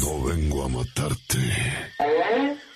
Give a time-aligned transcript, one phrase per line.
[0.00, 1.38] No vengo a matarte.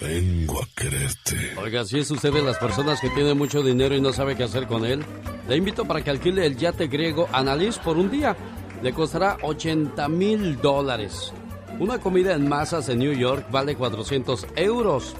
[0.00, 1.54] Vengo a quererte.
[1.60, 4.44] Oiga, si es usted de las personas que tiene mucho dinero y no sabe qué
[4.44, 5.04] hacer con él,
[5.48, 8.36] le invito para que alquile el yate griego Analyst por un día.
[8.80, 11.32] Le costará 80 mil dólares.
[11.80, 15.16] Una comida en masas en New York vale 400 euros.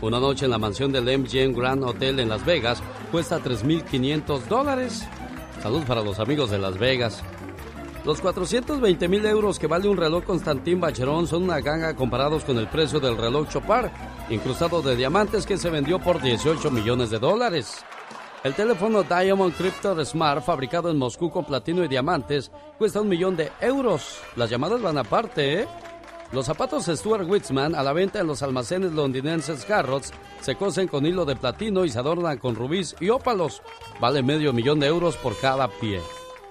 [0.00, 5.06] Una noche en la mansión del MGM Grand Hotel en Las Vegas cuesta 3.500 dólares.
[5.62, 7.22] Salud para los amigos de Las Vegas.
[8.06, 12.56] Los 420 mil euros que vale un reloj Constantin Bacheron son una ganga comparados con
[12.56, 13.90] el precio del reloj Chopard,
[14.30, 17.84] incrustado de diamantes que se vendió por 18 millones de dólares.
[18.44, 23.36] El teléfono Diamond Crypto Smart, fabricado en Moscú con platino y diamantes, cuesta un millón
[23.36, 24.20] de euros.
[24.36, 25.68] Las llamadas van aparte, ¿eh?
[26.30, 31.06] Los zapatos Stuart Witzman a la venta en los almacenes londinenses Harrods se cosen con
[31.06, 33.62] hilo de platino y se adornan con rubíes y ópalos.
[34.00, 36.00] Vale medio millón de euros por cada pie.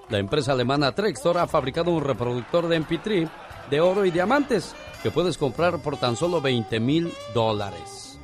[0.08, 3.28] La empresa alemana Trextor ha fabricado un reproductor de MP3
[3.70, 8.18] de oro y diamantes que puedes comprar por tan solo 20 mil dólares.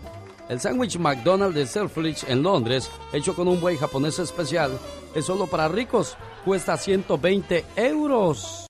[0.49, 4.79] El sándwich McDonald's de Selfridge en Londres, hecho con un buey japonés especial,
[5.15, 6.17] es solo para ricos.
[6.45, 8.67] Cuesta 120 euros.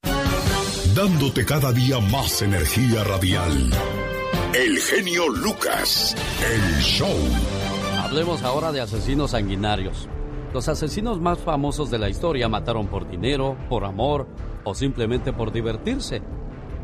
[0.94, 3.70] Dándote cada día más energía radial.
[4.54, 6.14] El genio Lucas.
[6.44, 7.16] El show.
[7.98, 10.08] Hablemos ahora de asesinos sanguinarios.
[10.52, 14.26] Los asesinos más famosos de la historia mataron por dinero, por amor
[14.64, 16.20] o simplemente por divertirse.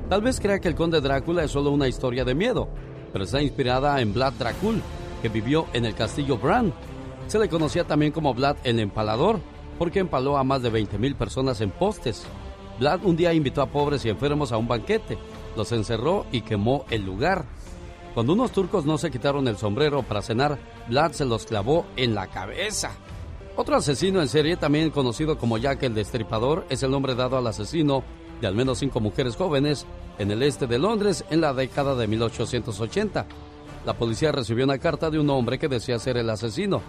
[0.09, 2.69] Tal vez crea que el conde Drácula es solo una historia de miedo,
[3.13, 4.81] pero está inspirada en Vlad Dracul,
[5.21, 6.73] que vivió en el castillo Bran.
[7.27, 9.39] Se le conocía también como Vlad el Empalador,
[9.79, 12.25] porque empaló a más de 20.000 personas en postes.
[12.81, 15.19] Vlad un día invitó a pobres y enfermos a un banquete,
[15.57, 17.45] los encerró y quemó el lugar.
[18.15, 22.15] Cuando unos turcos no se quitaron el sombrero para cenar, Vlad se los clavó en
[22.15, 22.93] la cabeza.
[23.61, 27.47] Otro asesino en serie, también conocido como Jack el Destripador, es el nombre dado al
[27.49, 28.05] asesino
[28.41, 29.85] de al menos cinco mujeres jóvenes
[30.21, 33.27] en el este de Londres en la década de 1880.
[33.85, 36.83] La policía recibió una carta de un hombre que decía ser el asesino.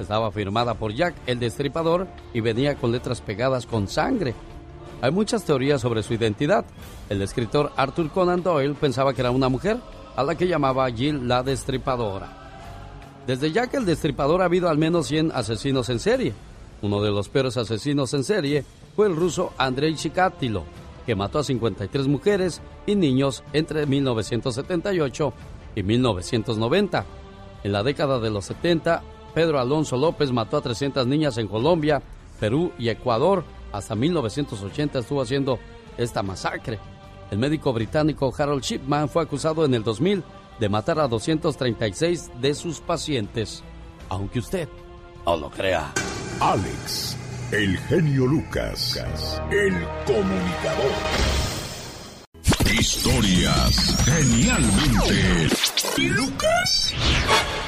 [0.00, 4.34] Estaba firmada por Jack el Destripador y venía con letras pegadas con sangre.
[5.02, 6.64] Hay muchas teorías sobre su identidad.
[7.08, 9.78] El escritor Arthur Conan Doyle pensaba que era una mujer,
[10.16, 12.45] a la que llamaba Jill la Destripadora.
[13.26, 16.32] Desde ya que el destripador ha habido al menos 100 asesinos en serie.
[16.82, 18.64] Uno de los peores asesinos en serie
[18.94, 20.64] fue el ruso Andrei Chikatilo,
[21.04, 25.32] que mató a 53 mujeres y niños entre 1978
[25.74, 27.04] y 1990.
[27.64, 29.02] En la década de los 70,
[29.34, 32.02] Pedro Alonso López mató a 300 niñas en Colombia,
[32.38, 33.42] Perú y Ecuador.
[33.72, 35.58] Hasta 1980 estuvo haciendo
[35.98, 36.78] esta masacre.
[37.32, 40.22] El médico británico Harold Shipman fue acusado en el 2000
[40.58, 43.62] de matar a 236 de sus pacientes,
[44.08, 44.68] aunque usted
[45.24, 45.92] no lo crea.
[46.40, 47.16] Alex,
[47.52, 48.98] el genio Lucas,
[49.50, 49.74] el
[50.06, 50.92] comunicador.
[52.72, 55.48] Historias genialmente
[55.98, 56.94] Lucas.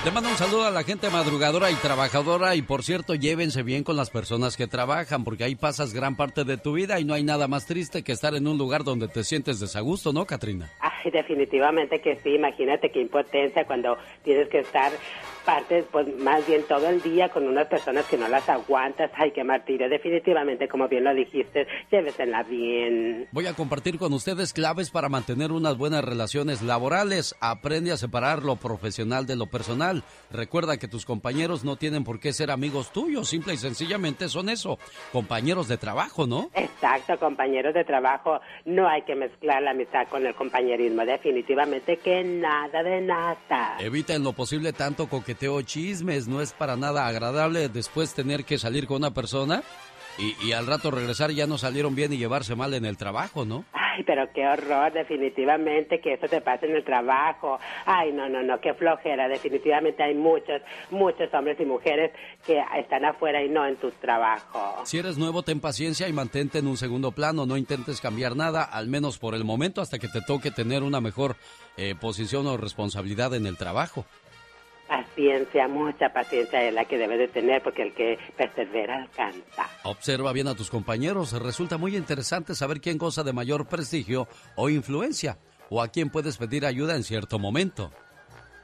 [0.04, 3.84] Le mando un saludo a la gente madrugadora y trabajadora y por cierto llévense bien
[3.84, 7.14] con las personas que trabajan porque ahí pasas gran parte de tu vida y no
[7.14, 10.70] hay nada más triste que estar en un lugar donde te sientes desagusto, ¿no, Katrina?
[10.80, 14.92] Ay, definitivamente que sí, imagínate qué impotencia cuando tienes que estar
[15.38, 19.32] parte, pues más bien todo el día con unas personas que no las aguantas, ay,
[19.32, 23.28] qué martirio, definitivamente como bien lo dijiste, llévesela bien.
[23.32, 28.42] Voy a compartir con ustedes claves para mantener unas buenas relaciones laborales, aprende a separar
[28.42, 30.02] lo profesional de lo personal.
[30.30, 34.48] Recuerda que tus compañeros no tienen por qué ser amigos tuyos, simple y sencillamente son
[34.48, 34.78] eso,
[35.12, 36.50] compañeros de trabajo, ¿no?
[36.54, 38.40] Exacto, compañeros de trabajo.
[38.64, 43.76] No hay que mezclar la amistad con el compañerismo, definitivamente que nada de nada.
[43.80, 48.56] Evita en lo posible tanto coqueteo chismes, no es para nada agradable después tener que
[48.56, 49.62] salir con una persona
[50.16, 53.44] y, y al rato regresar ya no salieron bien y llevarse mal en el trabajo,
[53.44, 53.66] ¿no?
[53.74, 57.58] Ay, pero qué horror, definitivamente que eso te pase en el trabajo.
[57.84, 59.28] Ay, no, no, no, qué flojera.
[59.28, 62.10] Definitivamente hay muchos, muchos hombres y mujeres
[62.46, 64.82] que están afuera y no en tu trabajo.
[64.84, 67.44] Si eres nuevo, ten paciencia y mantente en un segundo plano.
[67.44, 71.02] No intentes cambiar nada, al menos por el momento, hasta que te toque tener una
[71.02, 71.36] mejor
[71.76, 74.06] eh, posición o responsabilidad en el trabajo.
[75.18, 79.68] Paciencia, mucha paciencia es la que debe de tener porque el que persevera alcanza.
[79.82, 81.32] Observa bien a tus compañeros.
[81.42, 85.36] Resulta muy interesante saber quién goza de mayor prestigio o influencia
[85.70, 87.90] o a quién puedes pedir ayuda en cierto momento.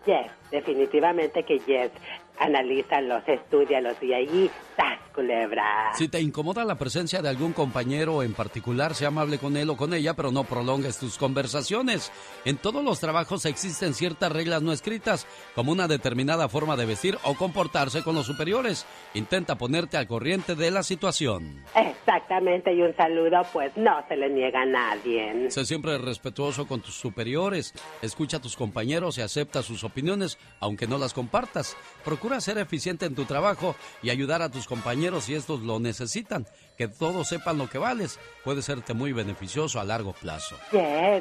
[0.06, 1.90] Yes, definitivamente que yes.
[2.38, 5.92] Analízalos, estudialos y allí ¡tas, culebra!
[5.94, 9.76] Si te incomoda la presencia de algún compañero en particular, sea amable con él o
[9.76, 12.10] con ella, pero no prolongues tus conversaciones.
[12.44, 17.19] En todos los trabajos existen ciertas reglas no escritas, como una determinada forma de vestir
[17.22, 18.86] o comportarse con los superiores.
[19.14, 21.64] Intenta ponerte al corriente de la situación.
[21.75, 25.50] Exactamente, y un saludo pues no se le niega a nadie.
[25.50, 27.72] Sé siempre respetuoso con tus superiores,
[28.02, 31.76] escucha a tus compañeros y acepta sus opiniones, aunque no las compartas.
[32.04, 36.46] Procura ser eficiente en tu trabajo y ayudar a tus compañeros si estos lo necesitan.
[36.76, 40.56] Que todos sepan lo que vales puede serte muy beneficioso a largo plazo.
[40.70, 40.78] Sí,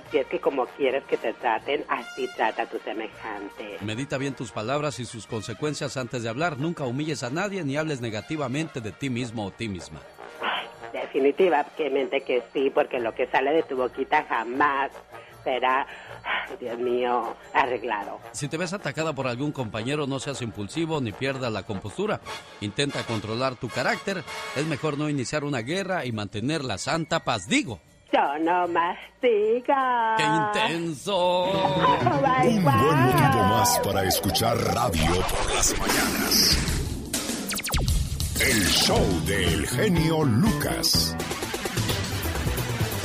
[0.10, 3.78] si es que como quieres que te traten, así trata a tu semejante.
[3.82, 6.58] Medita bien tus palabras y sus consecuencias antes de hablar.
[6.58, 10.00] Nunca humilles a nadie ni hables negativamente de ti mismo o ti misma.
[10.92, 14.92] Definitivamente que sí, porque lo que sale de tu boquita jamás
[15.44, 15.86] será,
[16.60, 18.20] Dios mío, arreglado.
[18.32, 22.20] Si te ves atacada por algún compañero, no seas impulsivo ni pierdas la compostura.
[22.62, 24.24] Intenta controlar tu carácter.
[24.56, 27.48] Es mejor no iniciar una guerra y mantener la santa paz.
[27.48, 27.80] Digo.
[28.14, 30.16] Yo no mastiga.
[30.18, 31.46] ¡Qué intenso!
[31.46, 36.74] Un buen motivo más para escuchar radio por las mañanas.
[38.40, 41.16] El show del genio Lucas.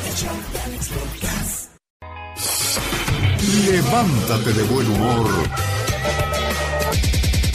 [0.04, 1.57] El show de Lucas.
[3.66, 5.26] Levántate de buen humor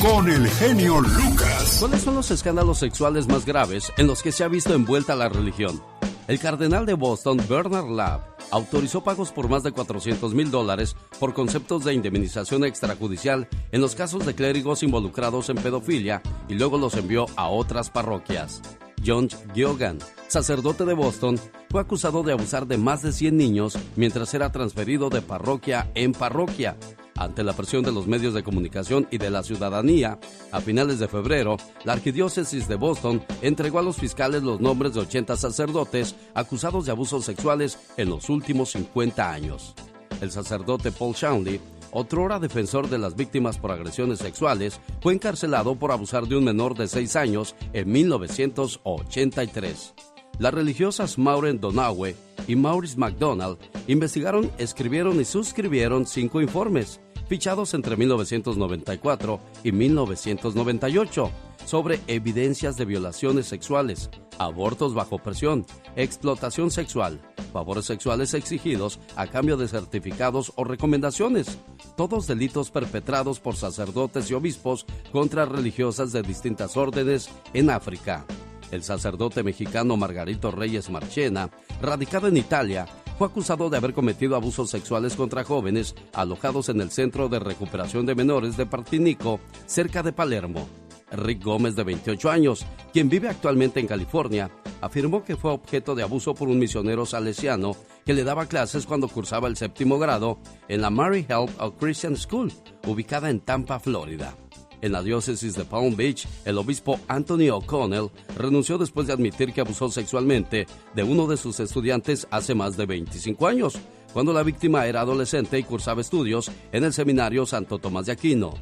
[0.01, 1.77] con el genio Lucas.
[1.79, 5.29] ¿Cuáles son los escándalos sexuales más graves en los que se ha visto envuelta la
[5.29, 5.81] religión?
[6.27, 11.33] El cardenal de Boston, Bernard Lapp, autorizó pagos por más de 400 mil dólares por
[11.33, 16.95] conceptos de indemnización extrajudicial en los casos de clérigos involucrados en pedofilia y luego los
[16.95, 18.61] envió a otras parroquias.
[19.05, 21.37] John Giogan, sacerdote de Boston,
[21.69, 26.13] fue acusado de abusar de más de 100 niños mientras era transferido de parroquia en
[26.13, 26.77] parroquia.
[27.15, 30.19] Ante la presión de los medios de comunicación y de la ciudadanía,
[30.51, 35.01] a finales de febrero, la Arquidiócesis de Boston entregó a los fiscales los nombres de
[35.01, 39.75] 80 sacerdotes acusados de abusos sexuales en los últimos 50 años.
[40.21, 41.59] El sacerdote Paul Shanley
[41.93, 46.75] otrora defensor de las víctimas por agresiones sexuales, fue encarcelado por abusar de un menor
[46.75, 49.93] de 6 años en 1983.
[50.39, 52.15] Las religiosas Maureen Donawe
[52.47, 61.31] y Maurice MacDonald investigaron, escribieron y suscribieron cinco informes, fichados entre 1994 y 1998,
[61.65, 65.65] sobre evidencias de violaciones sexuales, abortos bajo presión,
[65.95, 67.19] explotación sexual,
[67.51, 71.57] favores sexuales exigidos a cambio de certificados o recomendaciones,
[71.95, 78.25] todos delitos perpetrados por sacerdotes y obispos contra religiosas de distintas órdenes en África.
[78.71, 82.87] El sacerdote mexicano Margarito Reyes Marchena, radicado en Italia,
[83.17, 88.05] fue acusado de haber cometido abusos sexuales contra jóvenes alojados en el Centro de Recuperación
[88.05, 90.67] de Menores de Partinico, cerca de Palermo.
[91.11, 94.49] Rick Gómez, de 28 años, quien vive actualmente en California,
[94.81, 97.75] afirmó que fue objeto de abuso por un misionero salesiano
[98.05, 102.17] que le daba clases cuando cursaba el séptimo grado en la Mary Help of Christian
[102.17, 102.51] School,
[102.87, 104.35] ubicada en Tampa, Florida.
[104.83, 109.61] En la diócesis de Palm Beach, el obispo Anthony O'Connell renunció después de admitir que
[109.61, 113.79] abusó sexualmente de uno de sus estudiantes hace más de 25 años,
[114.11, 118.55] cuando la víctima era adolescente y cursaba estudios en el seminario Santo Tomás de Aquino.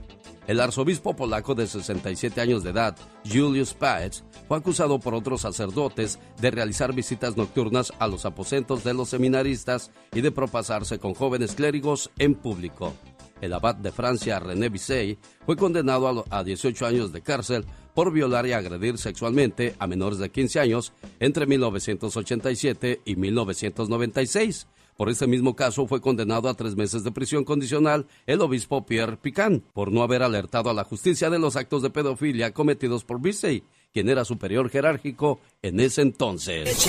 [0.46, 2.96] El arzobispo polaco de 67 años de edad,
[3.26, 8.94] Julius Paetz, fue acusado por otros sacerdotes de realizar visitas nocturnas a los aposentos de
[8.94, 12.94] los seminaristas y de propasarse con jóvenes clérigos en público.
[13.42, 18.46] El abad de Francia, René Bisset, fue condenado a 18 años de cárcel por violar
[18.48, 24.68] y agredir sexualmente a menores de 15 años entre 1987 y 1996
[25.02, 29.18] por este mismo caso fue condenado a tres meses de prisión condicional el obispo Pierre
[29.18, 33.20] Pican por no haber alertado a la justicia de los actos de pedofilia cometidos por
[33.20, 36.88] Bissey, quien era superior jerárquico en ese entonces.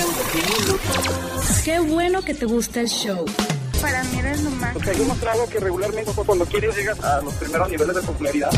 [1.64, 3.25] Qué bueno que te gusta el show
[3.80, 4.21] para mí
[4.62, 4.73] más.
[4.73, 8.50] Porque hay demostrado que regularmente cuando quieres llegas a los primeros niveles de popularidad.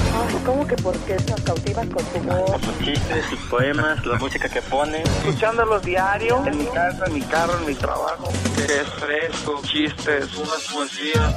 [0.45, 2.51] ¿Cómo que por qué nos cautivas con tu voz?
[2.51, 5.03] Por sus chistes, sus poemas, la música que pone.
[5.03, 8.29] Escuchándolos diario, en mi casa, en mi carro, en mi trabajo.
[8.57, 11.35] Es fresco, chistes, unas poesías.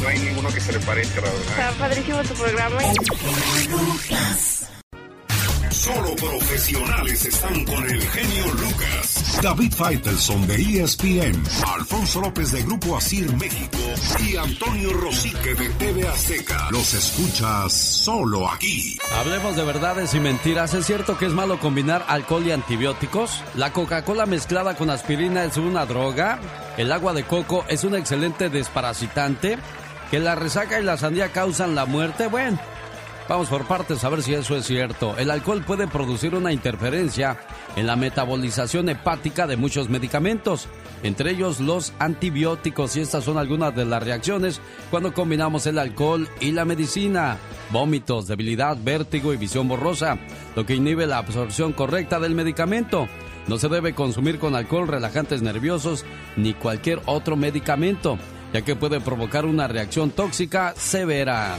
[0.00, 1.46] No hay ninguno que se le parezca, la verdad.
[1.48, 2.80] Está padrísimo tu programa.
[5.70, 9.40] Solo profesionales están con el genio Lucas.
[9.40, 11.42] David Faitelson de ESPN,
[11.78, 13.78] Alfonso López de Grupo Asir México
[14.18, 16.68] y Antonio Rosique de TV Azteca.
[16.72, 18.98] Los escuchas solo aquí.
[19.16, 20.74] Hablemos de verdades y mentiras.
[20.74, 23.42] ¿Es cierto que es malo combinar alcohol y antibióticos?
[23.54, 26.40] ¿La Coca-Cola mezclada con aspirina es una droga?
[26.76, 29.56] ¿El agua de coco es un excelente desparasitante?
[30.10, 32.26] ¿Que la resaca y la sandía causan la muerte?
[32.26, 32.58] Bueno.
[33.30, 35.16] Vamos por partes a ver si eso es cierto.
[35.16, 37.38] El alcohol puede producir una interferencia
[37.76, 40.66] en la metabolización hepática de muchos medicamentos,
[41.04, 44.60] entre ellos los antibióticos, y estas son algunas de las reacciones
[44.90, 47.36] cuando combinamos el alcohol y la medicina.
[47.70, 50.18] Vómitos, debilidad, vértigo y visión borrosa,
[50.56, 53.06] lo que inhibe la absorción correcta del medicamento.
[53.46, 56.04] No se debe consumir con alcohol, relajantes nerviosos
[56.36, 58.18] ni cualquier otro medicamento,
[58.52, 61.56] ya que puede provocar una reacción tóxica severa.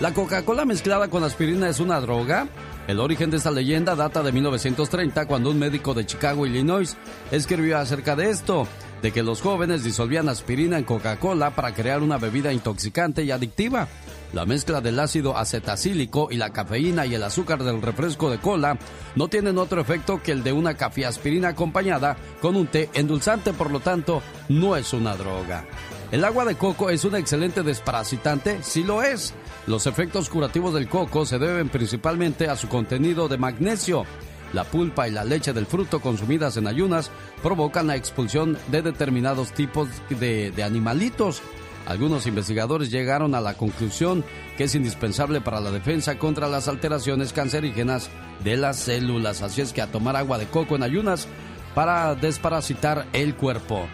[0.00, 2.48] ¿La Coca-Cola mezclada con aspirina es una droga?
[2.88, 6.96] El origen de esta leyenda data de 1930 cuando un médico de Chicago, Illinois,
[7.30, 8.66] escribió acerca de esto,
[9.02, 13.88] de que los jóvenes disolvían aspirina en Coca-Cola para crear una bebida intoxicante y adictiva.
[14.32, 18.78] La mezcla del ácido acetacílico y la cafeína y el azúcar del refresco de cola
[19.16, 23.70] no tienen otro efecto que el de una cafeaspirina acompañada con un té endulzante, por
[23.70, 25.66] lo tanto, no es una droga.
[26.10, 28.62] ¿El agua de coco es un excelente desparasitante?
[28.62, 29.34] Sí lo es.
[29.66, 34.04] Los efectos curativos del coco se deben principalmente a su contenido de magnesio.
[34.52, 37.10] La pulpa y la leche del fruto consumidas en ayunas
[37.42, 41.40] provocan la expulsión de determinados tipos de, animalitos.
[41.86, 44.24] Algunos investigadores llegaron a la conclusión
[44.56, 48.10] que es indispensable para la defensa contra las alteraciones cancerígenas
[48.42, 49.42] de las células.
[49.42, 51.28] Así es que a tomar agua de coco en ayunas
[51.74, 53.86] para desparasitar el cuerpo.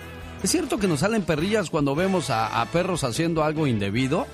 [0.43, 4.27] ¿Es cierto que nos salen perrillas cuando vemos a perros haciendo algo indebido?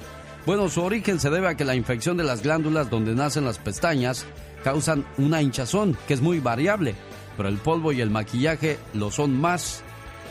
[0.45, 3.59] Bueno, su origen se debe a que la infección de las glándulas donde nacen las
[3.59, 4.27] pestañas
[4.65, 6.97] causan una hinchazón que es muy variable,
[7.37, 9.83] pero el polvo y el maquillaje lo son más.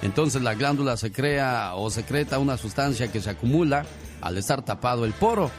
[0.02, 3.86] Entonces la glándula se crea o secreta una sustancia que se acumula
[4.20, 5.50] al estar tapado el poro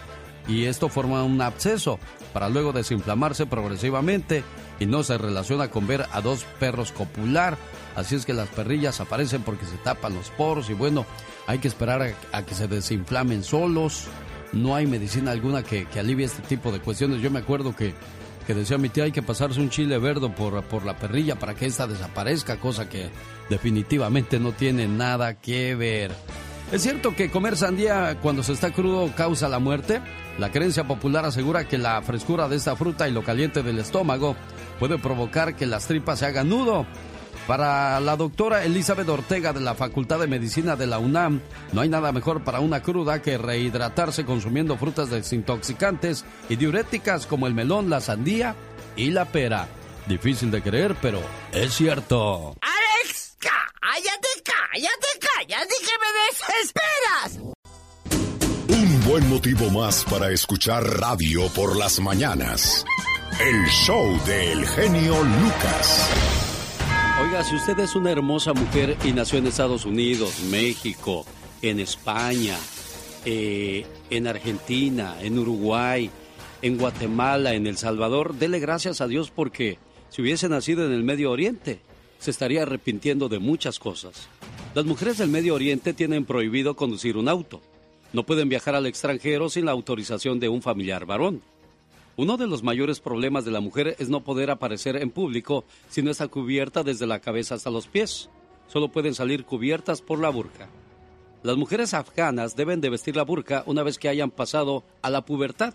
[0.47, 1.99] y esto forma un absceso
[2.35, 4.45] para luego desinflamarse progresivamente
[4.81, 7.57] y no se relaciona con ver a dos perros copular.
[7.95, 11.07] Así es que las perrillas aparecen porque se tapan los poros y bueno,
[11.47, 14.09] hay que esperar a, que se desinflamen solos
[14.53, 17.21] no hay medicina alguna que, alivie este tipo de cuestiones.
[17.21, 17.95] Yo me acuerdo que,
[18.47, 21.55] que decía mi tía hay que pasarse un chile verde por, por la perrilla para
[21.55, 23.11] que esta desaparezca, cosa que
[23.49, 26.13] definitivamente no tiene nada que ver.
[26.73, 30.01] ¿Es cierto que comer sandía cuando se está crudo causa la muerte?
[30.39, 34.37] La creencia popular asegura que la frescura de esta fruta y lo caliente del estómago
[34.79, 36.87] puede provocar que las tripas se hagan nudo.
[37.47, 41.41] Para la doctora Elizabeth Ortega de la Facultad de Medicina de la UNAM,
[41.73, 47.49] no hay nada mejor para una cruda que rehidratarse consumiendo frutas desintoxicantes y diuréticas como
[47.49, 48.55] el melón, la sandía
[48.95, 49.67] y la pera.
[50.07, 51.21] Difícil de creer, pero
[51.53, 52.55] es cierto.
[52.61, 53.37] ¡Alex!
[53.39, 57.53] ¡Cállate, cállate, cállate que me desesperas!
[58.69, 62.85] Un buen motivo más para escuchar radio por las mañanas.
[63.41, 66.52] El show del genio Lucas.
[67.23, 71.25] Oiga, si usted es una hermosa mujer y nació en Estados Unidos, México,
[71.63, 72.59] en España,
[73.25, 76.11] eh, en Argentina, en Uruguay,
[76.63, 81.05] en Guatemala, en El Salvador, dele gracias a Dios porque si hubiese nacido en el
[81.05, 81.79] Medio Oriente,
[82.19, 84.29] se estaría arrepintiendo de muchas cosas.
[84.75, 87.61] Las mujeres del Medio Oriente tienen prohibido conducir un auto.
[88.13, 91.41] No pueden viajar al extranjero sin la autorización de un familiar varón.
[92.17, 96.03] Uno de los mayores problemas de la mujer es no poder aparecer en público si
[96.03, 98.29] no está cubierta desde la cabeza hasta los pies.
[98.69, 100.69] Solo pueden salir cubiertas por la burka.
[101.43, 105.25] Las mujeres afganas deben de vestir la burka una vez que hayan pasado a la
[105.25, 105.75] pubertad.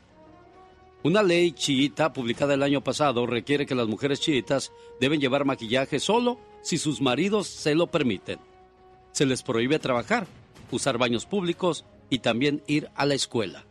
[1.03, 6.00] Una ley chiita publicada el año pasado requiere que las mujeres chiitas deben llevar maquillaje
[6.00, 8.39] solo si sus maridos se lo permiten.
[9.12, 10.27] Se les prohíbe trabajar,
[10.72, 13.65] usar baños públicos y también ir a la escuela.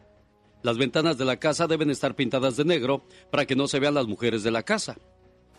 [0.66, 3.94] Las ventanas de la casa deben estar pintadas de negro para que no se vean
[3.94, 4.96] las mujeres de la casa.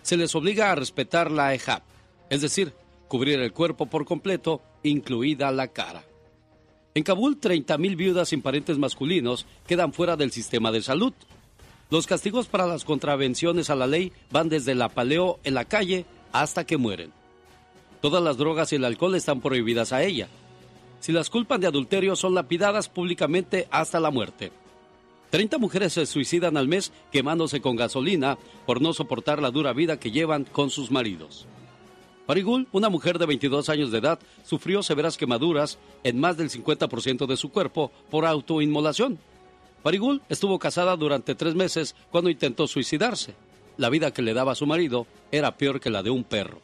[0.01, 1.81] Se les obliga a respetar la EJAP,
[2.29, 2.73] es decir,
[3.07, 6.03] cubrir el cuerpo por completo, incluida la cara.
[6.93, 11.13] En Kabul, 30.000 viudas sin parientes masculinos quedan fuera del sistema de salud.
[11.89, 16.05] Los castigos para las contravenciones a la ley van desde la paleo en la calle
[16.33, 17.13] hasta que mueren.
[18.01, 20.27] Todas las drogas y el alcohol están prohibidas a ella.
[20.99, 24.51] Si las culpan de adulterio son lapidadas públicamente hasta la muerte.
[25.29, 29.99] 30 mujeres se suicidan al mes quemándose con gasolina por no soportar la dura vida
[29.99, 31.45] que llevan con sus maridos.
[32.25, 37.25] Parigul, una mujer de 22 años de edad, sufrió severas quemaduras en más del 50%
[37.25, 39.17] de su cuerpo por autoinmolación.
[39.81, 43.33] Parigul estuvo casada durante tres meses cuando intentó suicidarse.
[43.77, 46.59] La vida que le daba a su marido era peor que la de un perro.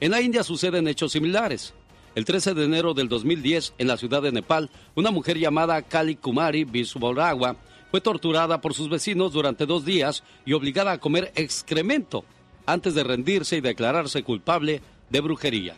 [0.00, 1.72] En la India suceden hechos similares.
[2.14, 6.16] El 13 de enero del 2010, en la ciudad de Nepal, una mujer llamada Kali
[6.16, 7.56] Kumari Biswarawa
[7.94, 12.24] fue torturada por sus vecinos durante dos días y obligada a comer excremento
[12.66, 15.76] antes de rendirse y declararse culpable de brujería.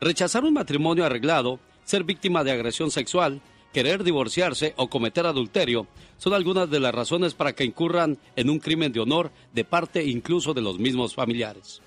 [0.00, 3.40] Rechazar un matrimonio arreglado, ser víctima de agresión sexual,
[3.72, 5.88] querer divorciarse o cometer adulterio
[6.18, 10.04] son algunas de las razones para que incurran en un crimen de honor de parte
[10.04, 11.82] incluso de los mismos familiares.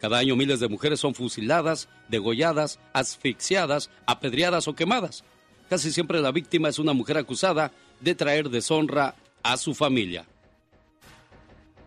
[0.00, 5.22] Cada año miles de mujeres son fusiladas, degolladas, asfixiadas, apedreadas o quemadas.
[5.68, 10.26] Casi siempre la víctima es una mujer acusada de traer deshonra a su familia.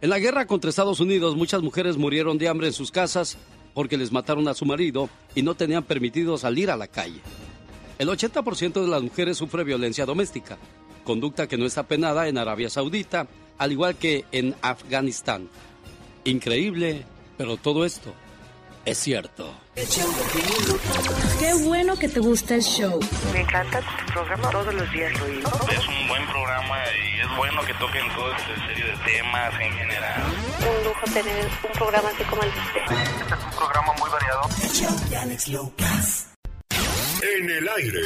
[0.01, 3.38] En la guerra contra Estados Unidos muchas mujeres murieron de hambre en sus casas
[3.74, 7.22] porque les mataron a su marido y no tenían permitido salir a la calle.
[7.98, 10.58] El 80% de las mujeres sufre violencia doméstica,
[11.03, 13.27] conducta que no está penada en Arabia Saudita,
[13.58, 15.48] al igual que en Afganistán.
[16.25, 17.05] Increíble,
[17.38, 18.13] pero todo esto
[18.86, 19.54] es cierto.
[21.40, 23.00] Qué bueno que te gusta el show.
[23.32, 25.50] Me encanta tu programa, todos los días lo oigo.
[25.72, 29.74] Es un buen programa y es bueno que toquen todo este serie de temas en
[29.74, 30.24] general.
[30.60, 32.82] Un lujo tener un programa así como el de usted.
[33.22, 34.50] Este es un programa muy variado.
[37.24, 38.02] En el aire,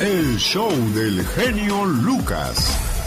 [0.00, 2.99] el show del genio Lucas.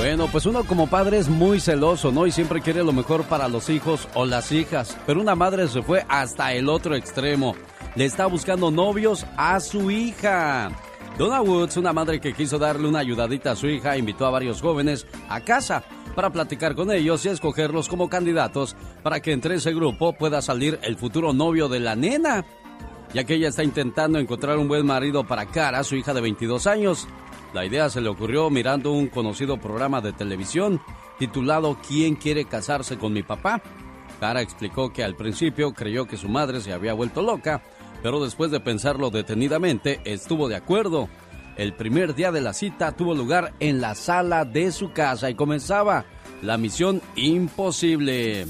[0.00, 2.26] Bueno, pues uno como padre es muy celoso, ¿no?
[2.26, 4.96] Y siempre quiere lo mejor para los hijos o las hijas.
[5.04, 7.54] Pero una madre se fue hasta el otro extremo.
[7.96, 10.70] Le está buscando novios a su hija.
[11.18, 14.62] Donna Woods, una madre que quiso darle una ayudadita a su hija, invitó a varios
[14.62, 15.82] jóvenes a casa
[16.14, 20.78] para platicar con ellos y escogerlos como candidatos para que entre ese grupo pueda salir
[20.82, 22.46] el futuro novio de la nena.
[23.12, 26.66] Ya que ella está intentando encontrar un buen marido para Cara, su hija de 22
[26.66, 27.06] años.
[27.52, 30.80] La idea se le ocurrió mirando un conocido programa de televisión
[31.18, 33.60] titulado ¿Quién quiere casarse con mi papá?
[34.20, 37.62] Cara explicó que al principio creyó que su madre se había vuelto loca,
[38.02, 41.08] pero después de pensarlo detenidamente estuvo de acuerdo.
[41.56, 45.34] El primer día de la cita tuvo lugar en la sala de su casa y
[45.34, 46.04] comenzaba
[46.42, 48.46] la misión imposible.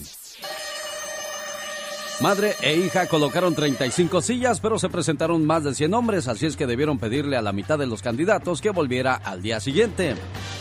[2.20, 6.54] Madre e hija colocaron 35 sillas, pero se presentaron más de 100 hombres, así es
[6.54, 10.14] que debieron pedirle a la mitad de los candidatos que volviera al día siguiente.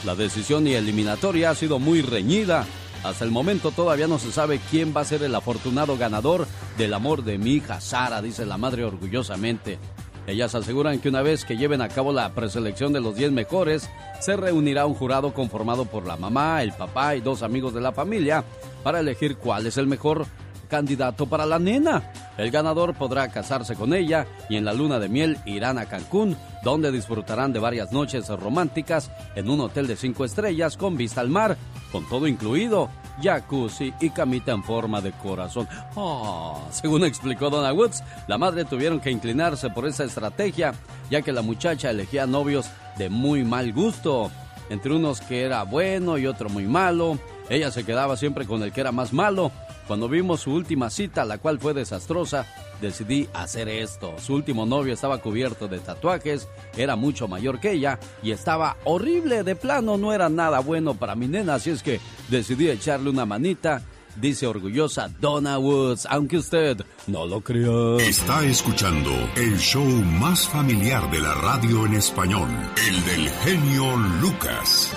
[0.05, 2.65] La decisión y eliminatoria ha sido muy reñida.
[3.03, 6.47] Hasta el momento todavía no se sabe quién va a ser el afortunado ganador
[6.77, 9.79] del amor de mi hija Sara, dice la madre orgullosamente.
[10.27, 13.89] Ellas aseguran que una vez que lleven a cabo la preselección de los 10 mejores,
[14.21, 17.91] se reunirá un jurado conformado por la mamá, el papá y dos amigos de la
[17.91, 18.45] familia
[18.81, 20.25] para elegir cuál es el mejor
[20.69, 22.03] candidato para la nena.
[22.37, 26.37] El ganador podrá casarse con ella y en la luna de miel irán a Cancún,
[26.63, 31.29] donde disfrutarán de varias noches románticas en un hotel de cinco estrellas con vista al
[31.29, 31.57] mar,
[31.91, 32.89] con todo incluido,
[33.21, 35.67] jacuzzi y camita en forma de corazón.
[35.95, 40.73] Oh, según explicó Donna Woods, la madre tuvieron que inclinarse por esa estrategia,
[41.09, 44.31] ya que la muchacha elegía novios de muy mal gusto,
[44.69, 47.17] entre unos que era bueno y otro muy malo.
[47.49, 49.51] Ella se quedaba siempre con el que era más malo.
[49.89, 52.45] Cuando vimos su última cita, la cual fue desastrosa,
[52.79, 54.13] decidí hacer esto.
[54.19, 56.47] Su último novio estaba cubierto de tatuajes,
[56.77, 61.15] era mucho mayor que ella y estaba horrible de plano, no era nada bueno para
[61.15, 63.81] mi nena, así es que decidí echarle una manita.
[64.15, 67.97] Dice orgullosa Donna Woods, aunque usted no lo crea.
[67.97, 72.47] Está escuchando el show más familiar de la radio en español,
[72.87, 74.93] el del genio Lucas.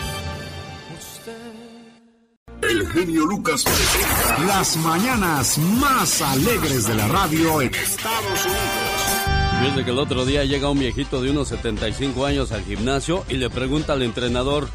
[2.62, 9.60] El genio Lucas presenta las mañanas más alegres de la radio en Estados Unidos.
[9.60, 13.34] Fíjate que el otro día llega un viejito de unos 75 años al gimnasio y
[13.34, 14.68] le pregunta al entrenador,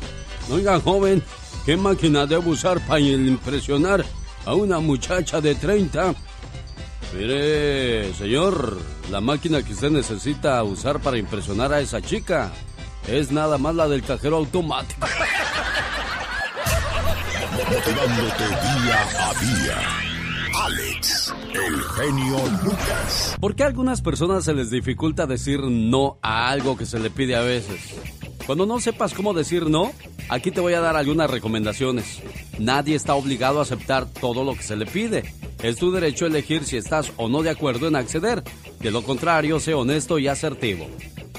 [0.52, 1.23] oiga joven,
[1.65, 4.06] ¿qué máquina debo usar para impresionar
[4.45, 6.13] a una muchacha de 30?
[7.13, 8.78] Mire, señor,
[9.10, 12.52] la máquina que usted necesita usar para impresionar a esa chica
[13.08, 15.08] es nada más la del cajero automático.
[17.58, 19.78] Motivándote día a día.
[20.63, 23.36] Alex, el genio Lucas.
[23.39, 27.10] ¿Por qué a algunas personas se les dificulta decir no a algo que se le
[27.10, 27.96] pide a veces?
[28.46, 29.91] Cuando no sepas cómo decir no,
[30.30, 32.22] aquí te voy a dar algunas recomendaciones.
[32.60, 35.34] Nadie está obligado a aceptar todo lo que se le pide.
[35.63, 38.43] Es tu derecho elegir si estás o no de acuerdo en acceder.
[38.80, 40.88] De lo contrario, sé honesto y asertivo.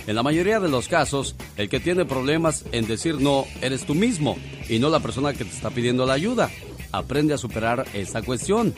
[0.09, 3.95] En la mayoría de los casos, el que tiene problemas en decir no eres tú
[3.95, 6.49] mismo y no la persona que te está pidiendo la ayuda.
[6.93, 8.75] Aprende a superar esta cuestión.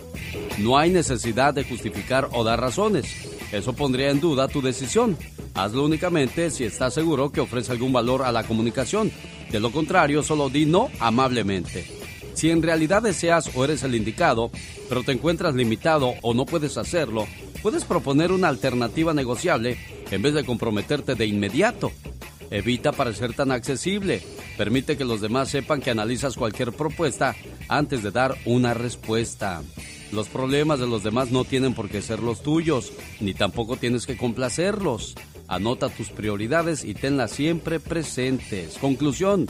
[0.59, 3.07] No hay necesidad de justificar o dar razones.
[3.53, 5.17] Eso pondría en duda tu decisión.
[5.55, 9.13] Hazlo únicamente si estás seguro que ofrece algún valor a la comunicación.
[9.53, 11.87] De lo contrario, solo di no amablemente.
[12.35, 14.51] Si en realidad deseas o eres el indicado,
[14.89, 17.29] pero te encuentras limitado o no puedes hacerlo,
[17.63, 19.79] puedes proponer una alternativa negociable
[20.11, 21.93] en vez de comprometerte de inmediato.
[22.51, 24.23] Evita parecer tan accesible.
[24.59, 27.37] Permite que los demás sepan que analizas cualquier propuesta
[27.69, 29.63] antes de dar una respuesta.
[30.13, 34.07] Los problemas de los demás no tienen por qué ser los tuyos, ni tampoco tienes
[34.07, 35.15] que complacerlos.
[35.47, 38.77] Anota tus prioridades y tenlas siempre presentes.
[38.79, 39.49] Conclusión.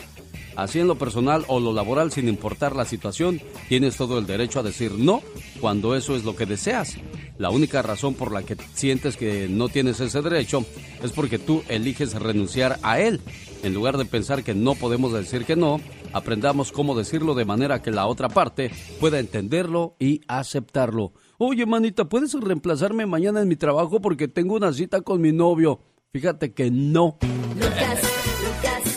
[0.56, 4.60] Así en lo personal o lo laboral, sin importar la situación, tienes todo el derecho
[4.60, 5.22] a decir no
[5.60, 6.96] cuando eso es lo que deseas.
[7.38, 10.64] La única razón por la que sientes que no tienes ese derecho
[11.02, 13.20] es porque tú eliges renunciar a él.
[13.62, 15.80] En lugar de pensar que no podemos decir que no,
[16.12, 21.12] aprendamos cómo decirlo de manera que la otra parte pueda entenderlo y aceptarlo.
[21.38, 25.80] Oye, manita, ¿puedes reemplazarme mañana en mi trabajo porque tengo una cita con mi novio?
[26.12, 27.18] Fíjate que no.
[27.54, 28.02] Lucas,
[28.42, 28.89] Lucas,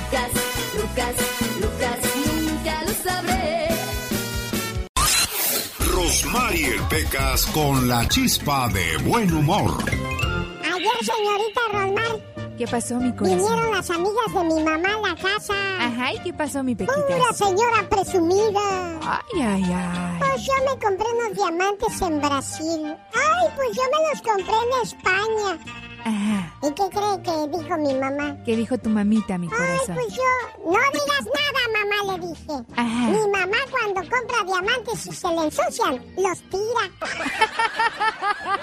[0.00, 0.30] Lucas,
[0.76, 1.14] Lucas,
[1.60, 3.68] Lucas, nunca lo sabré.
[5.92, 9.70] Rosmarie Pecas con la chispa de buen humor.
[10.64, 13.38] Ayer, señorita Rosmar, ¿Qué pasó, mi corazón?
[13.38, 15.54] vinieron las amigas de mi mamá a la casa.
[15.86, 17.06] Ajá, ¿y qué pasó, mi pequita?
[17.06, 18.98] Pura señora presumida.
[19.02, 20.18] Ay, ay, ay.
[20.18, 22.96] Pues yo me compré unos diamantes en Brasil.
[23.14, 25.58] Ay, pues yo me los compré en España.
[26.04, 26.54] Ajá.
[26.62, 28.36] ¿Y qué cree que dijo mi mamá?
[28.44, 29.94] ¿Qué dijo tu mamita, mi Ay, corazón?
[29.96, 30.22] pues yo,
[30.64, 32.52] no digas nada, mamá, le dije.
[32.76, 33.08] Ajá.
[33.10, 36.84] Mi mamá cuando compra diamantes y se le ensucian, los tira.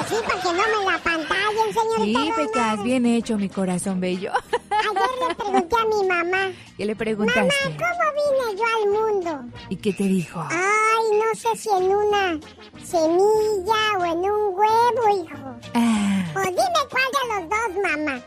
[0.00, 2.20] Así para que no me la pantallen, señorita.
[2.20, 2.32] Sí.
[2.36, 4.32] Pecas, bien hecho, mi corazón bello.
[4.80, 7.76] Ayer le pregunté a mi mamá, ¿Qué le mamá, preguntaste?
[7.76, 9.58] ¿cómo vine yo al mundo?
[9.68, 10.40] ¿Y qué te dijo?
[10.50, 12.38] Ay, no sé si en una
[12.82, 15.56] semilla o en un huevo, hijo.
[15.74, 18.20] Ah, O dime cuál de los dos, mamá.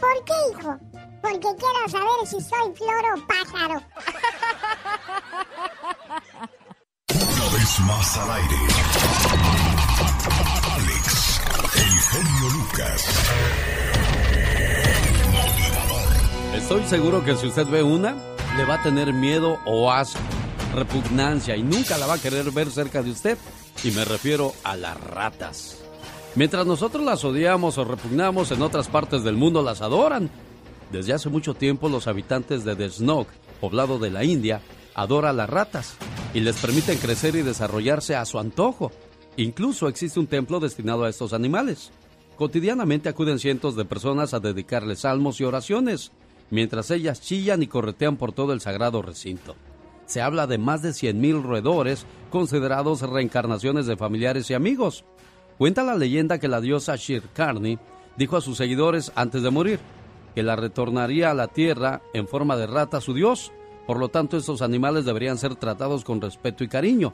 [0.00, 0.78] ¿Por qué, hijo?
[1.22, 3.82] Porque quiero saber si soy flor o pájaro.
[7.12, 8.56] Una vez más al aire.
[10.74, 11.40] Alex,
[11.76, 13.04] el genio Lucas.
[16.54, 18.16] Estoy seguro que si usted ve una,
[18.56, 20.20] le va a tener miedo o asco,
[20.74, 23.38] repugnancia y nunca la va a querer ver cerca de usted.
[23.84, 25.78] Y me refiero a las ratas.
[26.34, 30.28] Mientras nosotros las odiamos o repugnamos, en otras partes del mundo las adoran.
[30.90, 33.28] Desde hace mucho tiempo los habitantes de Desnog,
[33.60, 34.60] poblado de la India,
[34.94, 35.94] adoran las ratas
[36.34, 38.90] y les permiten crecer y desarrollarse a su antojo.
[39.36, 41.92] Incluso existe un templo destinado a estos animales.
[42.36, 46.10] Cotidianamente acuden cientos de personas a dedicarles salmos y oraciones,
[46.50, 49.56] mientras ellas chillan y corretean por todo el sagrado recinto.
[50.06, 55.04] Se habla de más de 100.000 roedores considerados reencarnaciones de familiares y amigos.
[55.56, 57.78] Cuenta la leyenda que la diosa Shirkarni
[58.16, 59.78] dijo a sus seguidores antes de morir
[60.34, 63.52] que la retornaría a la tierra en forma de rata su dios.
[63.86, 67.12] Por lo tanto, estos animales deberían ser tratados con respeto y cariño.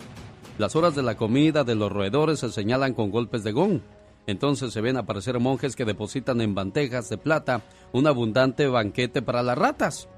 [0.58, 3.80] Las horas de la comida de los roedores se señalan con golpes de gong.
[4.26, 7.62] Entonces se ven aparecer monjes que depositan en bandejas de plata
[7.92, 10.08] un abundante banquete para las ratas.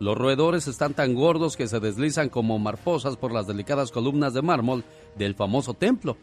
[0.00, 4.42] Los roedores están tan gordos que se deslizan como marposas por las delicadas columnas de
[4.42, 4.84] mármol
[5.16, 6.16] del famoso templo.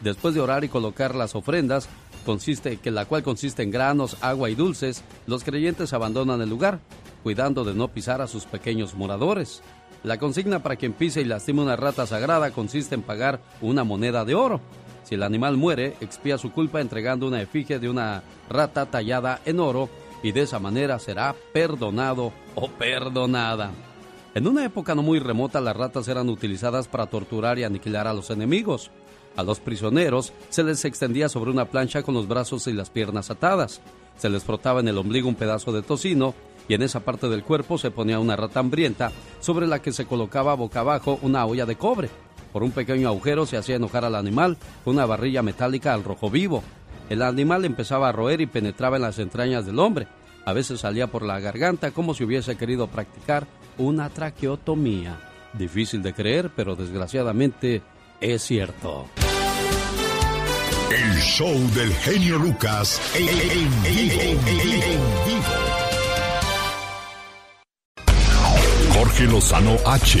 [0.00, 1.88] Después de orar y colocar las ofrendas,
[2.26, 6.80] consiste, que la cual consiste en granos, agua y dulces, los creyentes abandonan el lugar,
[7.22, 9.62] cuidando de no pisar a sus pequeños moradores.
[10.02, 14.24] La consigna para quien pise y lastime una rata sagrada consiste en pagar una moneda
[14.24, 14.60] de oro.
[15.02, 19.60] Si el animal muere, expía su culpa entregando una efigie de una rata tallada en
[19.60, 19.88] oro
[20.22, 23.72] y de esa manera será perdonado o perdonada.
[24.34, 28.14] En una época no muy remota las ratas eran utilizadas para torturar y aniquilar a
[28.14, 28.90] los enemigos.
[29.36, 33.30] A los prisioneros se les extendía sobre una plancha con los brazos y las piernas
[33.30, 33.80] atadas.
[34.16, 36.34] Se les frotaba en el ombligo un pedazo de tocino
[36.68, 39.10] y en esa parte del cuerpo se ponía una rata hambrienta
[39.40, 42.08] sobre la que se colocaba boca abajo una olla de cobre.
[42.52, 46.30] Por un pequeño agujero se hacía enojar al animal con una barrilla metálica al rojo
[46.30, 46.62] vivo.
[47.08, 50.06] El animal empezaba a roer y penetraba en las entrañas del hombre.
[50.44, 53.46] A veces salía por la garganta como si hubiese querido practicar
[53.78, 55.18] una traqueotomía.
[55.54, 57.82] Difícil de creer, pero desgraciadamente
[58.20, 59.06] es cierto.
[60.90, 65.42] El show del genio Lucas en, en vivo.
[68.92, 70.20] Jorge Lozano H.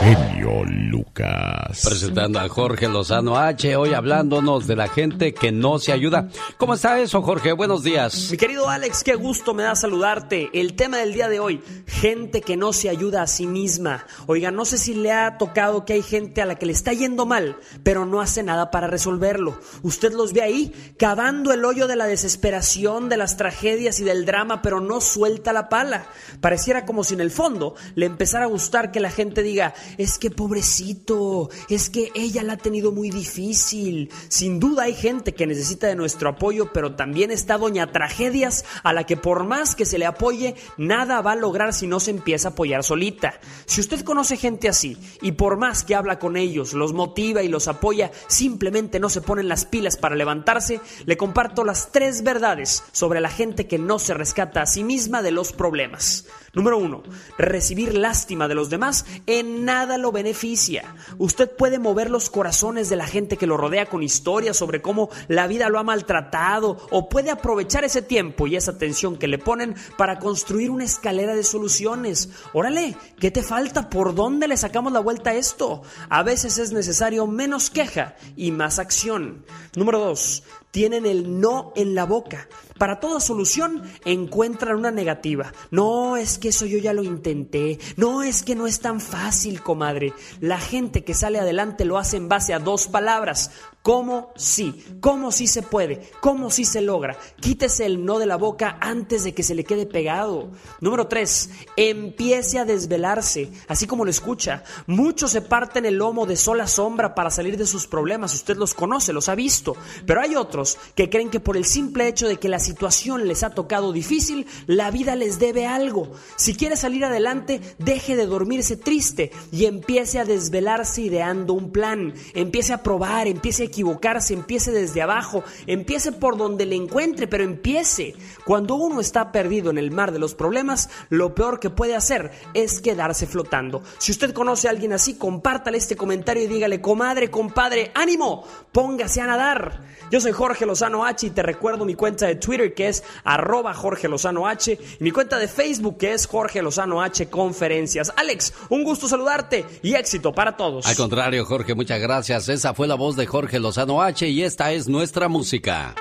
[0.00, 1.82] Genio Lucas.
[1.84, 6.28] Presentando a Jorge Lozano H, hoy hablándonos de la gente que no se ayuda.
[6.58, 7.52] ¿Cómo está eso, Jorge?
[7.52, 8.28] Buenos días.
[8.30, 10.50] Mi querido Alex, qué gusto me da saludarte.
[10.52, 14.04] El tema del día de hoy, gente que no se ayuda a sí misma.
[14.26, 16.92] Oiga, no sé si le ha tocado que hay gente a la que le está
[16.92, 19.58] yendo mal, pero no hace nada para resolverlo.
[19.82, 24.26] Usted los ve ahí, cavando el hoyo de la desesperación, de las tragedias y del
[24.26, 26.06] drama, pero no suelta la pala.
[26.40, 30.18] Pareciera como si en el fondo le empezara a gustar que la gente diga, es
[30.18, 34.10] que pobrecito, es que ella la ha tenido muy difícil.
[34.28, 38.92] Sin duda hay gente que necesita de nuestro apoyo, pero también está doña Tragedias a
[38.92, 42.10] la que por más que se le apoye, nada va a lograr si no se
[42.10, 43.40] empieza a apoyar solita.
[43.66, 47.48] Si usted conoce gente así y por más que habla con ellos, los motiva y
[47.48, 52.82] los apoya, simplemente no se ponen las pilas para levantarse, le comparto las tres verdades
[52.92, 56.26] sobre la gente que no se rescata a sí misma de los problemas.
[56.54, 57.02] Número uno,
[57.36, 60.94] recibir lástima de los demás en nada lo beneficia.
[61.18, 65.10] Usted puede mover los corazones de la gente que lo rodea con historias sobre cómo
[65.28, 69.38] la vida lo ha maltratado o puede aprovechar ese tiempo y esa atención que le
[69.38, 72.30] ponen para construir una escalera de soluciones.
[72.52, 73.90] Órale, ¿qué te falta?
[73.90, 75.82] ¿Por dónde le sacamos la vuelta a esto?
[76.08, 79.44] A veces es necesario menos queja y más acción.
[79.74, 82.48] Número dos, tienen el no en la boca.
[82.78, 85.52] Para toda solución encuentran una negativa.
[85.70, 87.78] No, es que eso yo ya lo intenté.
[87.96, 90.12] No, es que no es tan fácil, comadre.
[90.40, 93.52] La gente que sale adelante lo hace en base a dos palabras.
[93.84, 94.82] ¿Cómo sí?
[95.00, 96.10] ¿Cómo sí se puede?
[96.22, 97.18] ¿Cómo sí se logra?
[97.38, 100.52] Quítese el no de la boca antes de que se le quede pegado.
[100.80, 101.50] Número 3.
[101.76, 104.64] Empiece a desvelarse, así como lo escucha.
[104.86, 108.32] Muchos se parten el lomo de sola sombra para salir de sus problemas.
[108.32, 109.76] Usted los conoce, los ha visto.
[110.06, 113.42] Pero hay otros que creen que por el simple hecho de que la situación les
[113.42, 116.10] ha tocado difícil, la vida les debe algo.
[116.36, 122.14] Si quiere salir adelante, deje de dormirse triste y empiece a desvelarse ideando un plan.
[122.32, 127.42] Empiece a probar, empiece a equivocarse, empiece desde abajo, empiece por donde le encuentre, pero
[127.42, 128.14] empiece.
[128.44, 132.30] Cuando uno está perdido en el mar de los problemas, lo peor que puede hacer
[132.54, 133.82] es quedarse flotando.
[133.98, 139.20] Si usted conoce a alguien así, compártale este comentario y dígale, comadre, compadre, ánimo, póngase
[139.20, 139.82] a nadar.
[140.10, 143.74] Yo soy Jorge Lozano H y te recuerdo mi cuenta de Twitter que es arroba
[143.74, 148.12] Jorge Lozano H y mi cuenta de Facebook que es Jorge Lozano H Conferencias.
[148.16, 150.86] Alex, un gusto saludarte y éxito para todos.
[150.86, 152.48] Al contrario, Jorge, muchas gracias.
[152.48, 155.94] Esa fue la voz de Jorge Lozano H y esta es nuestra música.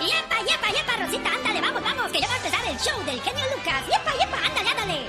[0.00, 1.30] ¡Yepa, yepa, yepa, Rosita!
[1.34, 2.12] ¡Ándale, vamos, vamos!
[2.12, 3.95] Que ya va a empezar el show del genio Lucas.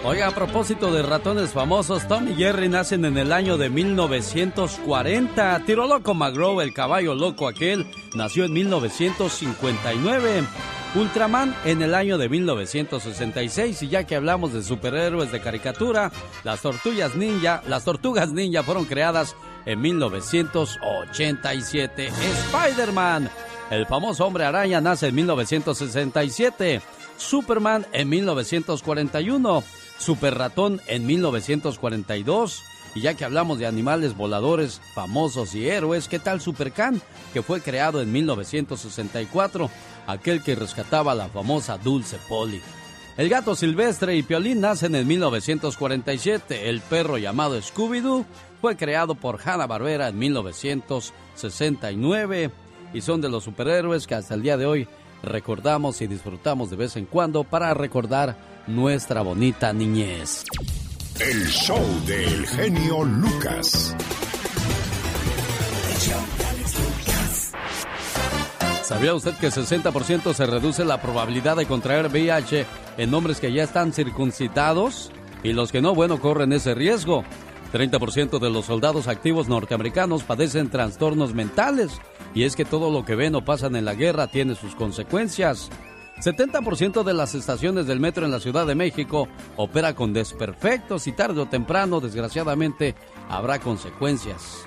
[0.09, 5.63] Oiga, a propósito de ratones famosos, Tom y Jerry nacen en el año de 1940.
[5.65, 10.45] Tiro Loco McGraw, el caballo loco aquel, nació en 1959.
[10.95, 16.09] Ultraman en el año de 1966 y ya que hablamos de superhéroes de caricatura,
[16.45, 22.07] las tortugas ninja, las tortugas ninja fueron creadas en 1987.
[22.07, 23.29] Spider-Man,
[23.71, 26.81] el famoso hombre araña nace en 1967.
[27.17, 29.63] Superman en 1941.
[29.97, 32.63] Super Ratón en 1942.
[32.95, 36.99] Y ya que hablamos de animales voladores famosos y héroes, ¿qué tal Supercan?
[37.33, 39.69] Que fue creado en 1964,
[40.07, 42.59] aquel que rescataba a la famosa Dulce Polly.
[43.17, 46.69] El gato silvestre y Piolín nacen en 1947.
[46.69, 48.25] El perro llamado Scooby-Doo
[48.61, 52.51] fue creado por Hanna-Barbera en 1969
[52.93, 54.87] y son de los superhéroes que hasta el día de hoy
[55.23, 58.35] recordamos y disfrutamos de vez en cuando para recordar
[58.67, 60.43] nuestra bonita niñez.
[61.19, 63.95] El show del genio Lucas.
[68.83, 72.65] ¿Sabía usted que 60% se reduce la probabilidad de contraer VIH
[72.97, 75.11] en hombres que ya están circuncidados?
[75.43, 77.23] Y los que no, bueno, corren ese riesgo.
[77.73, 81.99] 30% de los soldados activos norteamericanos padecen trastornos mentales.
[82.33, 85.69] Y es que todo lo que ven o pasan en la guerra tiene sus consecuencias.
[86.21, 91.11] 70% de las estaciones del metro en la Ciudad de México opera con desperfectos y
[91.11, 92.95] tarde o temprano, desgraciadamente,
[93.29, 94.66] habrá consecuencias.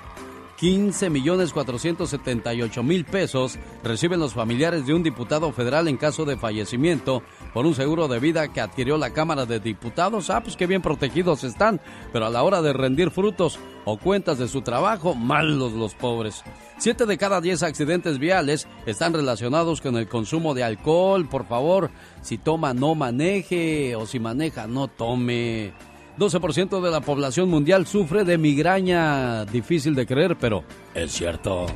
[0.60, 6.36] 15 millones 478 mil pesos reciben los familiares de un diputado federal en caso de
[6.36, 7.22] fallecimiento
[7.54, 10.28] por un seguro de vida que adquirió la Cámara de Diputados.
[10.28, 11.80] Ah, pues qué bien protegidos están,
[12.12, 16.44] pero a la hora de rendir frutos o cuentas de su trabajo, malos los pobres.
[16.76, 21.26] Siete de cada diez accidentes viales están relacionados con el consumo de alcohol.
[21.26, 25.72] Por favor, si toma, no maneje, o si maneja, no tome.
[26.20, 29.46] 12% de la población mundial sufre de migraña.
[29.46, 30.62] Difícil de creer, pero
[30.94, 31.66] es cierto.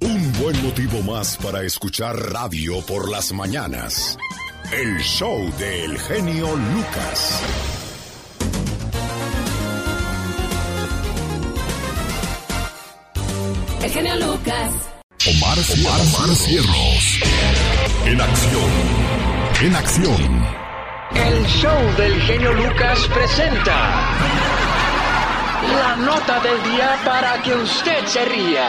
[0.00, 4.18] Un buen motivo más para escuchar radio por las mañanas.
[4.70, 7.42] El show del genio Lucas.
[13.82, 14.74] El genio Lucas.
[15.26, 17.20] Omar, Omar, Omar Cierros.
[18.04, 18.70] En acción.
[19.62, 20.65] En acción.
[21.14, 24.08] El show del genio Lucas presenta
[25.78, 28.68] la nota del día para que usted se ría.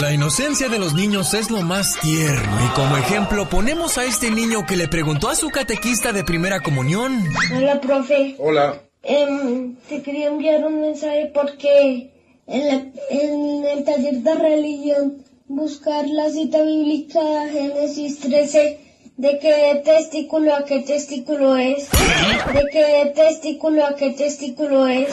[0.00, 4.30] La inocencia de los niños es lo más tierno y como ejemplo ponemos a este
[4.30, 7.22] niño que le preguntó a su catequista de primera comunión.
[7.56, 8.34] Hola, profe.
[8.38, 8.80] Hola.
[9.02, 12.10] Em, te quería enviar un mensaje porque
[12.46, 17.20] en, la- en el taller de religión buscar la cita bíblica
[17.52, 18.80] Génesis 13
[19.16, 21.88] de qué testículo a qué testículo es.
[21.90, 25.08] De qué testículo a qué testículo es.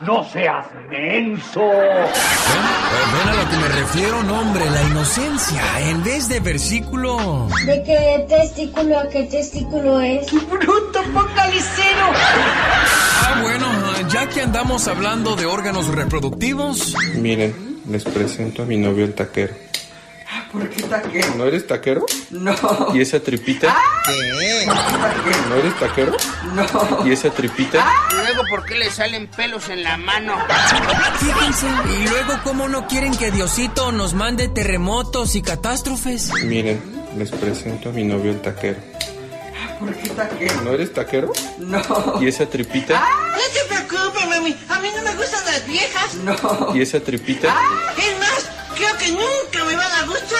[0.00, 1.60] No seas menso.
[1.60, 7.48] Ven a lo que me refiero, no hombre, la inocencia en vez de versículo.
[7.66, 10.32] De qué testículo a qué testículo es.
[10.32, 12.12] ¡Bruto focalicero!
[13.20, 13.66] Ah, bueno,
[14.08, 19.67] ya que andamos hablando de órganos reproductivos, Miren, les presento a mi novio el taquero.
[20.52, 21.34] ¿Por qué taquero?
[21.36, 22.06] ¿No eres taquero?
[22.30, 22.54] No.
[22.94, 23.76] ¿Y esa tripita?
[24.06, 24.66] ¿Qué?
[25.48, 26.12] ¿No eres taquero?
[26.54, 27.06] No.
[27.06, 27.84] ¿Y esa tripita?
[28.14, 30.36] Luego, ¿por qué le salen pelos en la mano?
[31.18, 31.66] fíjense.
[32.00, 36.32] Y luego, ¿cómo no quieren que Diosito nos mande terremotos y catástrofes?
[36.44, 36.80] Miren,
[37.16, 38.78] les presento a mi novio el taquero.
[39.78, 40.62] ¿Por qué taquero?
[40.62, 41.32] ¿No eres taquero?
[41.58, 41.82] No.
[42.20, 42.98] ¿Y esa tripita?
[42.98, 44.56] No te preocupes, mami.
[44.70, 46.14] A mí no me gustan las viejas.
[46.14, 46.74] No.
[46.74, 47.54] ¿Y esa tripita?
[47.96, 50.38] Es más, creo que nunca me van a gustar.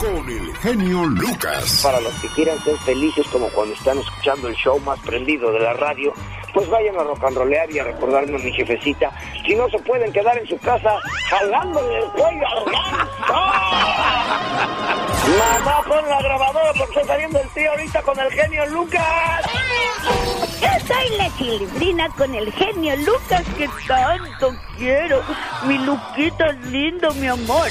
[0.00, 1.80] con el genio Lucas.
[1.82, 5.60] Para los que quieran ser felices como cuando están escuchando el show más prendido de
[5.60, 6.14] la radio,
[6.54, 9.12] pues vayan a rock and rollear y a recordarme a mi jefecita.
[9.46, 10.96] Si no se pueden quedar en su casa
[11.28, 13.34] jalándole el cuello al ganso.
[15.38, 19.44] Mamá, pon la grabadora porque está saliendo el tío ahorita con el genio Lucas.
[20.62, 25.22] Yo soy la chilindrina con el genio Lucas que tanto quiero.
[25.66, 27.68] Mi Luquito es lindo, mi amor.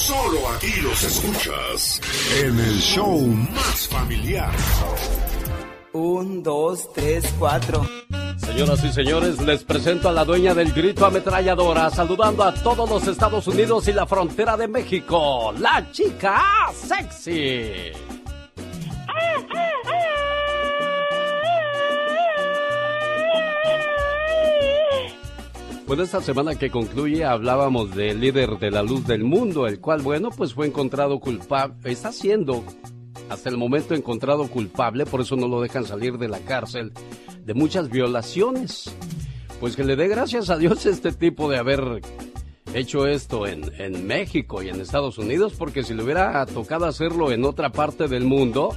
[0.00, 2.00] Solo aquí los escuchas
[2.42, 4.50] en el show más familiar.
[5.92, 7.86] Un, dos, tres, cuatro.
[8.38, 13.06] Señoras y señores, les presento a la dueña del grito ametralladora, saludando a todos los
[13.06, 17.92] Estados Unidos y la frontera de México, la chica sexy.
[25.90, 30.02] Bueno, esta semana que concluye hablábamos del líder de la luz del mundo, el cual,
[30.02, 32.62] bueno, pues fue encontrado culpable, está siendo
[33.28, 36.92] hasta el momento encontrado culpable, por eso no lo dejan salir de la cárcel,
[37.44, 38.94] de muchas violaciones.
[39.58, 42.00] Pues que le dé gracias a Dios este tipo de haber
[42.74, 47.32] hecho esto en, en México y en Estados Unidos, porque si le hubiera tocado hacerlo
[47.32, 48.74] en otra parte del mundo,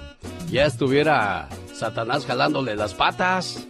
[0.52, 3.68] ya estuviera Satanás jalándole las patas.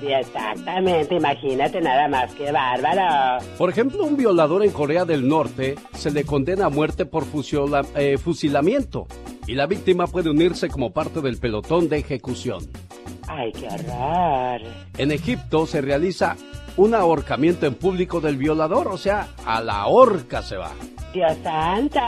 [0.00, 3.44] Sí, exactamente, imagínate nada más, qué bárbaro.
[3.56, 7.84] Por ejemplo, un violador en Corea del Norte se le condena a muerte por fusiola-
[7.96, 9.08] eh, fusilamiento
[9.48, 12.68] y la víctima puede unirse como parte del pelotón de ejecución.
[13.26, 14.60] Ay, qué horror.
[14.98, 16.36] En Egipto se realiza
[16.78, 20.70] un ahorcamiento en público del violador, o sea, a la horca se va.
[21.12, 21.98] Dios santo.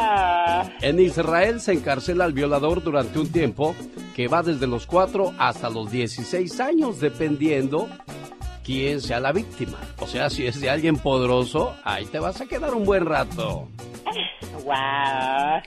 [0.80, 3.74] En Israel se encarcela al violador durante un tiempo
[4.14, 7.88] que va desde los 4 hasta los 16 años, dependiendo
[8.62, 9.78] quién sea la víctima.
[9.98, 13.68] O sea, si es de alguien poderoso, ahí te vas a quedar un buen rato.
[14.64, 15.62] Wow.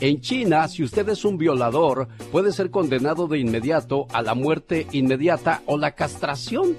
[0.00, 4.88] En China, si usted es un violador, puede ser condenado de inmediato a la muerte
[4.90, 6.76] inmediata o la castración.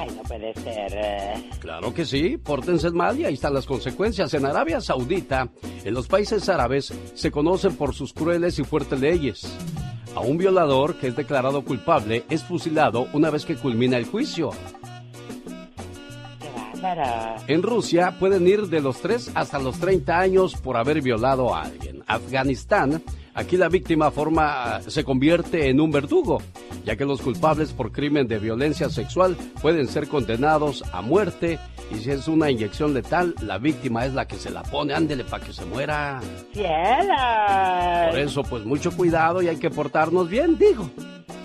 [0.00, 0.92] Ay, no puede ser.
[0.94, 1.50] eh.
[1.60, 4.32] Claro que sí, pórtense mal y ahí están las consecuencias.
[4.32, 5.50] En Arabia Saudita,
[5.84, 9.46] en los países árabes, se conocen por sus crueles y fuertes leyes.
[10.14, 14.50] A un violador que es declarado culpable es fusilado una vez que culmina el juicio.
[17.46, 21.62] En Rusia pueden ir de los 3 hasta los 30 años por haber violado a
[21.64, 22.02] alguien.
[22.06, 23.02] Afganistán
[23.34, 26.42] Aquí la víctima forma, se convierte en un verdugo,
[26.84, 31.58] ya que los culpables por crimen de violencia sexual pueden ser condenados a muerte
[31.90, 35.24] y si es una inyección letal, la víctima es la que se la pone, ándele
[35.24, 36.20] para que se muera.
[36.52, 38.10] ¡Cielos!
[38.10, 40.90] Por eso, pues mucho cuidado y hay que portarnos bien, digo.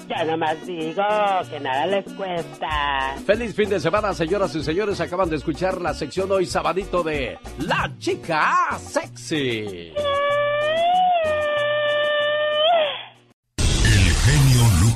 [0.08, 1.04] Ya nomás digo
[1.50, 3.16] que nada les cuesta.
[3.26, 5.02] Feliz fin de semana, señoras y señores.
[5.02, 9.94] Acaban de escuchar la sección hoy sabadito de La Chica Sexy.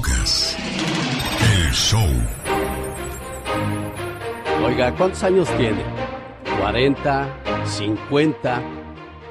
[0.01, 1.99] El show.
[4.65, 5.83] Oiga, ¿cuántos años tiene?
[6.61, 7.27] ¿40?
[7.65, 8.61] ¿50?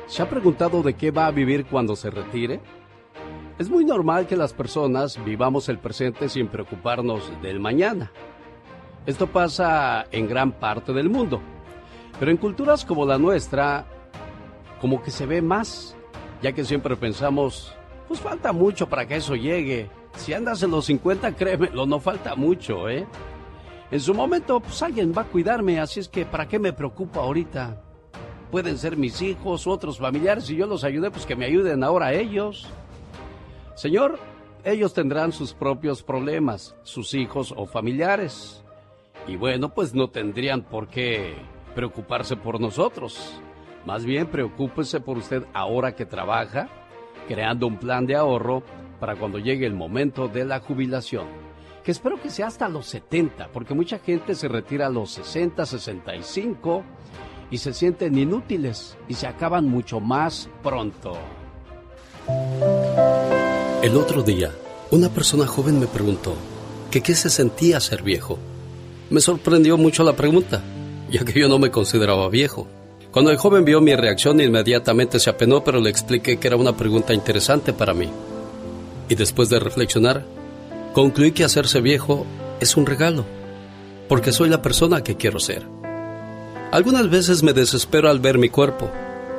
[0.06, 2.60] ¿Se ha preguntado de qué va a vivir cuando se retire?
[3.58, 8.12] Es muy normal que las personas vivamos el presente sin preocuparnos del mañana.
[9.06, 11.40] Esto pasa en gran parte del mundo.
[12.18, 13.86] Pero en culturas como la nuestra,
[14.82, 15.96] como que se ve más,
[16.42, 17.74] ya que siempre pensamos,
[18.06, 19.88] pues falta mucho para que eso llegue.
[20.18, 23.06] Si andas en los 50, créemelo, no falta mucho, ¿eh?
[23.90, 27.20] En su momento, pues alguien va a cuidarme, así es que ¿para qué me preocupo
[27.20, 27.80] ahorita?
[28.50, 31.84] Pueden ser mis hijos u otros familiares, si yo los ayudé, pues que me ayuden
[31.84, 32.66] ahora ellos.
[33.76, 34.18] Señor,
[34.64, 38.62] ellos tendrán sus propios problemas, sus hijos o familiares.
[39.26, 41.36] Y bueno, pues no tendrían por qué
[41.74, 43.40] preocuparse por nosotros.
[43.86, 46.68] Más bien preocúpese por usted ahora que trabaja,
[47.28, 48.64] creando un plan de ahorro
[48.98, 51.26] para cuando llegue el momento de la jubilación.
[51.84, 55.64] Que espero que sea hasta los 70, porque mucha gente se retira a los 60,
[55.64, 56.84] 65
[57.50, 61.16] y se sienten inútiles y se acaban mucho más pronto.
[63.82, 64.50] El otro día,
[64.90, 66.34] una persona joven me preguntó
[66.90, 68.38] que qué se sentía ser viejo.
[69.10, 70.62] Me sorprendió mucho la pregunta,
[71.10, 72.66] ya que yo no me consideraba viejo.
[73.10, 76.76] Cuando el joven vio mi reacción, inmediatamente se apenó, pero le expliqué que era una
[76.76, 78.10] pregunta interesante para mí.
[79.08, 80.24] Y después de reflexionar,
[80.92, 82.26] concluí que hacerse viejo
[82.60, 83.24] es un regalo,
[84.08, 85.66] porque soy la persona que quiero ser.
[86.70, 88.90] Algunas veces me desespero al ver mi cuerpo,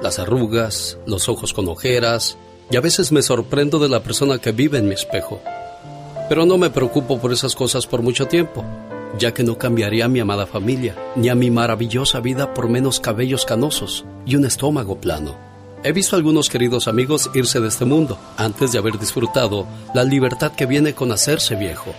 [0.01, 2.37] las arrugas, los ojos con ojeras,
[2.71, 5.41] y a veces me sorprendo de la persona que vive en mi espejo.
[6.27, 8.63] Pero no me preocupo por esas cosas por mucho tiempo,
[9.17, 12.99] ya que no cambiaría a mi amada familia, ni a mi maravillosa vida por menos
[12.99, 15.48] cabellos canosos y un estómago plano.
[15.81, 20.03] He visto a algunos queridos amigos irse de este mundo antes de haber disfrutado la
[20.03, 21.95] libertad que viene con hacerse viejo.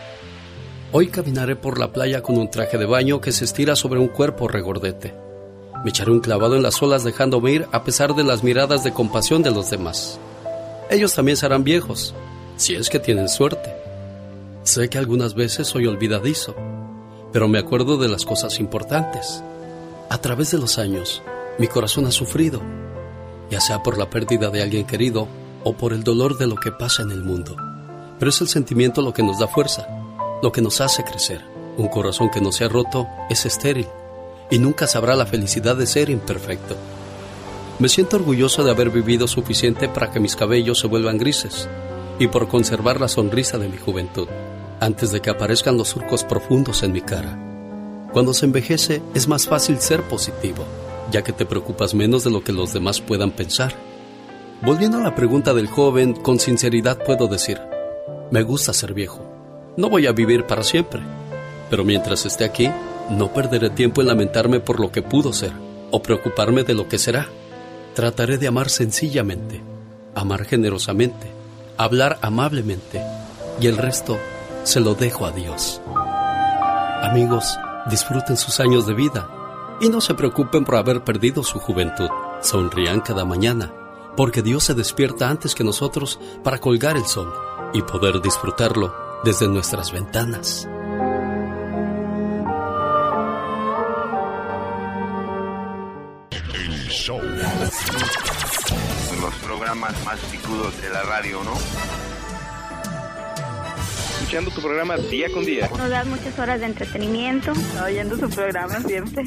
[0.93, 4.09] Hoy caminaré por la playa con un traje de baño que se estira sobre un
[4.09, 5.15] cuerpo regordete.
[5.83, 8.93] Me echaré un clavado en las olas dejándome ir a pesar de las miradas de
[8.93, 10.21] compasión de los demás.
[10.91, 12.15] Ellos también serán viejos,
[12.57, 13.73] si es que tienen suerte.
[14.63, 16.55] Sé que algunas veces soy olvidadizo,
[17.33, 19.43] pero me acuerdo de las cosas importantes.
[20.11, 21.23] A través de los años,
[21.59, 22.61] mi corazón ha sufrido,
[23.51, 25.29] ya sea por la pérdida de alguien querido
[25.65, 27.57] o por el dolor de lo que pasa en el mundo.
[28.19, 29.87] Pero es el sentimiento lo que nos da fuerza,
[30.43, 31.45] lo que nos hace crecer.
[31.77, 33.87] Un corazón que no se ha roto es estéril
[34.51, 36.77] y nunca sabrá la felicidad de ser imperfecto.
[37.79, 41.69] Me siento orgulloso de haber vivido suficiente para que mis cabellos se vuelvan grises
[42.19, 44.29] y por conservar la sonrisa de mi juventud
[44.81, 47.39] antes de que aparezcan los surcos profundos en mi cara.
[48.13, 50.65] Cuando se envejece es más fácil ser positivo,
[51.11, 53.75] ya que te preocupas menos de lo que los demás puedan pensar.
[54.63, 57.61] Volviendo a la pregunta del joven, con sinceridad puedo decir,
[58.31, 59.25] me gusta ser viejo.
[59.77, 61.01] No voy a vivir para siempre,
[61.71, 62.71] pero mientras esté aquí,
[63.09, 65.53] no perderé tiempo en lamentarme por lo que pudo ser
[65.91, 67.29] o preocuparme de lo que será.
[67.95, 69.61] Trataré de amar sencillamente,
[70.15, 71.27] amar generosamente,
[71.77, 73.03] hablar amablemente
[73.61, 74.19] y el resto
[74.63, 75.81] se lo dejo a Dios.
[77.03, 77.59] Amigos,
[77.89, 79.40] disfruten sus años de vida
[79.81, 82.09] y no se preocupen por haber perdido su juventud.
[82.43, 83.73] Sonrían cada mañana,
[84.17, 87.33] porque Dios se despierta antes que nosotros para colgar el sol
[87.73, 90.69] y poder disfrutarlo desde nuestras ventanas.
[96.31, 97.21] El show.
[99.21, 102.20] Los programas más picudos de la radio, ¿no?
[104.21, 105.67] Escuchando tu programa día con día.
[105.79, 107.53] Nos das muchas horas de entretenimiento.
[107.83, 109.25] Oyendo su programa siempre.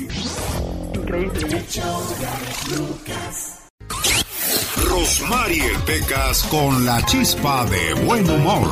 [0.94, 1.66] Increíble.
[4.88, 8.70] Rosmarie Pecas con la chispa de buen humor.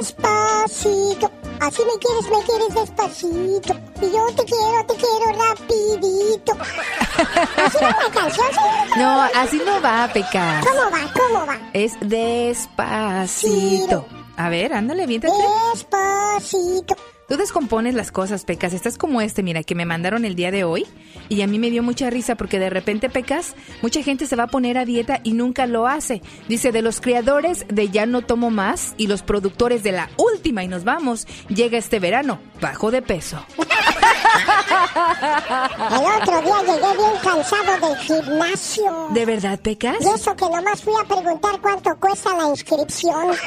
[0.00, 1.37] Despacito.
[1.60, 3.74] Así me quieres, me quieres despacito.
[4.00, 6.52] Y yo te quiero, te quiero rapidito.
[7.56, 8.96] ¿Así no va canción, señorita?
[8.96, 10.60] No, así no va, Peca.
[10.60, 11.12] ¿Cómo va?
[11.12, 11.58] ¿Cómo va?
[11.72, 12.86] Es despacito.
[14.36, 15.20] A ver, ándale, bien.
[15.20, 16.94] Despacito.
[17.28, 18.72] Tú descompones las cosas, Pecas.
[18.72, 20.86] Estás como este, mira, que me mandaron el día de hoy.
[21.28, 24.44] Y a mí me dio mucha risa porque de repente, Pecas, mucha gente se va
[24.44, 26.22] a poner a dieta y nunca lo hace.
[26.48, 30.64] Dice, de los creadores de Ya no tomo más y los productores de la última
[30.64, 33.44] y nos vamos, llega este verano, bajo de peso.
[35.90, 39.08] El otro día llegué bien cansado del gimnasio.
[39.10, 39.96] ¿De verdad, Pecas?
[40.00, 43.30] Y eso que nomás fui a preguntar cuánto cuesta la inscripción.
[43.32, 43.38] es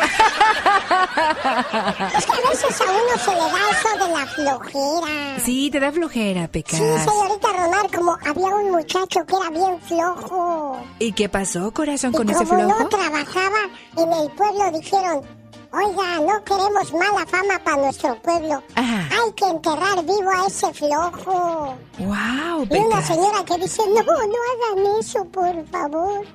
[2.25, 5.39] que a veces a uno se le da eso de la flojera.
[5.43, 6.79] Sí, te da flojera, Pecas.
[6.79, 10.77] Sí, señorita Romar, como había un muchacho que era bien flojo.
[10.99, 12.79] ¿Y qué pasó, corazón, con ese flojo?
[12.79, 13.59] no trabajaba
[13.97, 15.40] en el pueblo, dijeron,
[15.73, 18.61] oiga, no queremos mala fama para nuestro pueblo.
[18.75, 21.75] Hay que enterrar vivo a ese flojo.
[21.99, 26.25] ¡Wow, Y una señora que dice, no, no hagan eso, por favor.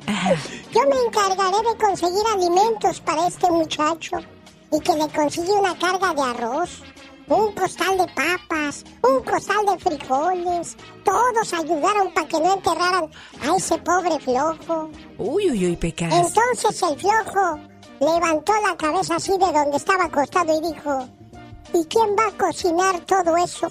[0.72, 4.18] Yo me encargaré de conseguir alimentos para este muchacho
[4.72, 6.82] y que le consigue una carga de arroz,
[7.28, 10.76] un costal de papas, un costal de frijoles.
[11.05, 13.11] Todos ayudaron para que no enterraran
[13.43, 14.91] a ese pobre flojo.
[15.18, 16.12] Uy, uy, uy, Pecas.
[16.12, 21.09] Entonces el flojo levantó la cabeza así de donde estaba acostado y dijo,
[21.72, 23.68] ¿y quién va a cocinar todo eso?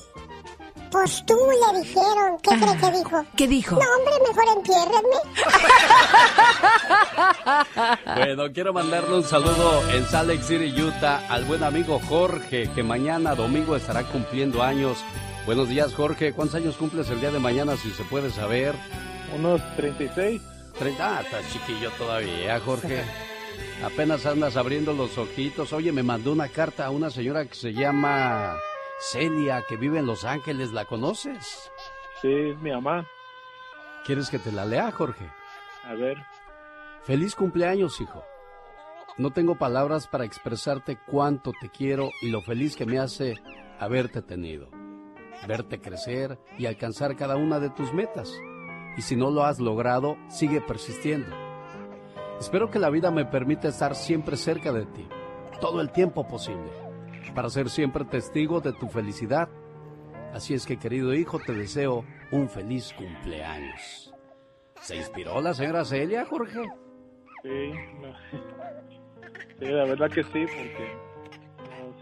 [0.91, 2.37] Pues tú le dijeron.
[2.41, 3.25] ¿Qué cree que dijo?
[3.35, 3.75] ¿Qué dijo?
[3.75, 5.17] No, hombre, mejor entiérrenme.
[8.15, 12.83] Bueno, quiero mandarle un saludo en Salt Lake City, Utah, al buen amigo Jorge, que
[12.83, 14.97] mañana domingo estará cumpliendo años.
[15.45, 16.33] Buenos días, Jorge.
[16.33, 18.73] ¿Cuántos años cumples el día de mañana, si se puede saber?
[19.35, 20.41] Unos 36.
[20.79, 21.17] 30.
[21.17, 23.03] Ah, estás chiquillo todavía, Jorge.
[23.83, 25.73] Apenas andas abriendo los ojitos.
[25.73, 28.57] Oye, me mandó una carta a una señora que se llama
[28.99, 30.71] Celia, que vive en Los Ángeles.
[30.71, 31.71] ¿La conoces?
[32.21, 33.05] Sí, es mi mamá.
[34.05, 35.29] ¿Quieres que te la lea, Jorge?
[35.83, 36.17] A ver.
[37.03, 38.23] Feliz cumpleaños, hijo.
[39.17, 43.35] No tengo palabras para expresarte cuánto te quiero y lo feliz que me hace
[43.79, 44.69] haberte tenido.
[45.47, 48.33] Verte crecer y alcanzar cada una de tus metas.
[48.97, 51.44] Y si no lo has logrado, sigue persistiendo.
[52.39, 55.07] Espero que la vida me permita estar siempre cerca de ti,
[55.61, 56.69] todo el tiempo posible,
[57.33, 59.49] para ser siempre testigo de tu felicidad.
[60.33, 64.13] Así es que, querido hijo, te deseo un feliz cumpleaños.
[64.81, 66.61] ¿Se inspiró la señora Celia, Jorge?
[67.41, 67.71] Sí,
[68.01, 68.13] no.
[69.59, 71.05] sí, la verdad que sí, porque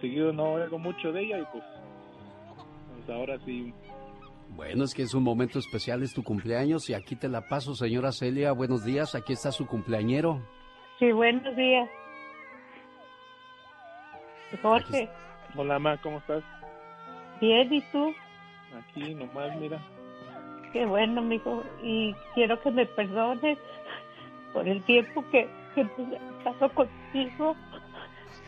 [0.03, 1.63] seguido no oigo mucho de ella y pues,
[2.93, 3.73] pues ahora sí.
[4.55, 7.73] Bueno, es que es un momento especial, es tu cumpleaños y aquí te la paso,
[7.73, 8.51] señora Celia.
[8.51, 10.41] Buenos días, aquí está su cumpleañero.
[10.99, 11.89] Sí, buenos días.
[14.61, 15.09] Jorge,
[15.55, 16.43] Hola, ma, ¿cómo estás?
[17.41, 18.13] bien, ¿y tú?
[18.77, 19.81] Aquí nomás, mira.
[20.71, 21.63] Qué bueno, mijo.
[21.81, 23.57] Y quiero que me perdones
[24.53, 27.55] por el tiempo que, he estado contigo,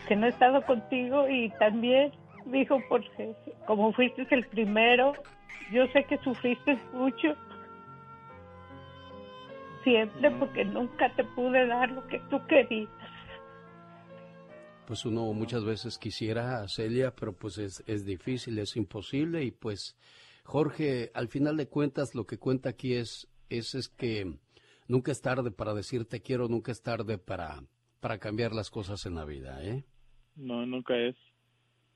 [0.08, 2.12] que no he estado contigo y también,
[2.45, 3.34] mijo, porque
[3.66, 5.14] como fuiste el primero,
[5.72, 7.36] yo sé que sufriste mucho.
[9.84, 12.89] Siempre porque nunca te pude dar lo que tú querías.
[14.88, 19.51] Pues uno muchas veces quisiera a Celia, pero pues es, es difícil, es imposible y
[19.51, 19.97] pues
[20.43, 24.38] Jorge, al final de cuentas lo que cuenta aquí es, es, es que
[24.88, 27.64] nunca es tarde para decir te quiero, nunca es tarde para,
[27.99, 29.86] para cambiar las cosas en la vida, ¿eh?
[30.36, 31.16] No, nunca es.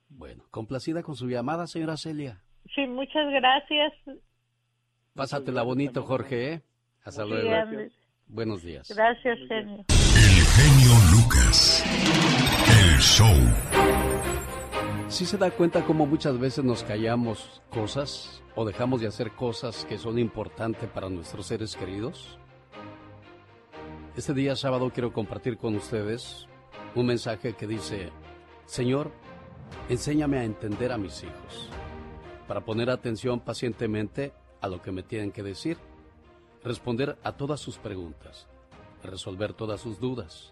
[0.10, 2.44] Bueno, complacida con su llamada, señora Celia.
[2.76, 3.94] Sí, muchas gracias.
[5.14, 6.62] Pásatela bonito, Jorge, ¿eh?
[7.04, 7.50] Hasta Sí, luego.
[8.28, 8.88] Buenos días.
[8.96, 9.86] Gracias, genio.
[9.90, 11.84] El genio Lucas.
[12.84, 13.36] El show.
[15.08, 19.86] ¿Sí se da cuenta cómo muchas veces nos callamos cosas o dejamos de hacer cosas
[19.86, 22.38] que son importantes para nuestros seres queridos?
[24.16, 26.48] Este día sábado quiero compartir con ustedes
[26.94, 28.12] un mensaje que dice,
[28.66, 29.12] Señor,
[29.90, 31.70] enséñame a entender a mis hijos,
[32.50, 35.78] para poner atención pacientemente a lo que me tienen que decir,
[36.64, 38.48] responder a todas sus preguntas,
[39.04, 40.52] resolver todas sus dudas.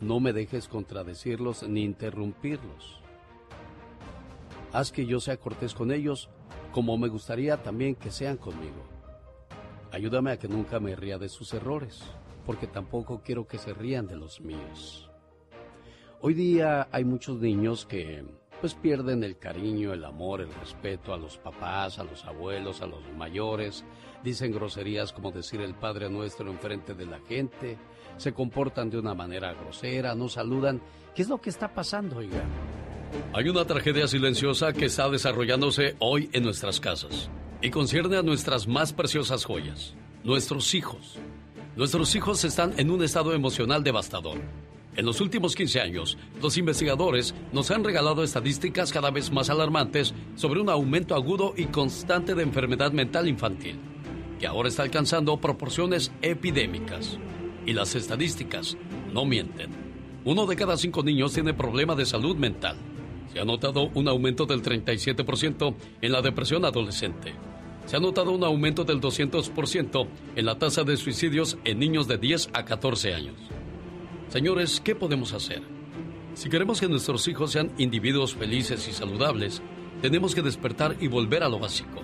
[0.00, 3.02] No me dejes contradecirlos ni interrumpirlos.
[4.72, 6.30] Haz que yo sea cortés con ellos
[6.72, 8.82] como me gustaría también que sean conmigo.
[9.92, 12.04] Ayúdame a que nunca me ría de sus errores,
[12.46, 15.10] porque tampoco quiero que se rían de los míos.
[16.22, 18.24] Hoy día hay muchos niños que
[18.60, 22.86] pues pierden el cariño, el amor, el respeto a los papás, a los abuelos, a
[22.86, 23.84] los mayores,
[24.22, 27.78] dicen groserías como decir el Padre Nuestro enfrente de la gente,
[28.16, 30.80] se comportan de una manera grosera, no saludan.
[31.14, 32.42] ¿Qué es lo que está pasando, oiga?
[33.32, 37.30] Hay una tragedia silenciosa que está desarrollándose hoy en nuestras casas
[37.62, 39.94] y concierne a nuestras más preciosas joyas,
[40.24, 41.18] nuestros hijos.
[41.76, 44.38] Nuestros hijos están en un estado emocional devastador.
[44.98, 50.12] En los últimos 15 años, los investigadores nos han regalado estadísticas cada vez más alarmantes
[50.34, 53.76] sobre un aumento agudo y constante de enfermedad mental infantil,
[54.40, 57.16] que ahora está alcanzando proporciones epidémicas.
[57.64, 58.76] Y las estadísticas
[59.12, 59.70] no mienten.
[60.24, 62.76] Uno de cada cinco niños tiene problemas de salud mental.
[63.32, 67.34] Se ha notado un aumento del 37% en la depresión adolescente.
[67.86, 72.18] Se ha notado un aumento del 200% en la tasa de suicidios en niños de
[72.18, 73.36] 10 a 14 años.
[74.28, 75.62] Señores, ¿qué podemos hacer?
[76.34, 79.62] Si queremos que nuestros hijos sean individuos felices y saludables,
[80.02, 82.02] tenemos que despertar y volver a lo básico.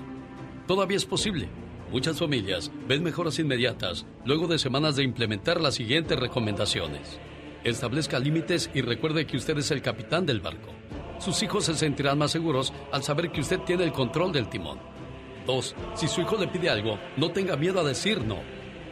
[0.66, 1.48] Todavía es posible.
[1.92, 7.20] Muchas familias ven mejoras inmediatas luego de semanas de implementar las siguientes recomendaciones.
[7.62, 10.72] Establezca límites y recuerde que usted es el capitán del barco.
[11.18, 14.78] Sus hijos se sentirán más seguros al saber que usted tiene el control del timón.
[15.46, 15.74] 2.
[15.94, 18.38] Si su hijo le pide algo, no tenga miedo a decir no.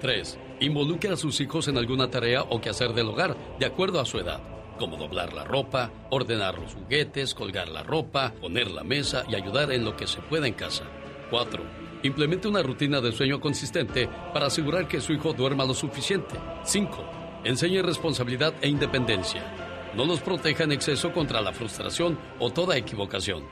[0.02, 0.38] 3.
[0.62, 4.20] Involucre a sus hijos en alguna tarea o quehacer del hogar, de acuerdo a su
[4.20, 4.40] edad,
[4.78, 9.72] como doblar la ropa, ordenar los juguetes, colgar la ropa, poner la mesa y ayudar
[9.72, 10.84] en lo que se pueda en casa.
[11.30, 11.64] 4.
[12.04, 16.36] Implemente una rutina de sueño consistente para asegurar que su hijo duerma lo suficiente.
[16.62, 17.42] 5.
[17.42, 19.42] Enseñe responsabilidad e independencia.
[19.96, 23.42] No los proteja en exceso contra la frustración o toda equivocación.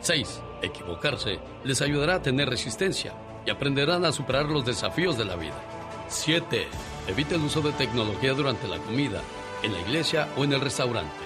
[0.00, 0.42] 6.
[0.60, 3.14] Equivocarse les ayudará a tener resistencia
[3.46, 5.83] y aprenderán a superar los desafíos de la vida.
[6.08, 6.68] 7.
[7.08, 9.20] Evite el uso de tecnología durante la comida,
[9.62, 11.24] en la iglesia o en el restaurante.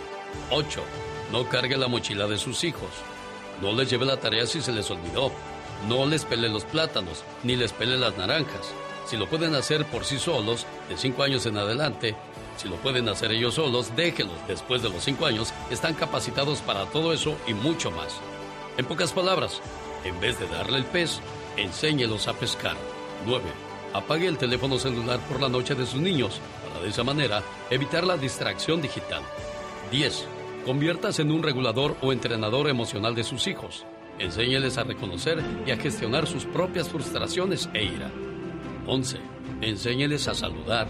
[0.51, 0.83] 8.
[1.33, 2.91] No cargue la mochila de sus hijos.
[3.61, 5.33] No les lleve la tarea si se les olvidó.
[5.89, 8.72] No les pele los plátanos, ni les pele las naranjas.
[9.07, 12.16] Si lo pueden hacer por sí solos, de 5 años en adelante,
[12.57, 14.37] si lo pueden hacer ellos solos, déjenlos.
[14.49, 18.20] Después de los 5 años, están capacitados para todo eso y mucho más.
[18.76, 19.61] En pocas palabras,
[20.05, 21.20] en vez de darle el pez,
[21.57, 22.76] enséñelos a pescar.
[23.26, 27.43] 9 apague el teléfono celular por la noche de sus niños para de esa manera
[27.70, 29.22] evitar la distracción digital.
[29.91, 30.26] 10.
[30.64, 33.86] Conviértase en un regulador o entrenador emocional de sus hijos.
[34.18, 38.11] Enséñeles a reconocer y a gestionar sus propias frustraciones e ira.
[38.86, 39.18] 11.
[39.61, 40.89] Enséñeles a saludar,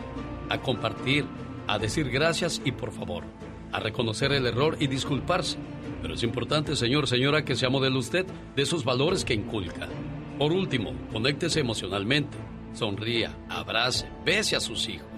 [0.49, 1.26] a compartir,
[1.66, 3.24] a decir gracias y por favor,
[3.72, 5.59] a reconocer el error y disculparse.
[6.01, 8.26] Pero es importante, señor, señora, que sea modelo usted
[8.57, 9.88] de esos valores que inculca.
[10.38, 12.38] Por último, conéctese emocionalmente
[12.79, 15.09] sonría, abrace, bese a sus hijos.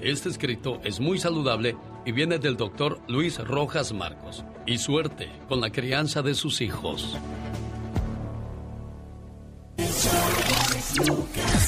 [0.00, 4.44] Este escrito es muy saludable y viene del doctor Luis Rojas Marcos.
[4.66, 7.16] Y suerte con la crianza de sus hijos.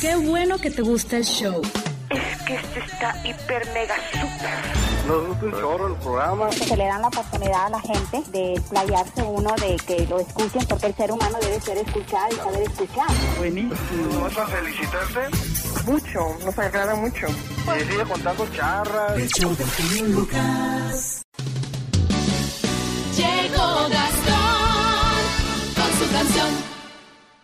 [0.01, 1.63] Qué bueno que te gusta el show.
[2.47, 6.53] Que este está hiper mega super nos gusta un chorro el programa.
[6.53, 10.67] Se le dan la oportunidad a la gente de explayarse uno, de que lo escuchen,
[10.69, 13.07] porque el ser humano debe ser escuchado y saber escuchar.
[13.39, 14.21] Buenísimo.
[14.23, 15.21] ¿Vas a felicitarte?
[15.87, 17.27] Mucho, nos agrada mucho.
[17.29, 19.17] Y sigue contando charras.
[19.17, 21.23] El show del Lucas.
[23.17, 23.89] Llegó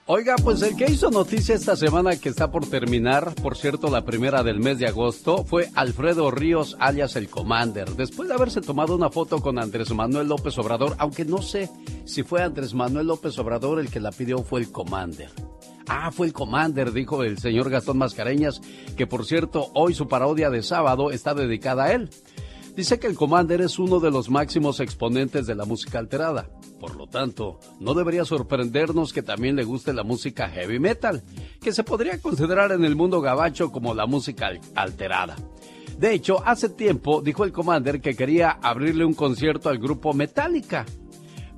[0.07, 4.05] Oiga, pues el que hizo noticia esta semana que está por terminar, por cierto, la
[4.05, 8.97] primera del mes de agosto, fue Alfredo Ríos, alias el Commander, después de haberse tomado
[8.97, 11.71] una foto con Andrés Manuel López Obrador, aunque no sé
[12.05, 15.31] si fue Andrés Manuel López Obrador el que la pidió fue el Commander.
[15.87, 18.61] Ah, fue el Commander, dijo el señor Gastón Mascareñas,
[18.97, 22.11] que por cierto, hoy su parodia de sábado está dedicada a él.
[22.75, 26.49] Dice que el Commander es uno de los máximos exponentes de la música alterada.
[26.81, 31.23] Por lo tanto, no debería sorprendernos que también le guste la música heavy metal,
[31.61, 35.37] que se podría considerar en el mundo gabacho como la música alterada.
[35.99, 40.87] De hecho, hace tiempo dijo el Commander que quería abrirle un concierto al grupo Metallica.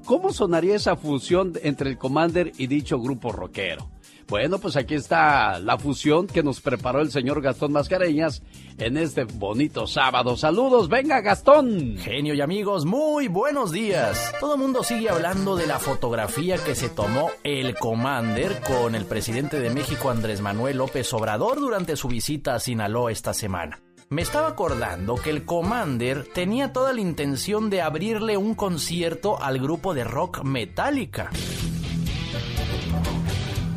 [0.04, 3.93] ¿Cómo sonaría esa fusión entre el Commander y dicho grupo rockero?
[4.29, 8.43] Bueno, pues aquí está la fusión que nos preparó el señor Gastón Mascareñas
[8.79, 10.37] en este bonito sábado.
[10.37, 11.97] Saludos, venga Gastón.
[11.99, 14.33] Genio y amigos, muy buenos días.
[14.41, 19.05] Todo el mundo sigue hablando de la fotografía que se tomó el Commander con el
[19.05, 23.81] presidente de México Andrés Manuel López Obrador durante su visita a Sinaloa esta semana.
[24.09, 29.59] Me estaba acordando que el Commander tenía toda la intención de abrirle un concierto al
[29.59, 31.31] grupo de rock Metallica.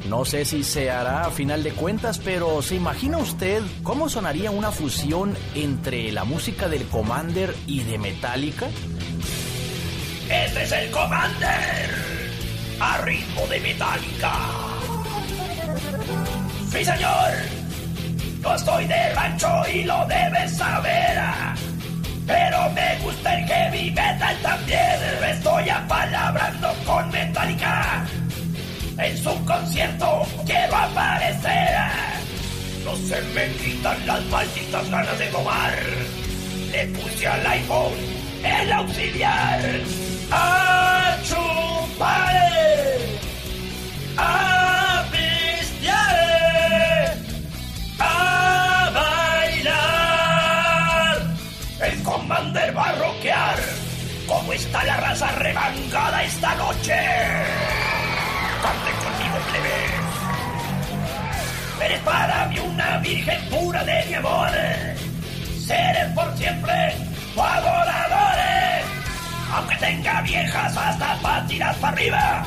[0.07, 4.51] No sé si se hará a final de cuentas, pero ¿se imagina usted cómo sonaría
[4.51, 8.67] una fusión entre la música del Commander y de Metallica?
[10.29, 11.89] ¡Este es el Commander!
[12.79, 14.33] ¡A ritmo de Metallica!
[16.71, 17.31] ¡Sí, señor!
[18.41, 21.19] Yo estoy de rancho y lo debes saber.
[22.25, 25.01] Pero me gusta el heavy metal también.
[25.29, 28.05] Estoy apalabrando con Metallica
[28.99, 31.77] en su concierto quiero aparecer.
[32.83, 35.73] No se me quitan las malditas ganas de tomar.
[36.71, 37.93] Le puse al iPhone
[38.43, 39.61] el auxiliar.
[40.31, 42.51] ¡A chupar!
[44.17, 47.17] ¡A pistear!
[47.99, 48.91] ¡A
[49.43, 51.21] bailar!
[51.81, 53.57] El Commander va a rockear.
[54.27, 57.86] ¿Cómo está la raza remangada esta noche?
[58.61, 59.77] Cante conmigo, plebe.
[61.85, 64.49] Eres para mí una virgen pura de mi amor.
[65.65, 66.93] Seré por siempre
[67.33, 68.85] tu adoradores.
[69.53, 72.45] Aunque tenga viejas hasta patinas para arriba.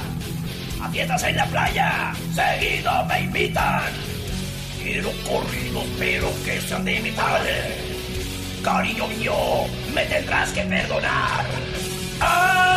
[0.83, 3.83] A fiestas en la playa, seguido me invitan.
[4.83, 7.77] Quiero corridos, pero que sean de padre.
[8.65, 9.35] Cariño mío,
[9.95, 11.45] me tendrás que perdonar.
[12.21, 12.71] ¡A!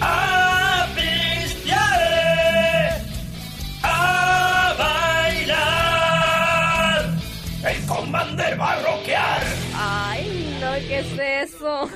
[0.00, 1.80] ¡A pistear!
[3.82, 5.94] ¡A bailar!
[7.64, 8.94] El Commander va a.
[9.76, 11.88] Ay, no, ¿qué es eso?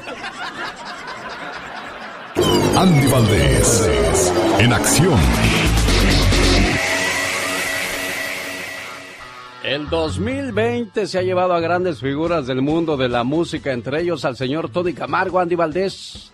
[2.77, 5.19] Andy Valdés, en acción.
[9.65, 14.25] El 2020 se ha llevado a grandes figuras del mundo de la música, entre ellos
[14.25, 16.33] al señor Tony Camargo, Andy Valdés.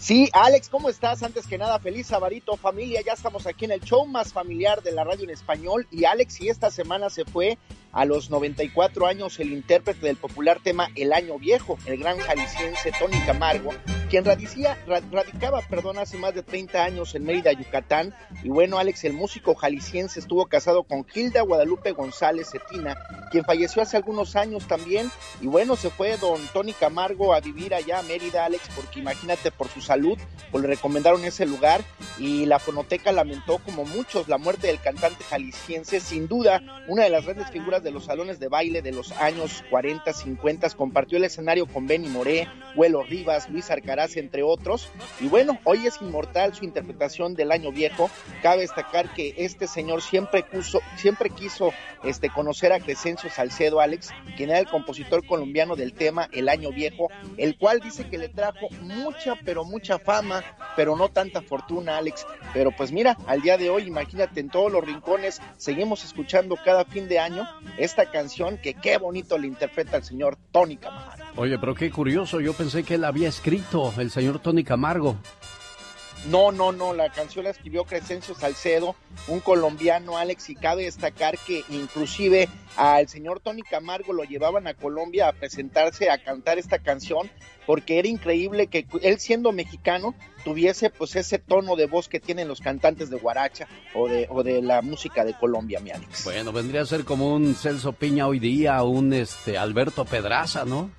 [0.00, 1.22] Sí, Alex, ¿cómo estás?
[1.22, 3.02] Antes que nada, feliz sabarito, familia.
[3.04, 5.86] Ya estamos aquí en el show más familiar de la radio en español.
[5.90, 7.58] Y Alex, y esta semana se fue
[7.92, 12.92] a los 94 años el intérprete del popular tema El Año Viejo, el gran jalisciense
[12.98, 13.72] Tony Camargo,
[14.08, 18.14] quien radicía, radicaba perdón, hace más de 30 años en Mérida, Yucatán.
[18.42, 22.96] Y bueno, Alex, el músico jalisciense estuvo casado con Hilda Guadalupe González Cetina,
[23.30, 25.10] quien falleció hace algunos años también.
[25.40, 29.50] Y bueno, se fue don Tony Camargo a vivir allá a Mérida, Alex, porque imagínate
[29.50, 30.16] por sus salud,
[30.52, 31.80] pues le recomendaron ese lugar
[32.16, 37.10] y la fonoteca lamentó como muchos la muerte del cantante jalisciense, sin duda una de
[37.10, 41.24] las grandes figuras de los salones de baile de los años 40, 50, compartió el
[41.24, 44.88] escenario con Benny Moré, Huelo Rivas, Luis Arcaraz, entre otros.
[45.18, 48.08] Y bueno, hoy es inmortal su interpretación del año viejo.
[48.42, 51.72] Cabe destacar que este señor siempre quiso, siempre quiso
[52.04, 56.70] este, conocer a Crescencio Salcedo, Alex, quien era el compositor colombiano del tema El año
[56.70, 60.42] viejo, el cual dice que le trajo mucha, pero mucha fama,
[60.76, 62.26] pero no tanta fortuna, Alex.
[62.52, 66.84] Pero pues mira, al día de hoy, imagínate, en todos los rincones seguimos escuchando cada
[66.84, 71.24] fin de año esta canción que qué bonito le interpreta el señor Tony Camargo.
[71.36, 75.16] Oye, pero qué curioso, yo pensé que él había escrito, el señor Tony Camargo.
[76.26, 78.94] No, no, no, la canción la escribió Crescencio Salcedo,
[79.26, 84.74] un colombiano, Alex, y cabe destacar que inclusive al señor Tony Camargo lo llevaban a
[84.74, 87.30] Colombia a presentarse, a cantar esta canción,
[87.70, 92.48] porque era increíble que él siendo mexicano tuviese pues ese tono de voz que tienen
[92.48, 96.24] los cantantes de Guaracha o de, o de la música de Colombia, mi Alex.
[96.24, 100.90] Bueno, vendría a ser como un Celso Piña hoy día, un este Alberto Pedraza, ¿no?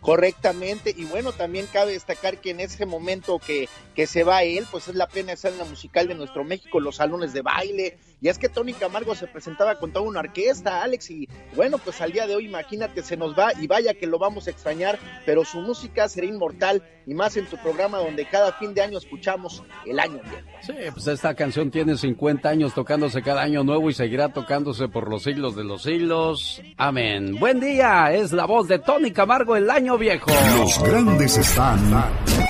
[0.00, 4.66] correctamente y bueno también cabe destacar que en ese momento que, que se va él
[4.70, 7.98] pues es la plena escena musical de nuestro México los salones de baile.
[8.20, 12.00] Y es que Tony Camargo se presentaba con toda una orquesta Alex y bueno pues
[12.00, 14.98] al día de hoy imagínate se nos va y vaya que lo vamos a extrañar
[15.24, 18.98] pero su música será inmortal y más en tu programa donde cada fin de año
[18.98, 20.46] escuchamos el año viejo.
[20.60, 25.08] Sí pues esta canción tiene 50 años tocándose cada año nuevo y seguirá tocándose por
[25.08, 26.60] los siglos de los siglos.
[26.76, 27.38] Amén.
[27.38, 30.30] Buen día es la voz de Tony Camargo el año viejo.
[30.58, 32.45] Los grandes están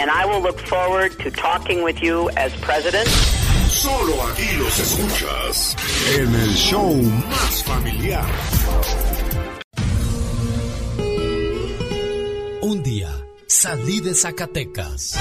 [0.00, 3.06] and I will look forward to talking with you as president.
[3.68, 5.76] Solo aquí los escuchas
[6.16, 6.94] en el show
[7.28, 8.24] más familiar.
[12.62, 13.10] Un día
[13.46, 15.18] salí de Zacatecas.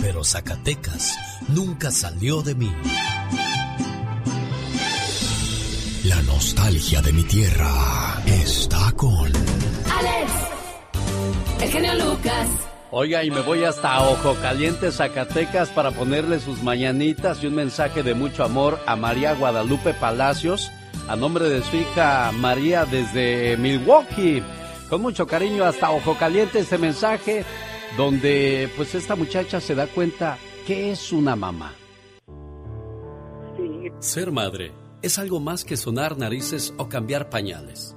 [0.00, 1.14] Pero Zacatecas
[1.48, 2.72] nunca salió de mí.
[6.04, 9.26] La nostalgia de mi tierra está con...
[9.26, 10.32] Alex,
[11.62, 12.48] el genio Lucas.
[12.90, 18.04] Oiga, y me voy hasta Ojo Caliente, Zacatecas, para ponerle sus mañanitas y un mensaje
[18.04, 20.70] de mucho amor a María Guadalupe Palacios,
[21.08, 24.44] a nombre de su hija María desde Milwaukee.
[24.88, 27.44] Con mucho cariño hasta Ojo Caliente este mensaje,
[27.96, 31.72] donde pues esta muchacha se da cuenta que es una mamá.
[33.98, 34.72] Ser madre
[35.02, 37.96] es algo más que sonar narices o cambiar pañales.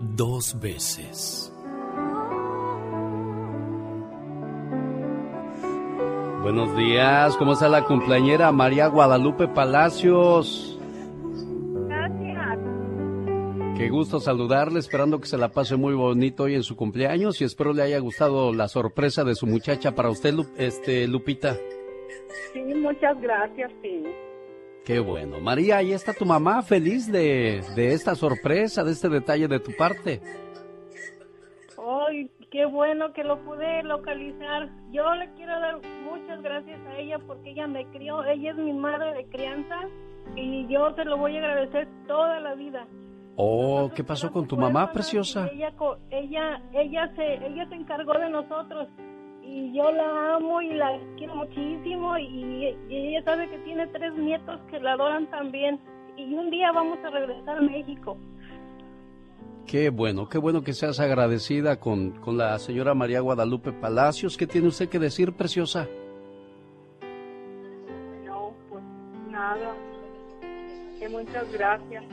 [0.00, 1.50] dos veces.
[6.42, 10.78] Buenos días, ¿cómo está la cumpleañera María Guadalupe Palacios?
[11.88, 12.58] Gracias.
[13.78, 17.44] Qué gusto saludarle, esperando que se la pase muy bonito hoy en su cumpleaños y
[17.44, 21.56] espero le haya gustado la sorpresa de su muchacha para usted, este Lupita.
[22.52, 24.04] Sí, muchas gracias, sí.
[24.84, 25.40] Qué bueno.
[25.40, 29.72] María, ahí está tu mamá feliz de, de esta sorpresa, de este detalle de tu
[29.76, 30.20] parte.
[31.78, 34.68] Ay, qué bueno que lo pude localizar.
[34.92, 38.22] Yo le quiero dar muchas gracias a ella porque ella me crió.
[38.24, 39.88] Ella es mi madre de crianza
[40.36, 42.86] y yo se lo voy a agradecer toda la vida.
[43.36, 45.48] Oh, ¿qué pasó con tu mamá, preciosa?
[45.52, 45.72] Ella,
[46.10, 48.88] ella, ella se, ella se encargó de nosotros
[49.54, 54.60] y yo la amo y la quiero muchísimo y, ella sabe que tiene tres nietos
[54.68, 55.78] que la adoran también
[56.16, 58.18] y un día vamos a regresar a México.
[59.64, 64.36] Qué bueno, qué bueno que seas agradecida con, con la señora María Guadalupe Palacios.
[64.36, 65.88] ¿Qué tiene usted que decir, preciosa?
[68.26, 68.82] No, pues
[69.30, 69.72] nada.
[70.98, 72.04] Que muchas gracias.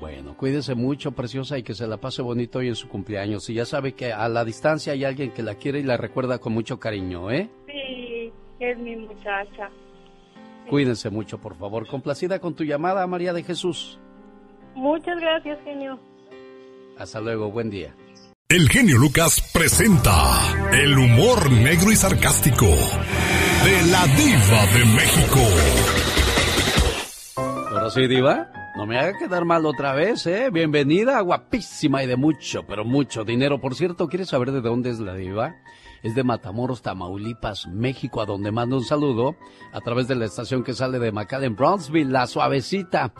[0.00, 3.50] Bueno, cuídese mucho, preciosa, y que se la pase bonito hoy en su cumpleaños.
[3.50, 6.38] Y ya sabe que a la distancia hay alguien que la quiere y la recuerda
[6.38, 7.50] con mucho cariño, ¿eh?
[7.66, 9.68] Sí, es mi muchacha.
[10.70, 11.86] Cuídense mucho, por favor.
[11.86, 14.00] Complacida con tu llamada, María de Jesús.
[14.74, 16.00] Muchas gracias, genio.
[16.96, 17.94] Hasta luego, buen día.
[18.48, 20.12] El genio Lucas presenta
[20.72, 25.40] el humor negro y sarcástico de la diva de México.
[27.70, 28.59] Ahora sí, diva.
[28.76, 30.48] No me haga quedar mal otra vez, ¿eh?
[30.50, 33.60] Bienvenida, guapísima y de mucho, pero mucho dinero.
[33.60, 35.56] Por cierto, ¿quieres saber de dónde es la diva?
[36.02, 39.36] Es de Matamoros, Tamaulipas, México, a donde mando un saludo
[39.72, 43.12] a través de la estación que sale de McAllen, Brownsville, La Suavecita.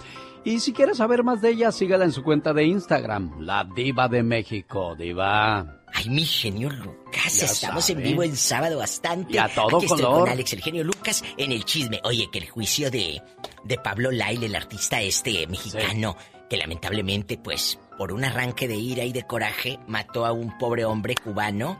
[0.45, 4.09] Y si quieres saber más de ella, sígala en su cuenta de Instagram, La Diva
[4.09, 5.80] de México, Diva.
[5.93, 9.34] Ay, mi genio Lucas, estamos en vivo en sábado bastante.
[9.34, 10.20] Y a todo Aquí estoy color.
[10.20, 12.01] con Alex, el genio Lucas, en el chisme.
[12.05, 13.22] Oye, que el juicio de,
[13.64, 16.16] de Pablo Lail, el artista este mexicano,
[16.49, 20.84] que lamentablemente, pues, por un arranque de ira y de coraje, mató a un pobre
[20.84, 21.78] hombre cubano.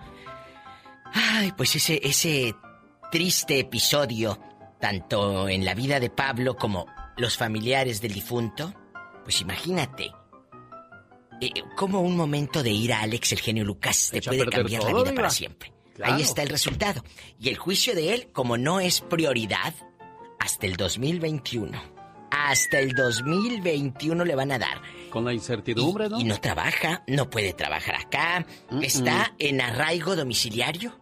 [1.13, 2.55] Ay, pues ese, ese
[3.11, 4.39] triste episodio,
[4.81, 6.87] tanto en la vida de Pablo como
[7.17, 8.73] los familiares del difunto,
[9.25, 10.13] pues imagínate.
[11.41, 15.03] Eh, cómo un momento de ira, Alex, el genio Lucas, te a puede cambiar la
[15.03, 15.73] vida para siempre.
[15.95, 16.15] Claro.
[16.15, 17.03] Ahí está el resultado.
[17.39, 19.75] Y el juicio de él, como no es prioridad,
[20.39, 22.01] hasta el 2021.
[22.31, 24.81] Hasta el 2021 le van a dar.
[25.11, 26.21] Con la incertidumbre, ¿no?
[26.21, 28.47] Y no trabaja, no puede trabajar acá.
[28.81, 31.01] Está en arraigo domiciliario.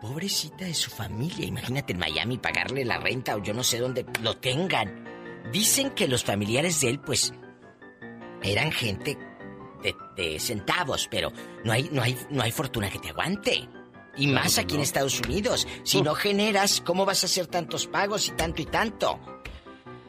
[0.00, 1.46] Pobrecita de su familia.
[1.46, 5.04] Imagínate en Miami pagarle la renta o yo no sé dónde lo tengan.
[5.52, 7.32] Dicen que los familiares de él, pues,
[8.42, 9.16] eran gente
[9.82, 11.32] de, de centavos, pero
[11.64, 13.68] no hay, no hay, no hay fortuna que te aguante.
[14.16, 14.80] Y Claro más aquí en.
[14.80, 15.66] Estados Unidos.
[15.84, 19.20] Si no generas, ¿cómo vas a hacer tantos pagos y tanto y tanto?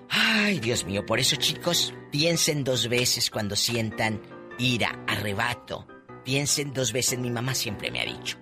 [0.10, 4.22] Ay, Dios mío, por eso chicos, piensen dos veces cuando sientan
[4.58, 5.88] ira, arrebato.
[6.24, 8.38] Piensen dos veces, mi mamá siempre me ha dicho.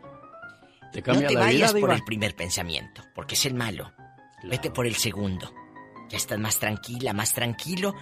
[0.92, 3.94] Te No te vayas vida, por el primer pensamiento, porque es el malo.
[4.44, 5.54] Vete por el segundo.
[6.10, 7.94] Ya estás más tranquila, más tranquilo.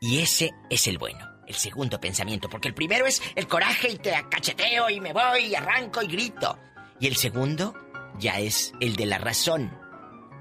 [0.00, 1.29] Y ese es el bueno.
[1.50, 5.46] El segundo pensamiento, porque el primero es el coraje y te cacheteo y me voy
[5.46, 6.56] y arranco y grito.
[7.00, 7.74] Y el segundo
[8.18, 9.76] ya es el de la razón,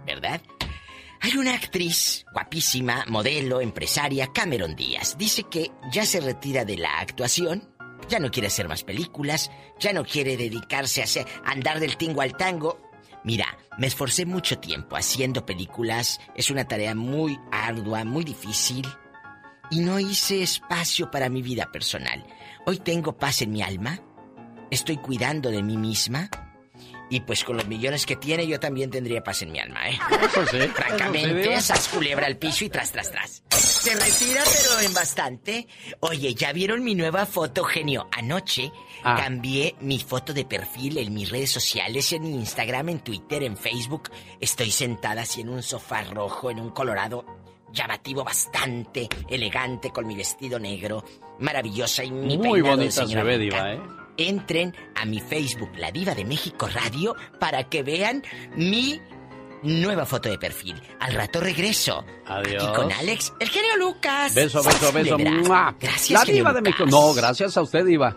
[0.06, 0.40] ¿verdad?
[1.22, 5.18] Hay una actriz guapísima, modelo, empresaria, Cameron Díaz.
[5.18, 7.68] Dice que ya se retira de la actuación,
[8.08, 9.50] ya no quiere hacer más películas,
[9.80, 12.80] ya no quiere dedicarse a, andar del tingo al tango.
[13.24, 18.88] Mira, me esforcé mucho tiempo haciendo películas, es una tarea muy ardua, muy difícil,
[19.70, 22.26] y no hice espacio para mi vida personal.
[22.66, 24.00] Hoy tengo paz en mi alma,
[24.72, 26.30] estoy cuidando de mí misma,
[27.12, 30.00] y pues con los millones que tiene, yo también tendría paz en mi alma, ¿eh?
[30.22, 30.60] Eso sí.
[30.76, 33.44] Francamente, esas culebra al piso y tras, tras, tras.
[33.50, 35.68] Se retira, pero en bastante.
[36.02, 38.08] Oye, ¿ya vieron mi nueva foto, genio?
[38.12, 38.72] Anoche
[39.04, 39.16] Ah.
[39.16, 44.12] cambié mi foto de perfil en mis redes sociales, en Instagram, en Twitter, en Facebook.
[44.42, 47.26] Estoy sentada así en un sofá rojo, en un colorado
[47.72, 51.04] llamativo, bastante elegante, con mi vestido negro,
[51.40, 53.66] maravillosa y mi Muy peinado de bonita se señora ve, Blanca.
[53.66, 54.00] Diva, ¿eh?
[54.18, 58.24] Entren a mi Facebook, La Diva de México Radio, para que vean
[58.56, 59.00] mi
[59.64, 60.82] nueva foto de perfil.
[61.00, 62.04] Al rato regreso.
[62.26, 62.64] Adiós.
[62.64, 64.34] Y con Alex, el genio Lucas.
[64.34, 65.18] Beso, beso, beso.
[65.80, 66.62] Gracias, La diva de.
[66.62, 66.86] México.
[66.86, 68.16] No, gracias a usted, diva.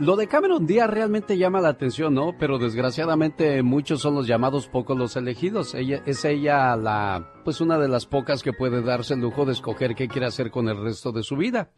[0.00, 2.36] Lo de Cameron Díaz realmente llama la atención, ¿no?
[2.36, 5.72] Pero desgraciadamente muchos son los llamados, pocos los elegidos.
[5.76, 9.52] Ella, es ella la, pues una de las pocas que puede darse el lujo de
[9.52, 11.70] escoger qué quiere hacer con el resto de su vida.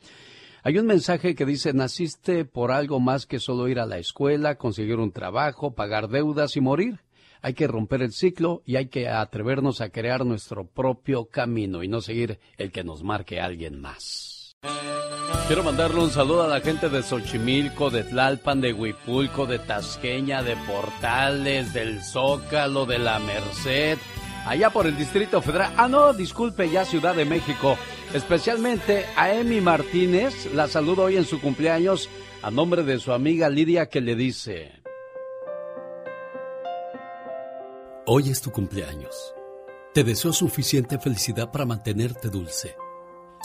[0.62, 4.56] Hay un mensaje que dice, naciste por algo más que solo ir a la escuela,
[4.56, 7.00] conseguir un trabajo, pagar deudas y morir.
[7.42, 11.88] Hay que romper el ciclo y hay que atrevernos a crear nuestro propio camino y
[11.88, 14.35] no seguir el que nos marque alguien más.
[15.46, 20.42] Quiero mandarle un saludo a la gente de Xochimilco, de Tlalpan, de Huipulco, de Tasqueña,
[20.42, 23.96] de Portales, del Zócalo, de la Merced,
[24.44, 25.72] allá por el Distrito Federal.
[25.76, 27.76] Ah, no, disculpe, ya Ciudad de México.
[28.12, 32.08] Especialmente a Emi Martínez, la saludo hoy en su cumpleaños
[32.42, 34.72] a nombre de su amiga Lidia que le dice...
[38.08, 39.34] Hoy es tu cumpleaños.
[39.92, 42.76] Te deseo suficiente felicidad para mantenerte dulce,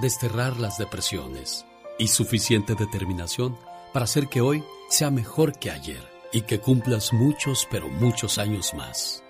[0.00, 1.64] desterrar las depresiones
[1.98, 3.56] y suficiente determinación
[3.92, 6.02] para hacer que hoy sea mejor que ayer
[6.32, 9.22] y que cumplas muchos, pero muchos años más.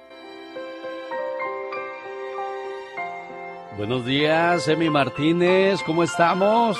[3.76, 6.78] Buenos días, Emi Martínez, ¿cómo estamos?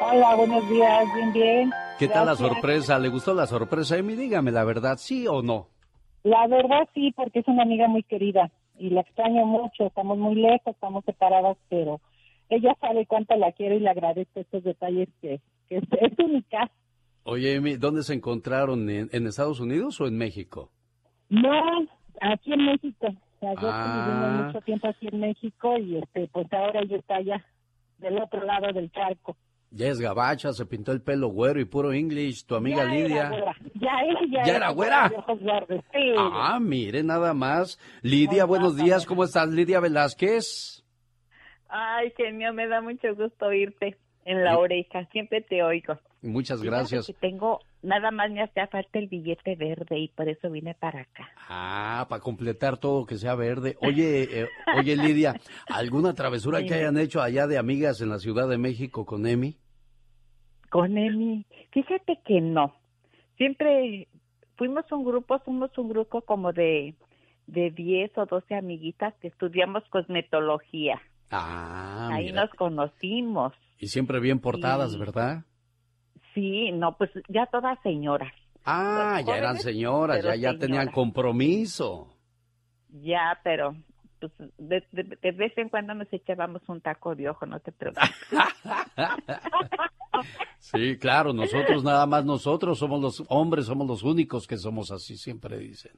[0.00, 1.70] Hola, buenos días, bien, bien.
[1.98, 2.98] ¿Qué tal la sorpresa?
[2.98, 4.14] ¿Le gustó la sorpresa, Emi?
[4.14, 5.66] Dígame la verdad, ¿sí o no?
[6.22, 9.86] La verdad sí, porque es una amiga muy querida y la extraño mucho.
[9.86, 12.00] Estamos muy lejos, estamos separadas, pero
[12.50, 16.70] ella sabe cuánto la quiero y le agradezco estos detalles que, que es, es única.
[17.24, 18.88] Oye, Emi, ¿dónde se encontraron?
[18.90, 20.70] ¿En, en Estados Unidos o en México?
[21.28, 21.52] No,
[22.20, 23.08] aquí en México.
[23.40, 24.06] Las dos Ah.
[24.06, 27.44] vivimos mucho tiempo aquí en México y este, pues ahora ella está allá,
[27.98, 29.36] del otro lado del charco.
[29.72, 33.26] Ya es gabacha, se pintó el pelo güero y puro English, tu amiga Ya Lidia.
[33.28, 33.54] Era güera.
[33.74, 35.08] Ya ella ¿Ya era güera?
[35.92, 36.12] sí.
[36.18, 37.78] Ah, mire, nada más.
[38.02, 40.79] Lidia, buenos días, ¿cómo estás, Lidia Velázquez?
[41.70, 45.06] Ay, genio, me da mucho gusto oírte en la oreja.
[45.06, 45.98] Siempre te oigo.
[46.22, 47.06] Muchas gracias.
[47.06, 51.02] que tengo, nada más me hacía falta el billete verde y por eso vine para
[51.02, 51.30] acá.
[51.48, 53.76] Ah, para completar todo que sea verde.
[53.80, 55.34] Oye, eh, oye Lidia,
[55.66, 59.56] ¿alguna travesura que hayan hecho allá de amigas en la Ciudad de México con Emi?
[60.68, 62.74] Con Emi, fíjate que no.
[63.36, 64.08] Siempre
[64.56, 66.94] fuimos un grupo, somos un grupo como de,
[67.46, 71.00] de 10 o 12 amiguitas que estudiamos cosmetología.
[71.30, 72.42] Ah, Ahí mira.
[72.46, 73.52] nos conocimos.
[73.78, 75.44] Y siempre bien portadas, ¿verdad?
[76.34, 78.32] Sí, no, pues ya todas señoras.
[78.64, 82.14] Ah, Los ya eran señoras, ya, ya tenían compromiso.
[82.90, 83.74] Ya, pero
[84.20, 87.72] pues de, de- de vez en cuando nos echábamos un taco de ojo, no te
[87.72, 88.10] preocupes.
[90.58, 95.16] Sí, claro, nosotros nada más, nosotros somos los hombres, somos los únicos que somos así,
[95.16, 95.92] siempre dicen.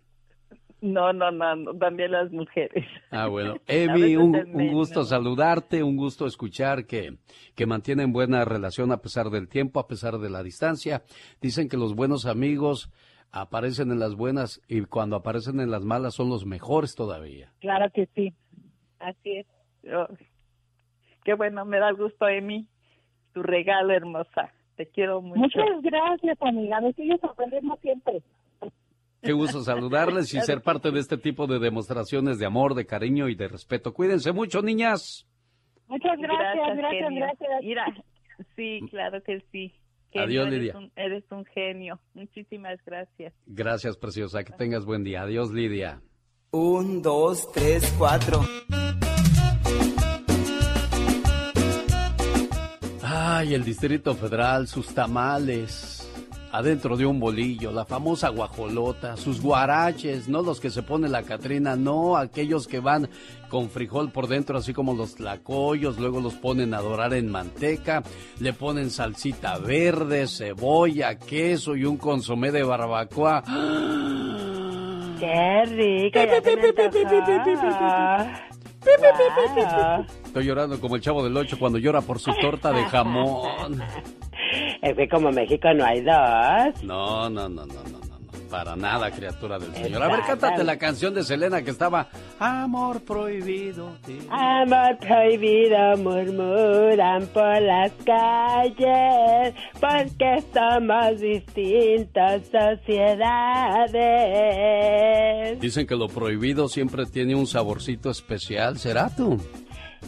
[0.83, 2.85] No, no, no, no, también las mujeres.
[3.13, 3.55] Ah, bueno.
[3.69, 4.33] Emi, un,
[4.73, 7.19] gusto saludarte, un gusto escuchar que,
[7.55, 11.05] que mantienen buena relación a pesar del tiempo, a pesar de la distancia.
[11.41, 12.91] Dicen que los buenos amigos
[13.31, 17.53] aparecen en las buenas y cuando aparecen en las malas son los mejores todavía.
[17.61, 18.35] Claro que sí.
[18.99, 19.47] Así es.
[19.87, 20.09] Oh,
[21.25, 22.67] Qué bueno, me da gusto, Emi.
[23.35, 24.53] Tu regalo, hermosa.
[24.77, 25.41] Te quiero mucho.
[25.41, 26.81] Muchas gracias, amiga.
[26.81, 28.21] Nos sigue sorprendiendo siempre.
[29.23, 33.29] Qué gusto saludarles y ser parte de este tipo de demostraciones de amor, de cariño
[33.29, 33.95] y de respeto.
[33.95, 35.27] Cuídense mucho, niñas.
[35.87, 37.25] Muchas gracias, gracias, genio.
[37.27, 37.51] gracias.
[37.63, 37.85] Mira,
[38.57, 39.73] sí, claro que sí.
[40.11, 40.77] Genio, Adiós, eres Lidia.
[40.79, 42.01] un- eres un genio.
[42.15, 43.33] Muchísimas gracias.
[43.47, 44.43] Gracias, preciosa.
[44.45, 45.23] Que tengas buen día.
[45.23, 46.01] Adiós, Lidia.
[46.51, 48.41] Un, dos, tres, cuatro.
[53.05, 56.12] Ay, el Distrito Federal, sus tamales.
[56.53, 61.23] Adentro de un bolillo, la famosa guajolota, sus guaraches, no los que se pone la
[61.23, 63.09] Catrina, no aquellos que van
[63.49, 68.03] con frijol por dentro, así como los tlacoyos, luego los ponen a dorar en manteca,
[68.39, 73.43] le ponen salsita verde, cebolla, queso y un consomé de barbacoa.
[78.85, 79.55] Qué me antojó.
[79.55, 80.07] Guau.
[80.27, 83.83] Estoy llorando como el chavo del ocho cuando llora por su torta de jamón.
[84.83, 86.83] Es que como México no hay dos.
[86.85, 90.03] No, no, no, no, no, no, no, para nada, criatura del Señor.
[90.03, 93.97] A ver, cántate la canción de Selena que estaba Amor prohibido.
[94.05, 94.19] sí.
[94.31, 102.43] Amor prohibido murmuran por las calles porque somos distintas
[104.23, 105.61] sociedades.
[105.61, 108.79] Dicen que lo prohibido siempre tiene un saborcito especial.
[108.79, 109.39] ¿Será tú?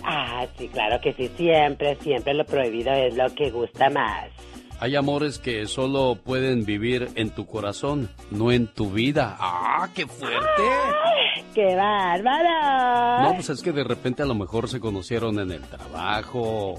[0.02, 4.28] Ah, sí, claro que sí, siempre, siempre lo prohibido es lo que gusta más.
[4.84, 9.34] Hay amores que solo pueden vivir en tu corazón, no en tu vida.
[9.40, 10.62] ¡Ah, qué fuerte!
[11.54, 13.22] ¡Qué bárbaro!
[13.22, 16.74] No, pues es que de repente a lo mejor se conocieron en el trabajo.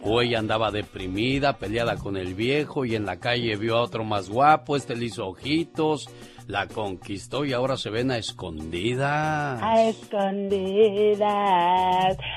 [0.00, 4.04] O ella andaba deprimida, peleada con el viejo y en la calle vio a otro
[4.04, 6.08] más guapo, este le hizo ojitos,
[6.46, 9.60] la conquistó y ahora se ven a escondidas.
[9.62, 11.26] A escondidas.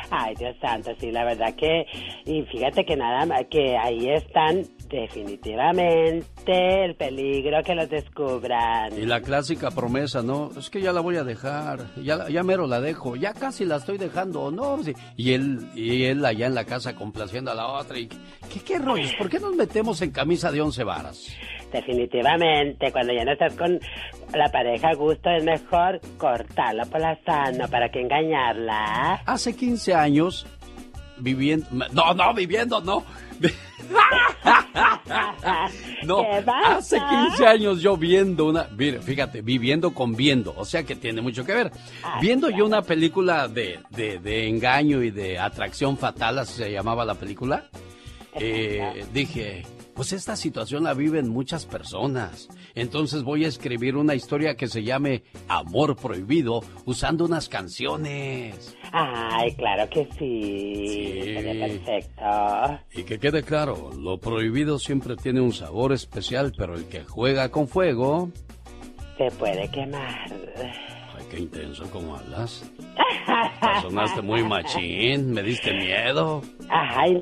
[0.10, 1.86] Ay, Dios santo, sí, la verdad que...
[2.26, 8.94] Y fíjate que nada más, que ahí están definitivamente el peligro que los descubran.
[8.96, 10.52] Y la clásica promesa, ¿no?
[10.58, 13.78] Es que ya la voy a dejar, ya, ya mero la dejo, ya casi la
[13.78, 14.80] estoy dejando, ¿no?
[15.18, 17.98] Y él, y él allá en la casa complaciendo a la otra.
[17.98, 19.14] Y, ¿qué, qué rollos?
[19.18, 21.36] ¿Por qué nos metemos en camisa de once varas?
[21.72, 23.80] Definitivamente, cuando ya no estás con
[24.36, 29.24] la pareja a gusto, es mejor cortarlo por la sano para que engañarla.
[29.26, 30.46] Hace 15 años,
[31.18, 31.66] viviendo...
[31.92, 33.04] No, no, viviendo, no.
[36.06, 36.22] No,
[36.66, 41.22] hace 15 años yo viendo una, mire, fíjate, viviendo con viendo, o sea que tiene
[41.22, 41.72] mucho que ver.
[42.22, 47.06] Viendo yo una película de, de, de engaño y de atracción fatal, así se llamaba
[47.06, 47.70] la película,
[48.36, 49.66] eh, dije,
[49.96, 52.50] pues esta situación la viven muchas personas.
[52.76, 58.76] Entonces voy a escribir una historia que se llame Amor Prohibido usando unas canciones.
[58.92, 61.34] Ay, claro que sí.
[61.36, 62.80] Perfecto.
[62.94, 67.50] Y que quede claro, lo prohibido siempre tiene un sabor especial, pero el que juega
[67.50, 68.32] con fuego...
[69.18, 70.32] Se puede quemar.
[71.16, 72.70] Ay, qué intenso como hablas.
[73.82, 76.42] Sonaste muy machín, me diste miedo.
[76.70, 77.22] Ay.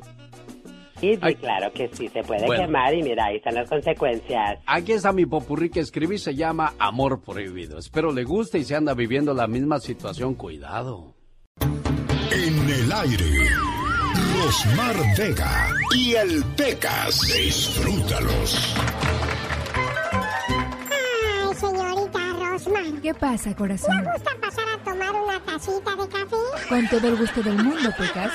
[1.02, 2.62] Sí, sí, claro que sí, se puede Bueno.
[2.64, 4.60] quemar y mira, ahí están las consecuencias.
[4.66, 7.76] Aquí está mi popurrí que escribí, se llama Amor Prohibido.
[7.76, 11.16] Espero le guste y se anda viviendo la misma situación, cuidado.
[11.60, 13.24] En el aire,
[14.40, 17.20] Rosmar Vega y el Pecas.
[17.36, 18.74] Disfrútalos.
[23.02, 23.96] ¿Qué pasa, corazón?
[24.04, 26.36] ¿Le gusta pasar a tomar una tacita de café?
[26.68, 28.32] Con todo el gusto del mundo, Pecas.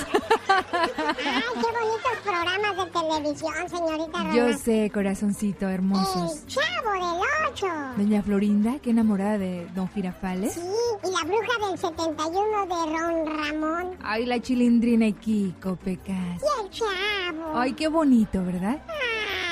[0.50, 4.36] Ay, qué bonitos programas de televisión, señorita Rosmar.
[4.36, 6.42] Yo sé, corazoncito, hermosos.
[6.42, 7.68] El Chavo del Ocho.
[7.98, 10.54] Doña Florinda, que enamorada de Don Girafales.
[10.54, 13.98] Sí, y la bruja del 71 de Ron Ramón.
[14.04, 16.42] Ay, la chilindrina y Kiko, Pecas.
[16.42, 17.58] Y el Chavo.
[17.58, 18.82] Ay, qué bonito, ¿verdad?
[18.88, 19.47] Ay,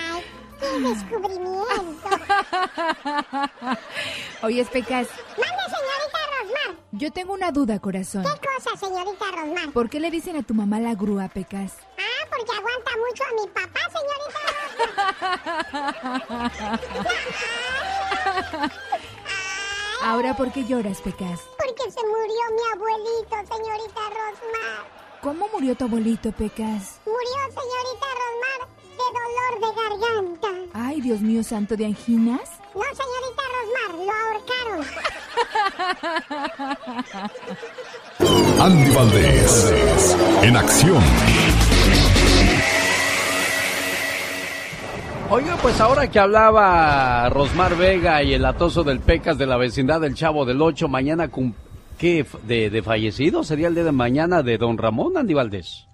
[0.60, 2.10] qué descubrimiento.
[4.44, 6.76] Oye, Pecas, Mande, señorita Rosmar.
[6.92, 8.24] yo tengo una duda, corazón.
[8.24, 9.72] ¿Qué cosa, señorita Rosmar?
[9.74, 11.74] ¿Por qué le dicen a tu mamá la grúa, Pecas?
[11.98, 14.42] Ah, porque aguanta mucho a mi papá, señorita.
[20.04, 21.40] Ahora, ¿por qué lloras, Pecas?
[21.58, 24.86] Porque se murió mi abuelito, señorita Rosmar.
[25.22, 27.00] ¿Cómo murió tu abuelito, Pecas?
[27.06, 28.68] Murió, señorita Rosmar,
[28.98, 30.48] de dolor de garganta.
[30.74, 32.42] Ay, Dios mío santo, ¿de anginas?
[32.74, 34.86] No, señorita Rosmar, lo ahorcaron.
[38.62, 41.04] Andy Valdés, en acción.
[45.30, 50.00] Oiga, pues ahora que hablaba Rosmar Vega y el atoso del Pecas de la vecindad
[50.02, 51.54] del Chavo del Ocho, mañana cum-
[51.98, 52.26] ¿qué?
[52.44, 55.88] De, de fallecido sería el día de mañana de don Ramón Andy Valdés.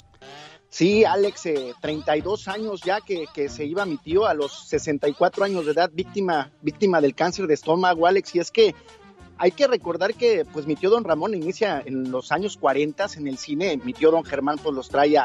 [0.71, 1.49] Sí, Alex,
[1.81, 5.73] 32 eh, años ya que, que, se iba mi tío a los 64 años de
[5.73, 8.73] edad, víctima, víctima del cáncer de estómago, Alex, y es que
[9.37, 13.27] hay que recordar que pues mi tío don Ramón inicia en los años 40 en
[13.27, 15.17] el cine, mi tío don Germán pues los trae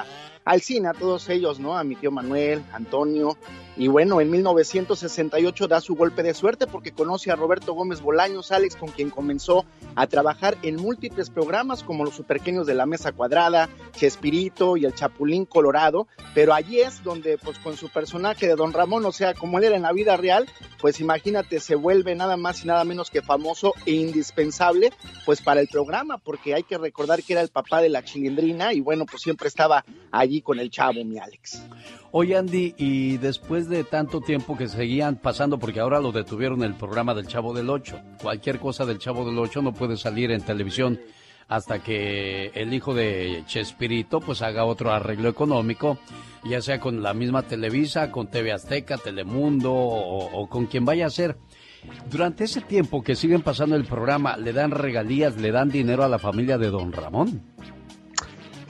[0.46, 1.76] al cine a todos ellos, ¿no?
[1.76, 3.36] A mi tío Manuel, Antonio,
[3.78, 8.50] y bueno, en 1968 da su golpe de suerte porque conoce a Roberto Gómez Bolaños,
[8.50, 13.12] Alex, con quien comenzó a trabajar en múltiples programas como Los Superqueños de la Mesa
[13.12, 18.56] Cuadrada, Chespirito y El Chapulín Colorado, pero allí es donde, pues con su personaje de
[18.56, 20.48] Don Ramón, o sea, como él era en la vida real,
[20.80, 24.90] pues imagínate, se vuelve nada más y nada menos que famoso e indispensable,
[25.26, 28.72] pues para el programa, porque hay que recordar que era el papá de la chilindrina
[28.72, 31.62] y bueno, pues siempre estaba allí con el chavo, mi Alex.
[32.10, 36.74] Oye, Andy, y después de tanto tiempo que seguían pasando, porque ahora lo detuvieron el
[36.74, 40.42] programa del Chavo del Ocho, cualquier cosa del Chavo del Ocho no puede salir en
[40.42, 41.00] televisión
[41.48, 45.98] hasta que el hijo de Chespirito pues haga otro arreglo económico,
[46.44, 51.06] ya sea con la misma Televisa, con TV Azteca, Telemundo o, o con quien vaya
[51.06, 51.36] a ser.
[52.10, 56.08] Durante ese tiempo que siguen pasando el programa, ¿le dan regalías, le dan dinero a
[56.08, 57.42] la familia de don Ramón?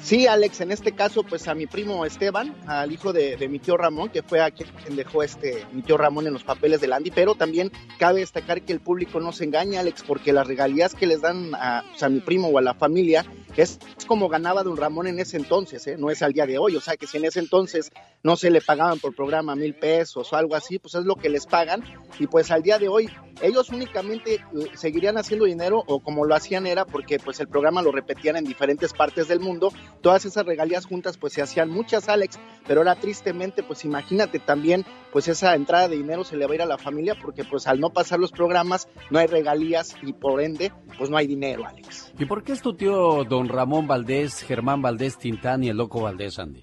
[0.07, 3.77] Sí, Alex, en este caso, pues a mi primo Esteban, al hijo de, mi tío
[3.77, 7.11] Ramón, que fue a quien dejó este mi tío Ramón en los papeles de Landy,
[7.11, 11.09] pero también cabe destacar que el público no se engaña, Alex, porque las regalías que
[11.09, 13.27] les dan a, pues, a mi primo o a la familia
[13.57, 15.97] es, como ganaba don Ramón en ese entonces, ¿eh?
[15.99, 17.91] no es al día de hoy, o sea que si en ese entonces
[18.23, 21.28] no se le pagaban por programa mil pesos o algo así, pues es lo que
[21.28, 21.83] les pagan
[22.19, 23.09] y pues al día de hoy
[23.43, 24.41] ellos únicamente eh,
[24.74, 28.45] seguirían haciendo dinero o como lo hacían era porque pues el programa lo repetían en
[28.45, 32.95] diferentes partes del mundo, todas esas regalías juntas pues se hacían muchas Alex, pero ahora
[32.97, 36.66] tristemente pues imagínate también pues esa entrada de dinero se le va a ir a
[36.66, 40.73] la familia porque pues al no pasar los programas no hay regalías y por ende
[40.99, 42.12] pues no hay dinero Alex.
[42.19, 46.02] ¿Y por qué es tu tío don Ramón Valdés, Germán Valdés Tintán y el loco
[46.02, 46.62] Valdés Andy?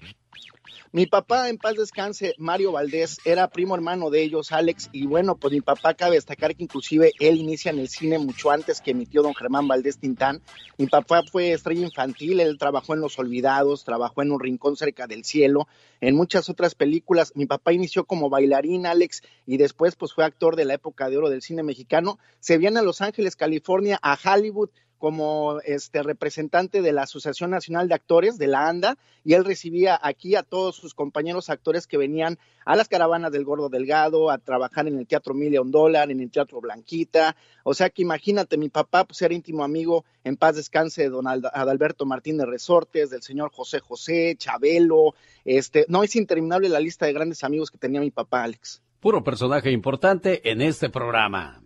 [0.94, 5.34] Mi papá, en paz descanse, Mario Valdés, era primo hermano de ellos, Alex, y bueno,
[5.34, 8.94] pues mi papá cabe destacar que inclusive él inicia en el cine mucho antes que
[8.94, 10.40] mi tío don Germán Valdés Tintán.
[10.78, 15.08] Mi papá fue estrella infantil, él trabajó en Los Olvidados, trabajó en Un Rincón Cerca
[15.08, 15.66] del Cielo,
[16.00, 17.32] en muchas otras películas.
[17.34, 21.16] Mi papá inició como bailarín, Alex, y después pues fue actor de la época de
[21.16, 22.20] oro del cine mexicano.
[22.38, 27.88] Se viene a Los Ángeles, California, a Hollywood, como este representante de la Asociación Nacional
[27.88, 31.96] de Actores, de la ANDA, y él recibía aquí a todos sus compañeros actores que
[31.96, 36.20] venían a las caravanas del Gordo Delgado, a trabajar en el Teatro Million Dollar, en
[36.20, 37.36] el Teatro Blanquita.
[37.62, 41.26] O sea que imagínate, mi papá pues era íntimo amigo, en paz descanse, de don
[41.26, 45.14] Adalberto Martínez Resortes, del señor José José, Chabelo,
[45.44, 48.82] este, no es interminable la lista de grandes amigos que tenía mi papá, Alex.
[49.00, 51.60] Puro personaje importante en este programa.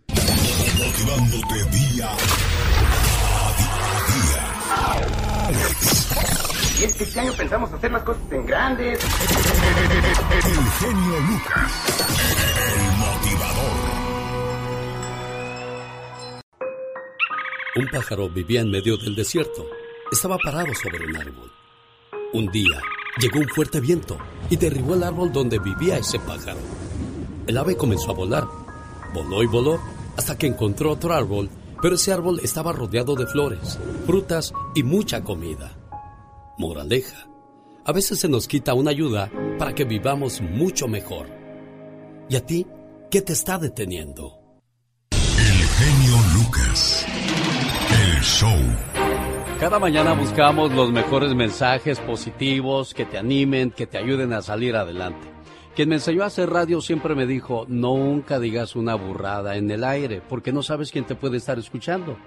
[1.71, 2.11] día
[6.79, 8.99] y es que este año pensamos hacer más cosas en grandes.
[10.45, 11.71] El genio Lucas.
[12.67, 13.71] El motivador.
[17.75, 19.65] Un pájaro vivía en medio del desierto.
[20.11, 21.51] Estaba parado sobre un árbol.
[22.33, 22.81] Un día
[23.19, 24.17] llegó un fuerte viento
[24.49, 26.59] y derribó el árbol donde vivía ese pájaro.
[27.47, 28.47] El ave comenzó a volar.
[29.13, 29.79] Voló y voló
[30.17, 31.49] hasta que encontró otro árbol
[31.81, 35.78] pero ese árbol estaba rodeado de flores, frutas y mucha comida.
[36.59, 37.25] Moraleja.
[37.85, 41.27] A veces se nos quita una ayuda para que vivamos mucho mejor.
[42.27, 42.67] ¿Y a ti
[43.09, 44.37] qué te está deteniendo?
[45.09, 47.05] El genio Lucas.
[47.91, 48.59] El show.
[49.61, 54.75] Cada mañana buscamos los mejores mensajes positivos que te animen, que te ayuden a salir
[54.75, 55.27] adelante.
[55.77, 59.85] Quien me enseñó a hacer radio siempre me dijo, nunca digas una burrada en el
[59.85, 62.17] aire, porque no sabes quién te puede estar escuchando.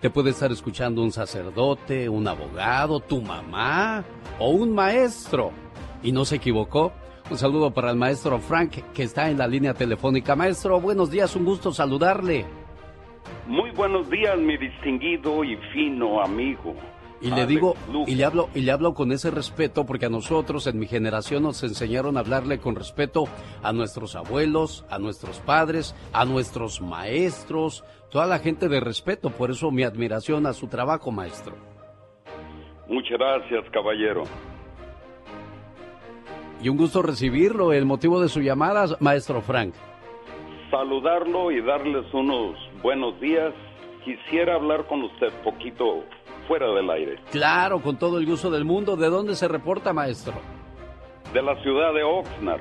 [0.00, 4.02] Te puede estar escuchando un sacerdote, un abogado, tu mamá
[4.38, 5.52] o un maestro.
[6.02, 6.92] Y no se equivocó.
[7.30, 10.34] Un saludo para el maestro Frank, que está en la línea telefónica.
[10.34, 12.46] Maestro, buenos días, un gusto saludarle.
[13.46, 16.74] Muy buenos días, mi distinguido y fino amigo.
[17.22, 17.74] Y le digo,
[18.06, 21.42] y le hablo, y le hablo con ese respeto porque a nosotros en mi generación
[21.42, 23.24] nos enseñaron a hablarle con respeto
[23.62, 29.28] a nuestros abuelos, a nuestros padres, a nuestros maestros, toda la gente de respeto.
[29.30, 31.56] Por eso mi admiración a su trabajo, maestro.
[32.88, 34.24] Muchas gracias, caballero.
[36.62, 37.72] Y un gusto recibirlo.
[37.72, 39.74] El motivo de su llamada, maestro Frank.
[40.70, 43.52] Saludarlo y darles unos buenos días.
[44.04, 46.04] Quisiera hablar con usted poquito
[46.50, 47.16] fuera del aire.
[47.30, 48.96] Claro, con todo el gusto del mundo.
[48.96, 50.34] ¿De dónde se reporta, maestro?
[51.32, 52.60] De la ciudad de Oxnard.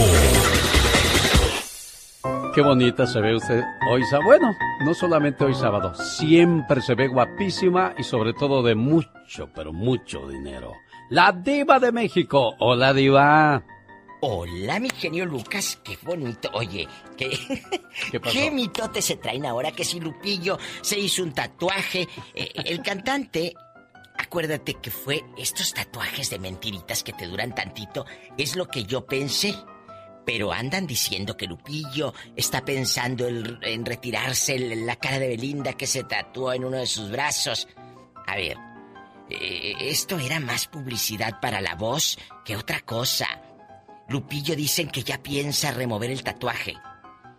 [2.54, 4.26] Qué bonita se ve usted hoy sábado.
[4.26, 4.52] Bueno,
[4.84, 10.28] no solamente hoy sábado, siempre se ve guapísima y sobre todo de mucho, pero mucho
[10.28, 10.72] dinero.
[11.10, 12.54] La diva de México.
[12.60, 13.64] Hola diva.
[14.26, 16.48] Hola, mi genio Lucas, qué bonito.
[16.54, 17.28] Oye, ¿qué,
[18.32, 19.70] ¿Qué mitotes se traen ahora?
[19.72, 22.08] Que si Lupillo se hizo un tatuaje.
[22.34, 23.52] Eh, el cantante,
[24.16, 28.06] acuérdate que fue estos tatuajes de mentiritas que te duran tantito,
[28.38, 29.54] es lo que yo pensé.
[30.24, 35.74] Pero andan diciendo que Lupillo está pensando en, en retirarse el- la cara de Belinda
[35.74, 37.68] que se tatuó en uno de sus brazos.
[38.26, 38.56] A ver,
[39.28, 43.28] eh, esto era más publicidad para la voz que otra cosa.
[44.08, 46.74] Lupillo dicen que ya piensa remover el tatuaje.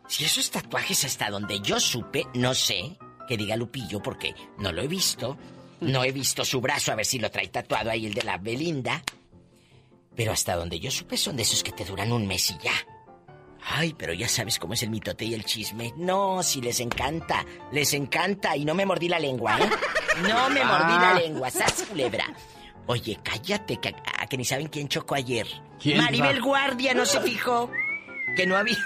[0.07, 2.97] Si esos tatuajes hasta donde yo supe, no sé
[3.27, 5.37] que diga Lupillo porque no lo he visto.
[5.81, 8.37] No he visto su brazo a ver si lo trae tatuado ahí el de la
[8.37, 9.03] Belinda.
[10.15, 12.71] Pero hasta donde yo supe son de esos que te duran un mes y ya.
[13.67, 15.91] Ay, pero ya sabes cómo es el mitote y el chisme.
[15.97, 18.55] No, si les encanta, les encanta.
[18.55, 19.69] Y no me mordí la lengua, ¿eh?
[20.21, 21.19] No me mordí la Ah.
[21.19, 22.25] lengua, sas culebra.
[22.87, 23.89] Oye, cállate, que,
[24.19, 25.47] a que ni saben quién chocó ayer.
[25.79, 26.45] ¿Quién, Maribel va?
[26.45, 27.71] Guardia no se fijó
[28.35, 28.77] que no había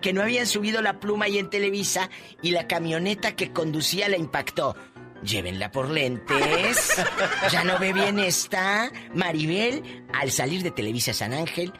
[0.00, 2.08] que no habían subido la pluma ahí en Televisa
[2.40, 4.76] y la camioneta que conducía la impactó.
[5.24, 7.02] Llévenla por lentes.
[7.50, 8.90] Ya no ve bien esta.
[9.14, 11.72] Maribel, al salir de Televisa San Ángel,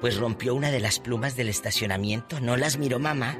[0.00, 2.40] pues rompió una de las plumas del estacionamiento.
[2.40, 3.36] No las miró mamá.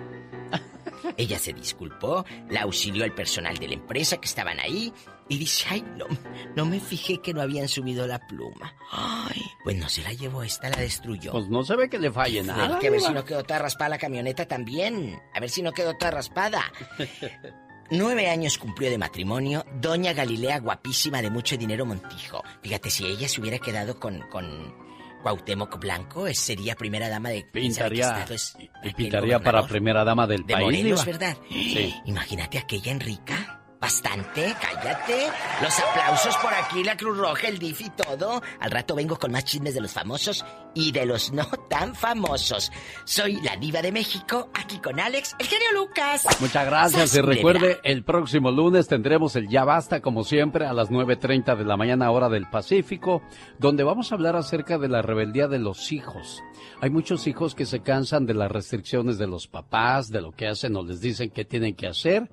[1.16, 4.92] Ella se disculpó, la auxilió el personal de la empresa que estaban ahí
[5.28, 6.06] y dice, ay, no,
[6.54, 8.74] no me fijé que no habían subido la pluma.
[8.92, 11.32] Ay, pues no se la llevó esta, la destruyó.
[11.32, 12.78] Pues no se ve que le falle nada.
[12.78, 15.18] que a ver si no quedó toda raspada la camioneta también.
[15.34, 16.62] A ver si no quedó toda raspada.
[17.90, 22.42] Nueve años cumplió de matrimonio, doña Galilea guapísima de mucho dinero Montijo.
[22.62, 24.74] Fíjate, si ella se hubiera quedado con, con
[25.22, 27.46] Cuauhtémoc Blanco, eh, sería primera dama de...
[27.50, 28.56] ¿quién sabe qué Pintaría, estado es?
[28.82, 30.64] y pintaría para primera dama del De país.
[30.64, 31.04] Morelos.
[31.04, 31.36] ¿verdad?
[31.50, 31.94] Sí.
[32.06, 33.63] Imagínate aquella Enrica.
[33.84, 35.26] Bastante, cállate.
[35.60, 38.40] Los aplausos por aquí, la Cruz Roja, el DIF y todo.
[38.58, 40.42] Al rato vengo con más chismes de los famosos
[40.72, 42.72] y de los no tan famosos.
[43.04, 46.26] Soy la diva de México, aquí con Alex, el genio Lucas.
[46.40, 50.88] Muchas gracias y recuerde, el próximo lunes tendremos el Ya Basta, como siempre, a las
[50.90, 53.20] 9.30 de la mañana hora del Pacífico,
[53.58, 56.42] donde vamos a hablar acerca de la rebeldía de los hijos.
[56.80, 60.48] Hay muchos hijos que se cansan de las restricciones de los papás, de lo que
[60.48, 62.30] hacen o les dicen que tienen que hacer,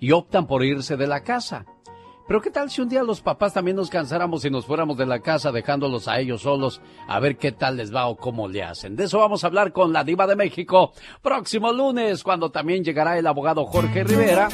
[0.00, 1.66] y optan por irse de la casa.
[2.26, 5.04] Pero ¿qué tal si un día los papás también nos cansáramos y nos fuéramos de
[5.04, 8.62] la casa dejándolos a ellos solos a ver qué tal les va o cómo le
[8.62, 8.96] hacen?
[8.96, 13.18] De eso vamos a hablar con la diva de México próximo lunes, cuando también llegará
[13.18, 14.48] el abogado Jorge Rivera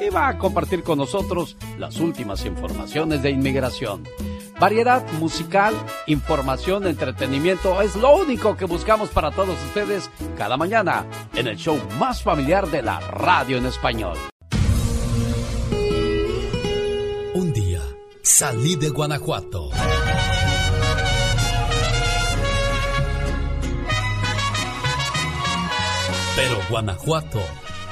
[0.00, 4.04] y va a compartir con nosotros las últimas informaciones de inmigración.
[4.60, 5.74] Variedad musical,
[6.06, 11.78] información, entretenimiento es lo único que buscamos para todos ustedes cada mañana en el show
[11.98, 14.29] más familiar de la radio en español.
[18.22, 19.70] Salí de Guanajuato.
[26.36, 27.42] Pero Guanajuato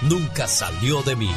[0.03, 1.31] nunca salió de mí.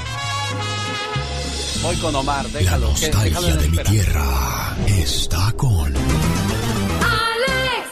[1.81, 2.93] Voy con Omar, La déjalo.
[2.93, 7.87] que- déjalo nostalgia de mi tierra está con Alex,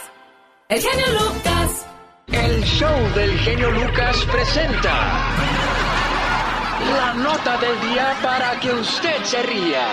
[0.70, 1.86] el genio Lucas.
[2.32, 4.94] El show del genio Lucas presenta
[6.98, 9.88] la nota del día para que usted se ría.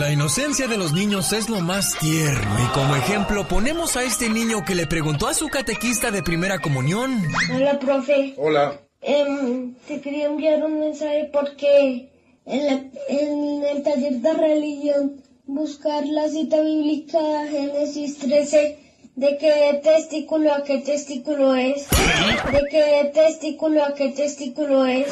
[0.00, 4.28] La inocencia de los niños es lo más tierno y como ejemplo ponemos a este
[4.28, 7.20] niño que le preguntó a su catequista de primera comunión.
[7.54, 8.34] Hola, profe.
[8.36, 8.80] Hola.
[9.00, 12.10] Em, te quería enviar un mensaje porque
[12.46, 15.16] en, la- en el taller de religión
[15.46, 17.18] buscar la cita bíblica
[17.50, 18.78] Génesis 13
[19.18, 21.88] de qué testículo a qué testículo es.
[21.88, 25.08] De qué testículo a qué testículo es.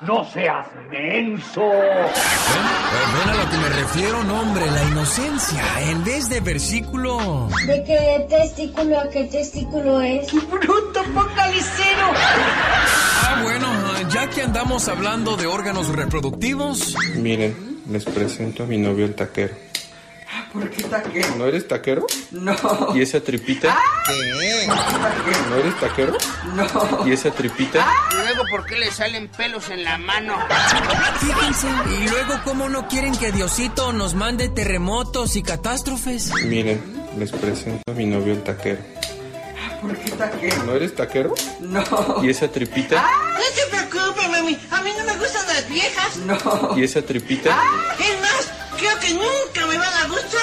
[0.00, 1.60] No seas menso.
[1.60, 7.50] Ven a lo que me refiero, no hombre, la inocencia en vez de versículo.
[7.66, 10.32] De qué testículo a qué testículo es.
[10.32, 12.06] ¡Bruto focalicero!
[13.22, 13.68] Ah, bueno,
[14.08, 19.73] ya que andamos hablando de órganos reproductivos, Miren, les presento a mi novio el taquero.
[20.54, 21.36] ¿Por qué taquero?
[21.36, 22.06] ¿No eres taquero?
[22.30, 22.54] No.
[22.94, 23.76] ¿Y esa tripita?
[24.06, 24.68] ¿Qué?
[25.50, 26.16] ¿No eres taquero?
[26.54, 27.06] No.
[27.08, 27.84] ¿Y esa tripita?
[28.12, 30.38] ¿Y luego por qué le salen pelos en la mano?
[31.18, 31.66] Fíjense,
[32.00, 36.32] y luego cómo no quieren que Diosito nos mande terremotos y catástrofes.
[36.44, 36.80] Miren,
[37.18, 38.78] les presento a mi novio el taquero.
[39.84, 40.64] ¿Por qué taquero?
[40.64, 41.34] ¿No eres taquero?
[41.60, 41.84] No.
[42.22, 43.02] ¿Y esa tripita?
[43.02, 44.58] No te preocupes, mami.
[44.70, 46.16] A mí no me gustan las viejas.
[46.16, 46.78] No.
[46.78, 47.50] ¿Y esa tripita?
[47.98, 50.40] Es más, creo que nunca me van a gustar.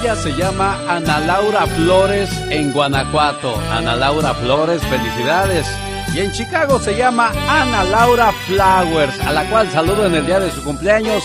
[0.00, 3.56] Ella se llama Ana Laura Flores en Guanajuato.
[3.70, 5.66] Ana Laura Flores, felicidades.
[6.14, 10.38] Y en Chicago se llama Ana Laura Flowers, a la cual saludo en el día
[10.38, 11.24] de su cumpleaños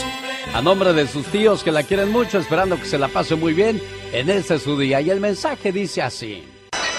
[0.53, 3.53] a nombre de sus tíos que la quieren mucho, esperando que se la pase muy
[3.53, 3.81] bien
[4.13, 5.01] en este su día.
[5.01, 6.47] Y el mensaje dice así.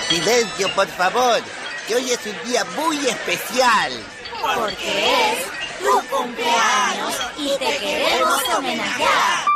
[0.08, 1.40] Silencio, por favor,
[1.88, 3.92] que hoy es un día muy especial.
[4.42, 5.38] Porque es
[5.80, 9.55] tu cumpleaños y te queremos homenajear.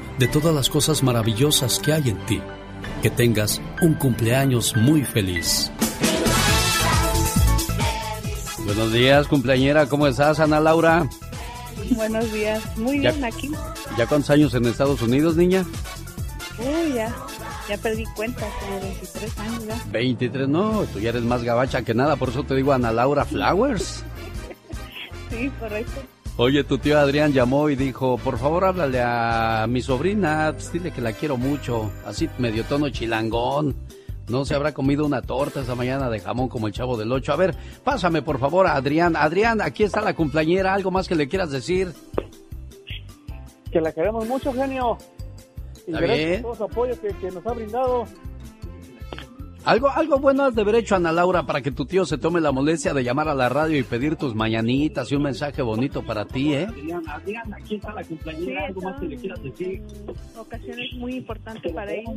[0.19, 2.41] de todas las cosas maravillosas que hay en ti.
[3.01, 5.71] Que tengas un cumpleaños muy feliz.
[8.65, 9.87] Buenos días, cumpleañera.
[9.87, 11.07] ¿Cómo estás, Ana Laura?
[11.91, 12.61] Buenos días.
[12.77, 13.51] Muy Ya- bien aquí.
[13.97, 15.65] ¿Ya cuántos años en Estados Unidos, niña?
[16.59, 17.13] Uy, ya.
[17.67, 19.81] Ya perdí cuenta, como 23 años ya.
[19.91, 23.25] 23, no, tú ya eres más gabacha que nada, por eso te digo Ana Laura
[23.25, 24.03] Flowers.
[25.31, 26.01] Sí, correcto.
[26.37, 30.91] Oye, tu tío Adrián llamó y dijo, por favor háblale a mi sobrina, pues, dile
[30.91, 33.75] que la quiero mucho, así medio tono chilangón.
[34.27, 37.33] No se habrá comido una torta esa mañana de jamón como el chavo del 8.
[37.33, 39.15] A ver, pásame por favor a Adrián.
[39.17, 41.91] Adrián, aquí está la cumpleañera, ¿algo más que le quieras decir?
[43.71, 44.97] Que la queremos mucho, genio.
[45.85, 48.05] Y gracias por todo su apoyo que, que nos ha brindado.
[49.63, 52.41] Algo, algo bueno has de haber hecho, Ana Laura, para que tu tío se tome
[52.41, 56.01] la molestia de llamar a la radio y pedir tus mañanitas y un mensaje bonito
[56.01, 56.67] para ti, ¿eh?
[57.07, 59.83] Adrián, aquí está la compañera, algo más que le quieras decir.
[60.35, 62.15] Ocasiones muy importantes para ellos.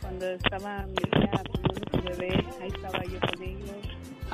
[0.00, 3.70] Cuando estaba mi hija teniendo su bebé, ahí estaba yo con ellos.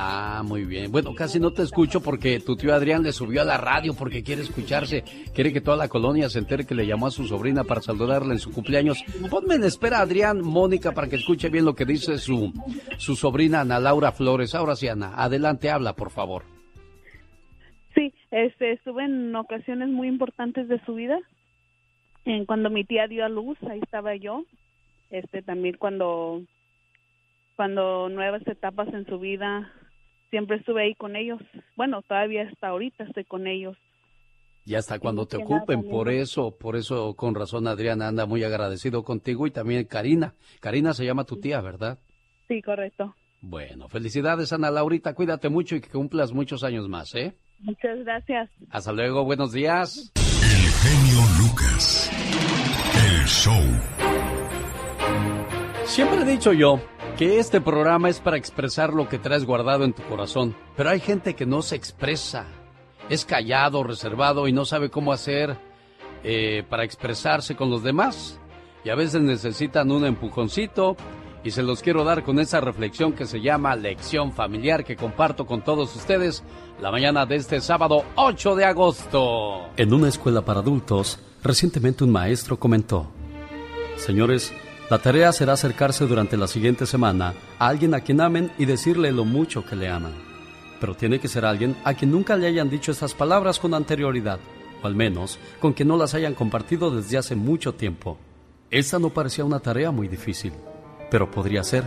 [0.00, 0.92] Ah, muy bien.
[0.92, 4.22] Bueno, casi no te escucho porque tu tío Adrián le subió a la radio porque
[4.22, 5.02] quiere escucharse.
[5.34, 8.32] Quiere que toda la colonia se entere que le llamó a su sobrina para saludarla
[8.32, 9.02] en su cumpleaños.
[9.28, 12.52] Ponme en espera, Adrián, Mónica, para que escuche bien lo que dice su,
[12.96, 14.54] su sobrina Ana Laura Flores.
[14.54, 16.44] Ahora sí, Ana, adelante, habla, por favor.
[17.96, 21.18] Sí, este, estuve en ocasiones muy importantes de su vida.
[22.24, 24.44] En cuando mi tía dio a luz, ahí estaba yo.
[25.10, 26.42] Este, también cuando,
[27.56, 29.72] cuando nuevas etapas en su vida,
[30.30, 31.40] siempre estuve ahí con ellos.
[31.76, 33.76] Bueno, todavía hasta ahorita estoy con ellos.
[34.64, 38.44] Y hasta cuando te nada, ocupen, por eso, por eso, con razón, Adrián anda muy
[38.44, 40.34] agradecido contigo y también Karina.
[40.60, 41.98] Karina se llama tu tía, ¿verdad?
[42.48, 43.14] Sí, correcto.
[43.40, 47.34] Bueno, felicidades, Ana Laurita, cuídate mucho y que cumplas muchos años más, ¿eh?
[47.60, 48.50] Muchas gracias.
[48.70, 50.12] Hasta luego, buenos días.
[50.16, 52.10] El genio Lucas.
[52.94, 53.62] El show.
[55.86, 56.78] Siempre he dicho yo
[57.18, 61.00] que este programa es para expresar lo que traes guardado en tu corazón, pero hay
[61.00, 62.46] gente que no se expresa,
[63.10, 65.58] es callado, reservado y no sabe cómo hacer
[66.22, 68.38] eh, para expresarse con los demás.
[68.84, 70.96] Y a veces necesitan un empujoncito
[71.42, 75.44] y se los quiero dar con esa reflexión que se llama lección familiar que comparto
[75.44, 76.44] con todos ustedes
[76.80, 79.70] la mañana de este sábado 8 de agosto.
[79.76, 83.10] En una escuela para adultos, recientemente un maestro comentó,
[83.96, 84.52] Señores,
[84.90, 89.12] la tarea será acercarse durante la siguiente semana a alguien a quien amen y decirle
[89.12, 90.14] lo mucho que le aman.
[90.80, 94.38] Pero tiene que ser alguien a quien nunca le hayan dicho estas palabras con anterioridad,
[94.82, 98.18] o al menos con quien no las hayan compartido desde hace mucho tiempo.
[98.70, 100.52] Esta no parecía una tarea muy difícil.
[101.10, 101.84] pero podría ser,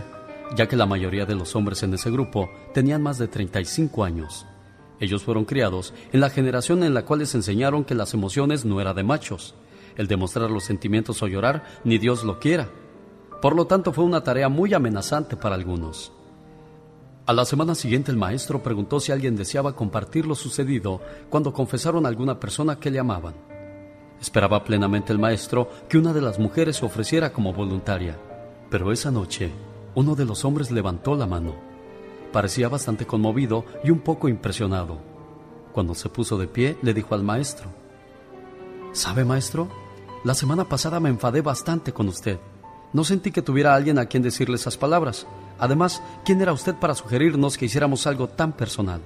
[0.56, 4.46] ya que la mayoría de los hombres en ese grupo tenían más de 35 años.
[4.98, 8.80] Ellos fueron criados en la generación en la cual les enseñaron que las emociones no
[8.80, 9.54] era de machos,
[9.96, 12.68] el demostrar los sentimientos o llorar, ni Dios lo quiera.
[13.42, 16.12] Por lo tanto, fue una tarea muy amenazante para algunos.
[17.26, 22.06] A la semana siguiente el maestro preguntó si alguien deseaba compartir lo sucedido cuando confesaron
[22.06, 23.34] a alguna persona que le amaban.
[24.20, 28.16] Esperaba plenamente el maestro que una de las mujeres ofreciera como voluntaria,
[28.70, 29.50] pero esa noche
[29.96, 31.56] uno de los hombres levantó la mano.
[32.32, 34.98] Parecía bastante conmovido y un poco impresionado.
[35.72, 37.70] Cuando se puso de pie, le dijo al maestro,
[38.92, 39.68] ¿Sabe, maestro?
[40.22, 42.38] La semana pasada me enfadé bastante con usted.
[42.92, 45.26] No sentí que tuviera alguien a quien decirle esas palabras,
[45.62, 49.00] Además, ¿quién era usted para sugerirnos que hiciéramos algo tan personal?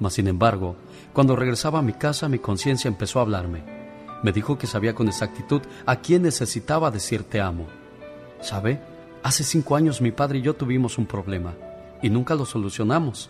[0.00, 0.76] Mas, sin embargo,
[1.12, 3.62] cuando regresaba a mi casa, mi conciencia empezó a hablarme.
[4.22, 7.66] Me dijo que sabía con exactitud a quién necesitaba decir te amo.
[8.40, 8.80] ¿Sabe?
[9.22, 11.52] Hace cinco años mi padre y yo tuvimos un problema
[12.00, 13.28] y nunca lo solucionamos.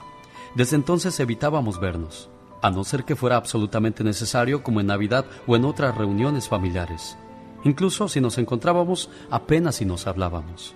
[0.55, 2.29] Desde entonces evitábamos vernos,
[2.63, 7.17] a no ser que fuera absolutamente necesario como en Navidad o en otras reuniones familiares.
[7.65, 10.75] Incluso si nos encontrábamos, apenas si nos hablábamos.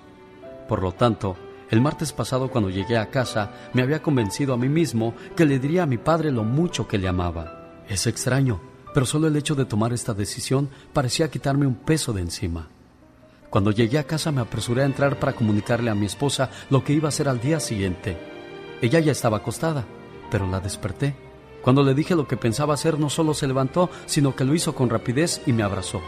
[0.69, 1.37] Por lo tanto,
[1.71, 5.59] el martes pasado cuando llegué a casa me había convencido a mí mismo que le
[5.59, 7.83] diría a mi padre lo mucho que le amaba.
[7.89, 8.61] Es extraño,
[8.95, 12.69] pero solo el hecho de tomar esta decisión parecía quitarme un peso de encima.
[13.51, 16.95] Cuando llegué a casa me apresuré a entrar para comunicarle a mi esposa lo que
[16.95, 18.17] iba a hacer al día siguiente.
[18.81, 19.87] Ella ya estaba acostada,
[20.31, 21.17] pero la desperté.
[21.63, 24.75] Cuando le dije lo que pensaba hacer, no solo se levantó, sino que lo hizo
[24.75, 26.01] con rapidez y me abrazó.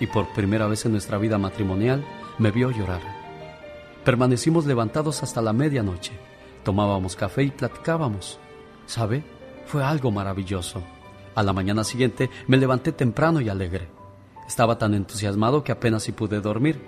[0.00, 2.04] Y por primera vez en nuestra vida matrimonial
[2.38, 3.00] me vio llorar.
[4.04, 6.12] Permanecimos levantados hasta la medianoche.
[6.64, 8.38] Tomábamos café y platicábamos.
[8.86, 9.24] ¿Sabe?
[9.66, 10.82] Fue algo maravilloso.
[11.34, 13.88] A la mañana siguiente me levanté temprano y alegre.
[14.46, 16.80] Estaba tan entusiasmado que apenas si pude dormir.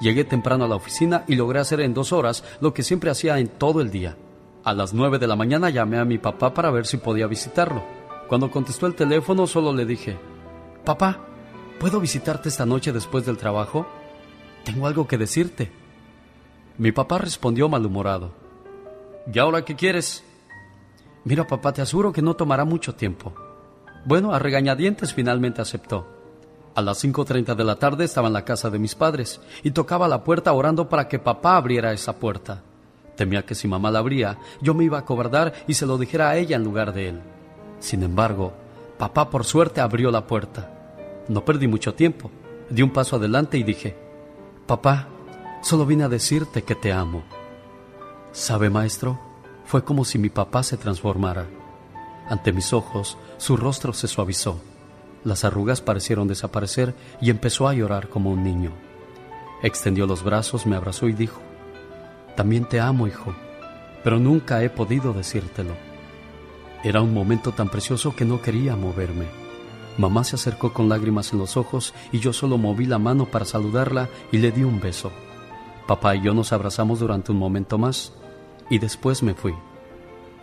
[0.00, 3.38] Llegué temprano a la oficina y logré hacer en dos horas lo que siempre hacía
[3.38, 4.16] en todo el día.
[4.62, 7.82] A las nueve de la mañana llamé a mi papá para ver si podía visitarlo.
[8.28, 10.16] Cuando contestó el teléfono solo le dije,
[10.84, 11.27] Papá,
[11.78, 13.86] ¿puedo visitarte esta noche después del trabajo?
[14.64, 15.70] Tengo algo que decirte.
[16.76, 18.32] Mi papá respondió malhumorado.
[19.32, 20.24] ¿Y ahora qué quieres?
[21.24, 23.34] Mira, papá, te aseguro que no tomará mucho tiempo.
[24.04, 26.06] Bueno, a regañadientes finalmente aceptó.
[26.74, 30.06] A las 5.30 de la tarde estaba en la casa de mis padres y tocaba
[30.06, 32.62] la puerta orando para que papá abriera esa puerta.
[33.16, 36.30] Temía que si mamá la abría, yo me iba a cobardar y se lo dijera
[36.30, 37.20] a ella en lugar de él.
[37.80, 38.52] Sin embargo,
[38.96, 40.77] papá por suerte abrió la puerta.
[41.28, 42.30] No perdí mucho tiempo.
[42.70, 43.96] Di un paso adelante y dije,
[44.66, 45.08] Papá,
[45.60, 47.24] Solo vine a decirte que te amo.
[48.32, 49.18] ¿Sabe, maestro?
[49.64, 51.46] Fue como si mi papá se transformara.
[52.28, 54.60] Ante mis ojos, su rostro se suavizó.
[55.24, 58.70] Las arrugas parecieron desaparecer y empezó a llorar como un niño.
[59.62, 61.40] Extendió los brazos, me abrazó y dijo,
[62.36, 63.34] También te amo, hijo,
[64.04, 65.74] pero nunca he podido decírtelo.
[66.84, 69.47] Era un momento tan precioso que no quería moverme.
[69.98, 73.44] Mamá se acercó con lágrimas en los ojos y yo solo moví la mano para
[73.44, 75.10] saludarla y le di un beso.
[75.88, 78.12] Papá y yo nos abrazamos durante un momento más
[78.70, 79.54] y después me fui.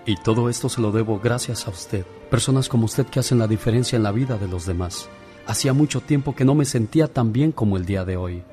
[0.06, 3.48] Y todo esto se lo debo gracias a usted, personas como usted que hacen la
[3.48, 5.10] diferencia en la vida de los demás.
[5.48, 8.44] Hacía mucho tiempo que no me sentía tan bien como el día de hoy.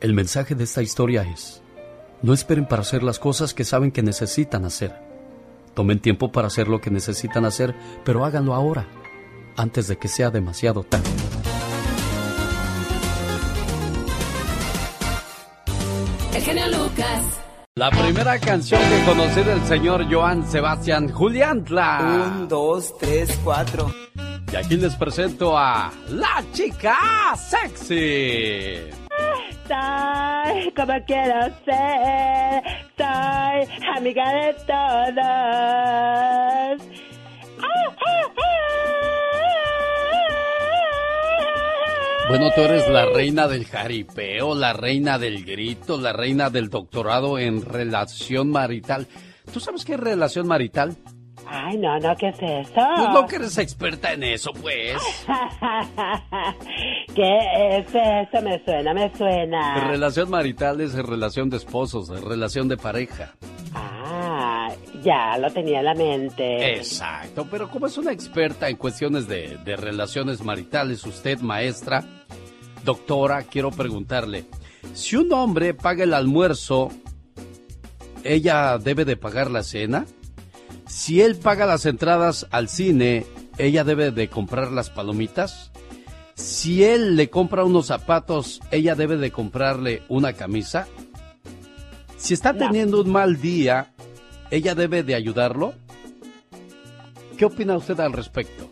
[0.00, 1.62] El mensaje de esta historia es,
[2.22, 4.94] no esperen para hacer las cosas que saben que necesitan hacer.
[5.74, 7.74] Tomen tiempo para hacer lo que necesitan hacer,
[8.04, 8.88] pero háganlo ahora,
[9.56, 11.10] antes de que sea demasiado tarde.
[16.70, 17.40] Lucas.
[17.74, 22.34] La primera canción que conocí del señor Joan Sebastián Juliantla.
[22.36, 23.90] Un, dos, tres, cuatro.
[24.52, 28.90] Y aquí les presento a La Chica Sexy.
[29.66, 32.62] Soy como quiero ser,
[32.98, 33.66] soy
[33.96, 35.22] amiga de todos.
[37.62, 38.91] ¡Ah, ah,
[42.28, 47.38] Bueno, tú eres la reina del jaripeo, la reina del grito, la reina del doctorado
[47.38, 49.06] en relación marital.
[49.52, 50.96] ¿Tú sabes qué es relación marital?
[51.54, 52.80] Ay, no, no, ¿qué es eso?
[52.96, 54.96] Pues no que eres experta en eso, pues.
[57.14, 57.38] ¿Qué
[57.76, 58.42] es eso?
[58.42, 59.86] Me suena, me suena.
[59.86, 63.34] Relación marital es relación de esposos, relación de pareja.
[63.74, 64.70] Ah,
[65.02, 66.76] ya lo tenía en la mente.
[66.76, 72.02] Exacto, pero como es una experta en cuestiones de, de relaciones maritales, usted, maestra,
[72.82, 74.46] doctora, quiero preguntarle,
[74.94, 76.88] si un hombre paga el almuerzo,
[78.24, 80.06] ¿ella debe de pagar la cena?
[80.92, 83.24] Si él paga las entradas al cine,
[83.56, 85.72] ¿ella debe de comprar las palomitas?
[86.34, 90.86] Si él le compra unos zapatos, ¿ella debe de comprarle una camisa?
[92.18, 93.94] Si está teniendo un mal día,
[94.50, 95.72] ¿ella debe de ayudarlo?
[97.38, 98.70] ¿Qué opina usted al respecto?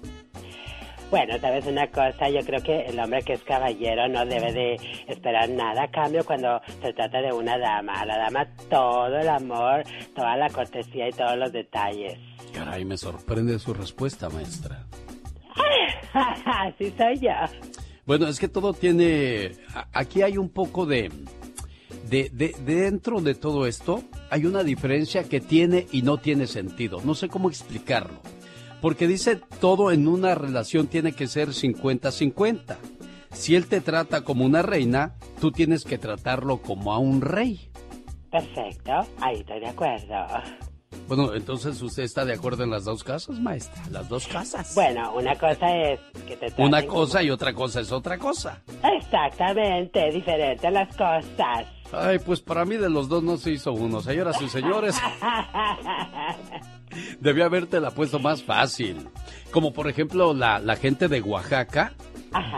[1.10, 4.76] Bueno, sabes una cosa, yo creo que el hombre que es caballero no debe de
[5.08, 7.94] esperar nada a cambio cuando se trata de una dama.
[7.94, 9.82] A la dama todo el amor,
[10.14, 12.16] toda la cortesía y todos los detalles.
[12.54, 14.86] Caray, me sorprende su respuesta, maestra.
[16.44, 17.30] Así soy yo.
[18.06, 19.52] Bueno, es que todo tiene...
[19.92, 21.10] Aquí hay un poco de...
[22.08, 27.00] De, de, dentro de todo esto hay una diferencia que tiene y no tiene sentido.
[27.04, 28.20] No sé cómo explicarlo.
[28.81, 32.77] Porque dice todo en una relación tiene que ser 50-50.
[33.32, 37.70] Si él te trata como una reina, tú tienes que tratarlo como a un rey.
[38.31, 40.15] Perfecto, ahí estoy de acuerdo.
[41.07, 43.82] Bueno, entonces usted está de acuerdo en las dos casas, maestra.
[43.90, 44.74] Las dos casas.
[44.77, 48.62] Bueno, una cosa es que te traten Una cosa y otra cosa es otra cosa.
[48.82, 51.66] Exactamente, diferentes las cosas.
[51.93, 54.01] Ay, pues para mí de los dos no se hizo uno.
[54.01, 54.97] Señoras y señores,
[57.20, 59.08] debía haberte la puesto más fácil.
[59.50, 61.92] Como por ejemplo la, la gente de Oaxaca.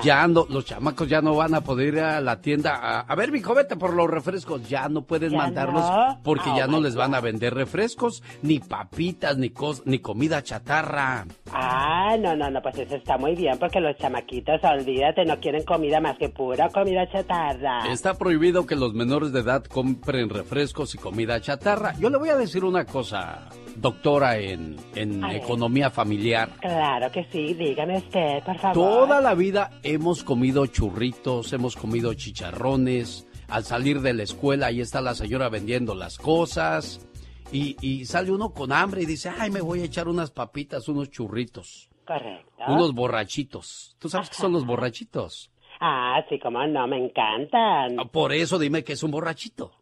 [0.05, 3.15] Ya no, los chamacos ya no van a poder ir a la tienda a, a
[3.15, 4.69] ver, mi vete por los refrescos.
[4.69, 6.21] Ya no pueden ¿Ya mandarlos no?
[6.23, 10.43] porque Oh, ya no les van a vender refrescos, ni papitas, ni, cos- ni comida
[10.43, 11.25] chatarra.
[11.51, 15.65] Ah, no, no, no, pues eso está muy bien porque los chamaquitos, olvídate, no quieren
[15.65, 17.91] comida más que pura comida chatarra.
[17.91, 21.95] Está prohibido que los menores de edad compren refrescos y comida chatarra.
[21.99, 23.49] Yo le voy a decir una cosa,
[23.83, 26.49] doctora en, en economía familiar.
[26.61, 28.75] Claro que sí, dígame usted, por favor.
[28.75, 33.27] Toda la vida hemos comido churritos, hemos comido chicharrones.
[33.49, 37.07] Al salir de la escuela, ahí está la señora vendiendo las cosas.
[37.53, 40.89] Y, y sale uno con hambre y dice, ay, me voy a echar unas papitas,
[40.89, 42.65] unos churritos, Correcto.
[42.69, 43.95] unos borrachitos.
[43.99, 45.51] ¿Tú sabes qué son los borrachitos?
[45.79, 48.09] Ah, sí, como no, me encantan.
[48.11, 49.73] Por eso dime que es un borrachito.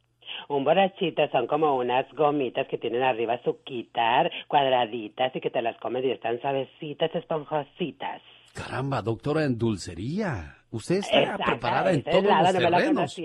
[0.51, 5.79] Un borrachito son como unas gomitas que tienen arriba azuquitar, cuadraditas y que te las
[5.79, 8.21] comes y están suavecitas, esponjositas.
[8.53, 10.57] Caramba, doctora en dulcería.
[10.73, 13.21] Usted está Exacto, preparada en todos lado los terrenos.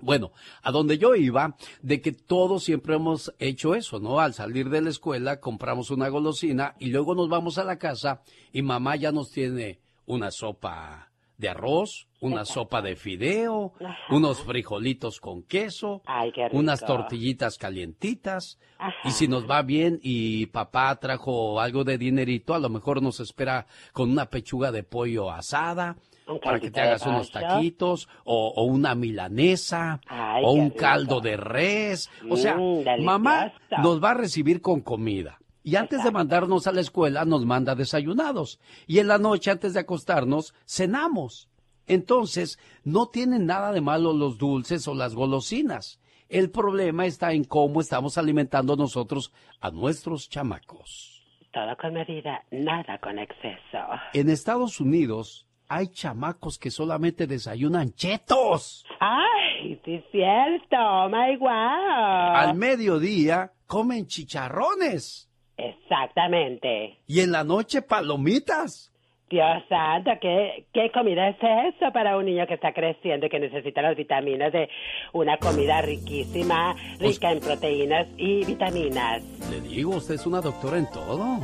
[0.00, 0.32] Bueno,
[0.62, 4.18] a donde yo iba, de que todos siempre hemos hecho eso, ¿no?
[4.18, 8.22] Al salir de la escuela compramos una golosina y luego nos vamos a la casa
[8.52, 11.05] y mamá ya nos tiene una sopa
[11.38, 13.72] de arroz, una sopa de fideo,
[14.10, 18.58] unos frijolitos con queso, Ay, unas tortillitas calientitas.
[19.04, 23.20] Y si nos va bien y papá trajo algo de dinerito, a lo mejor nos
[23.20, 25.96] espera con una pechuga de pollo asada
[26.26, 30.76] Un para que te hagas unos taquitos o, o una milanesa Ay, o un rico.
[30.78, 32.10] caldo de res.
[32.30, 33.52] O sea, Mm, mamá
[33.82, 35.38] nos va a recibir con comida.
[35.66, 38.60] Y antes de mandarnos a la escuela nos manda desayunados.
[38.86, 41.48] Y en la noche antes de acostarnos cenamos.
[41.88, 46.00] Entonces, no tienen nada de malo los dulces o las golosinas.
[46.28, 51.26] El problema está en cómo estamos alimentando nosotros a nuestros chamacos.
[51.52, 53.78] Todo con medida, nada con exceso.
[54.12, 58.86] En Estados Unidos hay chamacos que solamente desayunan chetos.
[59.00, 61.50] Ay, sí es cierto, oh my wow.
[61.50, 65.25] Al mediodía comen chicharrones.
[65.56, 66.98] Exactamente.
[67.06, 68.92] Y en la noche palomitas.
[69.28, 73.40] Dios santo, ¿qué, ¿qué comida es eso para un niño que está creciendo y que
[73.40, 74.68] necesita las vitaminas de
[75.12, 79.24] una comida riquísima, rica en proteínas y vitaminas?
[79.50, 81.40] Le digo, usted es una doctora en todo.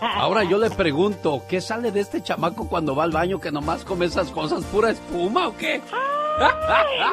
[0.00, 3.84] Ahora yo le pregunto, ¿qué sale de este chamaco cuando va al baño que nomás
[3.84, 4.64] come esas cosas?
[4.66, 5.80] ¿Pura espuma o qué?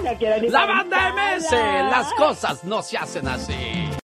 [0.03, 1.11] no quiero ni ¡La banda.
[1.11, 1.51] MS!
[1.51, 4.02] Las cosas no se hacen así.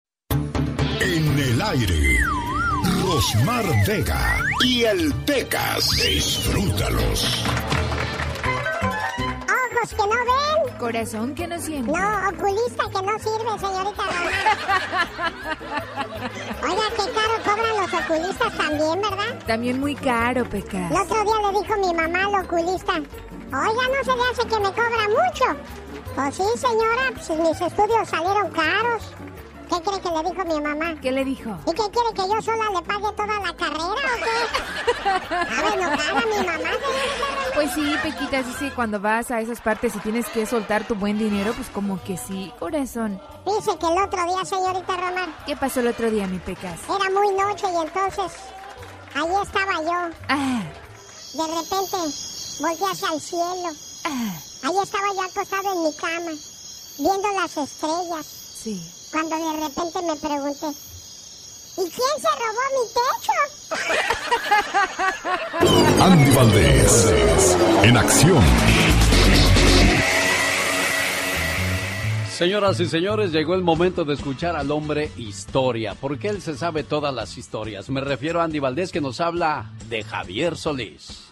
[1.00, 2.18] En el aire,
[3.04, 5.90] Rosmar Vega y el Pecas.
[5.90, 7.44] Disfrútalos.
[9.46, 10.78] Ojos que no ven.
[10.78, 11.92] Corazón que no siente.
[11.92, 14.02] No, oculista que no sirve, señorita.
[16.62, 19.38] Oiga, qué caro cobran los oculistas también, ¿verdad?
[19.46, 20.90] También muy caro, Pecas.
[20.90, 23.04] El otro día le dijo mi mamá al oculista, oiga,
[23.52, 25.44] ¿no se le hace que me cobra mucho?
[26.14, 29.14] Pues sí, señora, pues mis estudios salieron caros.
[29.68, 30.94] ¿Qué cree que le dijo mi mamá?
[31.00, 31.50] ¿Qué le dijo?
[31.66, 35.08] ¿Y qué quiere que yo sola le pague toda la carrera o qué?
[35.08, 36.70] A mi mamá, señorita
[37.54, 40.94] Pues sí, Pequita, sí, sí, cuando vas a esas partes y tienes que soltar tu
[40.94, 43.20] buen dinero, pues como que sí, corazón.
[43.44, 46.80] Dice que el otro día, señorita Román, ¿Qué pasó el otro día, mi Pecas?
[46.88, 48.32] era muy noche y entonces
[49.14, 50.16] ahí estaba yo.
[50.28, 50.62] Ah,
[51.34, 51.96] De repente
[52.60, 53.70] volteé hacia el cielo.
[54.04, 54.32] ah,
[54.64, 56.32] Ahí estaba yo acostado en mi cama,
[56.98, 58.26] viendo las estrellas.
[58.54, 58.94] sí.
[59.10, 60.66] Cuando de repente me pregunté,
[61.76, 63.32] ¿y quién se robó mi techo?
[66.02, 68.44] Andy Valdés, en acción.
[72.38, 76.84] Señoras y señores, llegó el momento de escuchar al hombre historia, porque él se sabe
[76.84, 77.90] todas las historias.
[77.90, 81.27] Me refiero a Andy Valdés que nos habla de Javier Solís.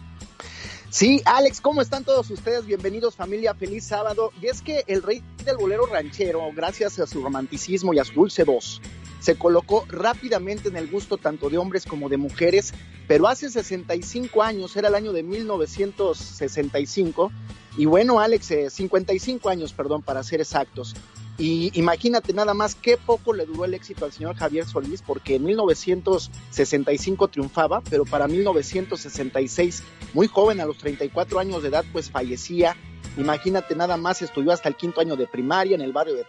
[0.96, 2.64] Sí, Alex, ¿cómo están todos ustedes?
[2.64, 4.32] Bienvenidos familia, feliz sábado.
[4.40, 8.14] Y es que el rey del bolero ranchero, gracias a su romanticismo y a su
[8.14, 8.80] dulce voz,
[9.20, 12.72] se colocó rápidamente en el gusto tanto de hombres como de mujeres,
[13.06, 17.30] pero hace 65 años, era el año de 1965,
[17.76, 20.96] y bueno, Alex, 55 eh, años, perdón, para ser exactos.
[21.38, 25.36] Y imagínate nada más qué poco le duró el éxito al señor Javier Solís, porque
[25.36, 29.82] en 1965 triunfaba, pero para 1966,
[30.14, 32.74] muy joven, a los 34 años de edad, pues fallecía.
[33.18, 36.24] Imagínate nada más, estudió hasta el quinto año de primaria en el barrio de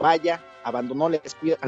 [0.00, 1.20] Vaya, abandonó la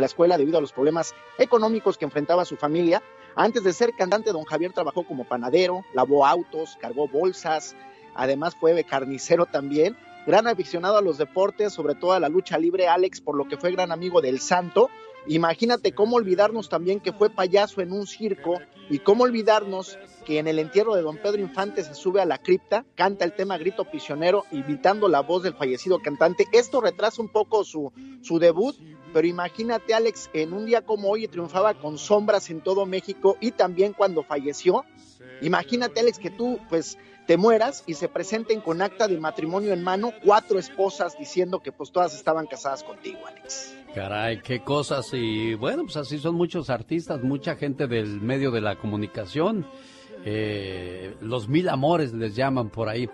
[0.05, 3.03] escuela debido a los problemas económicos que enfrentaba su familia.
[3.37, 7.77] Antes de ser cantante, don Javier trabajó como panadero, lavó autos, cargó bolsas,
[8.15, 9.97] además fue carnicero también.
[10.27, 13.57] Gran aficionado a los deportes, sobre todo a la lucha libre, Alex, por lo que
[13.57, 14.91] fue gran amigo del Santo.
[15.29, 18.59] Imagínate cómo olvidarnos también que fue payaso en un circo
[18.91, 22.39] y cómo olvidarnos que en el entierro de don Pedro Infante se sube a la
[22.39, 26.47] cripta, canta el tema Grito Prisionero, imitando la voz del fallecido cantante.
[26.53, 27.93] Esto retrasa un poco su,
[28.23, 28.77] su debut,
[29.13, 33.53] pero imagínate, Alex, en un día como hoy triunfaba con sombras en todo México y
[33.53, 34.85] también cuando falleció.
[35.41, 39.83] Imagínate, Alex, que tú, pues, te mueras y se presenten con acta de matrimonio en
[39.83, 43.77] mano cuatro esposas diciendo que pues todas estaban casadas contigo, Alex.
[43.95, 45.09] Caray, qué cosas.
[45.13, 49.67] Y bueno, pues así son muchos artistas, mucha gente del medio de la comunicación.
[50.25, 53.09] Eh, los mil amores les llaman por ahí.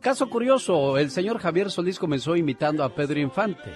[0.00, 3.70] Caso curioso, el señor Javier Solís comenzó imitando a Pedro Infante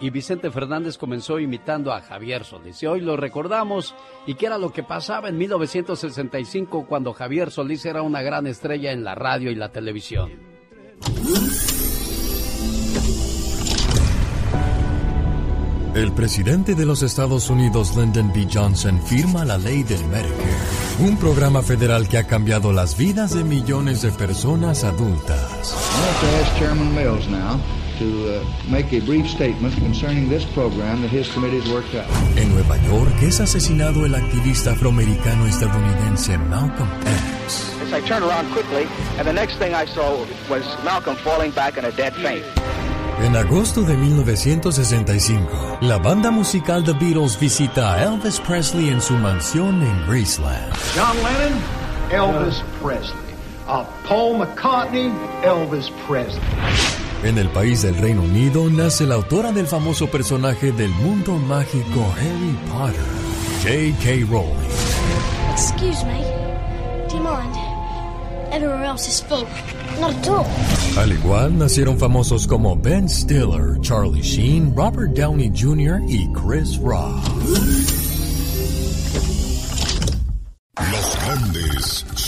[0.00, 2.82] y Vicente Fernández comenzó imitando a Javier Solís.
[2.82, 3.94] Y hoy lo recordamos
[4.26, 8.92] y qué era lo que pasaba en 1965 cuando Javier Solís era una gran estrella
[8.92, 10.32] en la radio y la televisión.
[15.94, 18.48] El presidente de los Estados Unidos, Lyndon B.
[18.52, 20.56] Johnson, firma la ley del Medicare,
[20.98, 25.72] un programa federal que ha cambiado las vidas de millones de personas adultas.
[32.36, 36.88] En Nueva York es asesinado el activista afroamericano estadounidense Malcolm
[37.44, 37.74] X.
[37.92, 38.88] I turned around quickly,
[39.18, 42.44] and the next thing I saw was Malcolm falling back in a dead faint.
[43.20, 49.14] En agosto de 1965, la banda musical The Beatles visita a Elvis Presley en su
[49.14, 50.74] mansión en Graceland.
[50.96, 51.60] John Lennon,
[52.10, 53.16] Elvis Presley.
[53.68, 55.12] A Paul McCartney,
[55.44, 57.03] Elvis Presley.
[57.24, 62.04] En el país del Reino Unido nace la autora del famoso personaje del mundo mágico
[62.18, 63.00] Harry Potter,
[63.62, 64.26] J.K.
[64.30, 64.52] Rowling.
[65.52, 66.22] Excuse me,
[67.08, 67.56] do you mind?
[68.52, 69.46] Everywhere else is full.
[70.00, 70.46] Not at all.
[70.98, 76.02] Al igual nacieron famosos como Ben Stiller, Charlie Sheen, Robert Downey Jr.
[76.06, 78.03] y Chris Rock.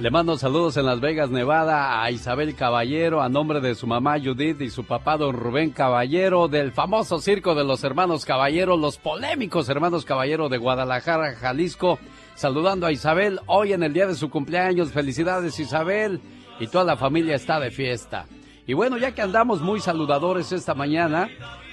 [0.00, 4.18] le mando saludos en Las Vegas, Nevada, a Isabel Caballero, a nombre de su mamá
[4.18, 8.96] Judith y su papá don Rubén Caballero, del famoso circo de los hermanos Caballero, los
[8.96, 11.98] polémicos hermanos Caballero de Guadalajara, Jalisco,
[12.34, 14.90] saludando a Isabel hoy en el día de su cumpleaños.
[14.90, 16.22] Felicidades Isabel
[16.58, 18.24] y toda la familia está de fiesta.
[18.66, 21.28] Y bueno, ya que andamos muy saludadores esta mañana,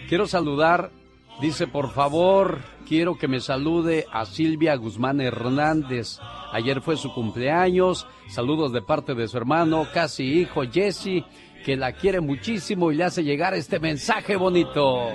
[0.10, 0.92] quiero saludar,
[1.40, 6.20] dice por favor, quiero que me salude a Silvia Guzmán Hernández.
[6.54, 8.08] Ayer fue su cumpleaños.
[8.30, 11.24] Saludos de parte de su hermano, casi hijo Jesse,
[11.66, 15.10] que la quiere muchísimo y le hace llegar este mensaje bonito.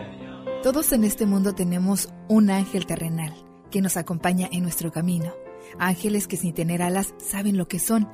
[0.63, 3.33] Todos en este mundo tenemos un ángel terrenal
[3.71, 5.33] que nos acompaña en nuestro camino.
[5.79, 8.09] Ángeles que sin tener alas saben lo que son.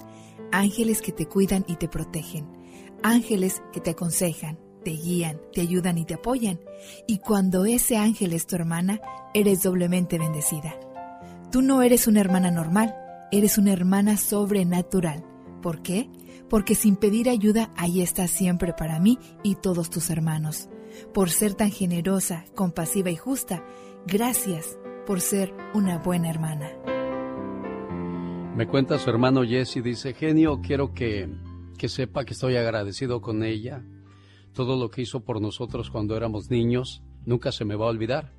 [0.52, 2.46] Ángeles que te cuidan y te protegen.
[3.02, 4.58] Ángeles que te aconsejan,
[4.88, 6.60] te guían, te ayudan y te apoyan.
[7.06, 9.02] Y cuando ese ángel es tu hermana,
[9.34, 10.80] eres doblemente bendecida.
[11.52, 12.96] Tú no eres una hermana normal,
[13.30, 15.26] eres una hermana sobrenatural.
[15.60, 16.08] ¿Por qué?
[16.48, 20.70] Porque sin pedir ayuda, ahí estás siempre para mí y todos tus hermanos.
[21.12, 23.62] Por ser tan generosa, compasiva y justa,
[24.06, 26.70] gracias por ser una buena hermana.
[28.56, 31.28] Me cuenta su hermano Jesse, dice, genio, quiero que,
[31.76, 33.84] que sepa que estoy agradecido con ella,
[34.58, 38.32] todo lo que hizo por nosotros cuando éramos niños, nunca se me va a olvidar.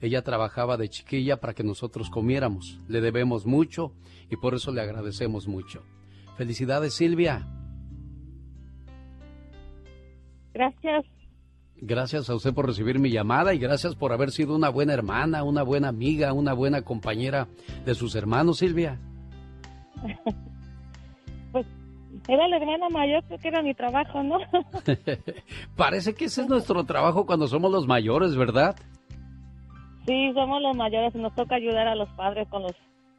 [0.00, 2.80] Ella trabajaba de chiquilla para que nosotros comiéramos.
[2.88, 3.92] Le debemos mucho
[4.28, 5.84] y por eso le agradecemos mucho.
[6.36, 7.46] Felicidades, Silvia.
[10.52, 11.06] Gracias.
[11.76, 15.44] Gracias a usted por recibir mi llamada y gracias por haber sido una buena hermana,
[15.44, 17.46] una buena amiga, una buena compañera
[17.86, 18.98] de sus hermanos, Silvia.
[21.52, 21.64] pues
[22.28, 24.38] era la hermana mayor, creo que era mi trabajo, ¿no?
[25.76, 28.76] Parece que ese es nuestro trabajo cuando somos los mayores, ¿verdad?
[30.06, 32.72] Sí, somos los mayores nos toca ayudar a los padres con los,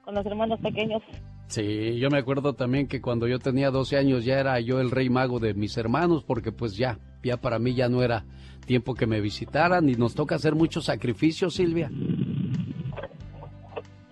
[0.04, 1.02] con los hermanos pequeños.
[1.48, 4.90] Sí, yo me acuerdo también que cuando yo tenía 12 años ya era yo el
[4.90, 8.26] rey mago de mis hermanos porque pues ya, ya para mí ya no era
[8.66, 11.92] tiempo que me visitaran y nos toca hacer muchos sacrificios, Silvia.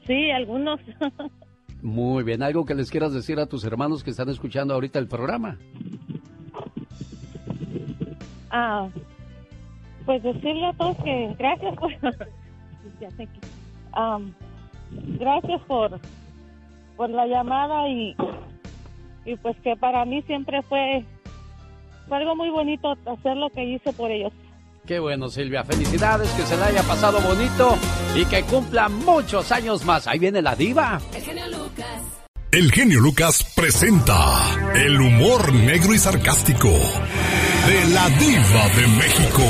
[0.05, 0.79] Sí, algunos.
[1.81, 5.07] Muy bien, ¿algo que les quieras decir a tus hermanos que están escuchando ahorita el
[5.07, 5.57] programa?
[8.51, 8.89] Ah,
[10.05, 11.91] pues decirle a todos que gracias por...
[15.19, 15.99] gracias por
[16.99, 18.13] por la llamada y,
[19.23, 21.05] y pues que para mí siempre fue
[22.11, 24.33] algo muy bonito hacer lo que hice por ellos.
[24.85, 25.63] Qué bueno, Silvia.
[25.63, 27.77] Felicidades, que se la haya pasado bonito
[28.15, 30.07] y que cumpla muchos años más.
[30.07, 30.99] Ahí viene la diva.
[31.13, 32.19] El genio Lucas.
[32.51, 34.15] El genio Lucas presenta
[34.73, 39.43] el humor negro y sarcástico de la diva de México.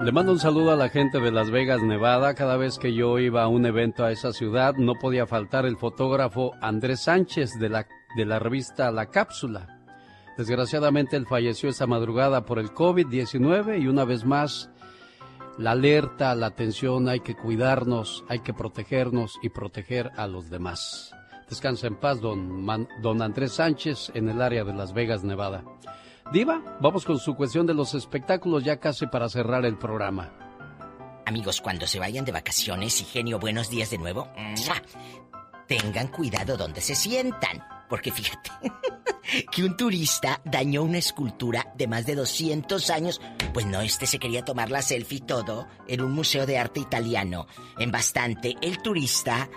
[0.00, 2.34] Le mando un saludo a la gente de Las Vegas, Nevada.
[2.34, 5.76] Cada vez que yo iba a un evento a esa ciudad, no podía faltar el
[5.76, 7.86] fotógrafo Andrés Sánchez de la,
[8.16, 9.75] de la revista La Cápsula.
[10.36, 14.70] Desgraciadamente él falleció esa madrugada por el COVID-19 y una vez más
[15.58, 21.14] la alerta, la atención, hay que cuidarnos, hay que protegernos y proteger a los demás.
[21.48, 22.66] Descansa en paz, don,
[23.00, 25.64] don Andrés Sánchez, en el área de Las Vegas, Nevada.
[26.32, 30.32] Diva, vamos con su cuestión de los espectáculos ya casi para cerrar el programa.
[31.24, 34.28] Amigos, cuando se vayan de vacaciones y genio, buenos días de nuevo.
[35.66, 37.75] Tengan cuidado donde se sientan.
[37.88, 38.50] Porque fíjate
[39.52, 43.20] que un turista dañó una escultura de más de 200 años.
[43.52, 47.46] Pues no, este se quería tomar la selfie todo en un museo de arte italiano.
[47.78, 49.48] En bastante, el turista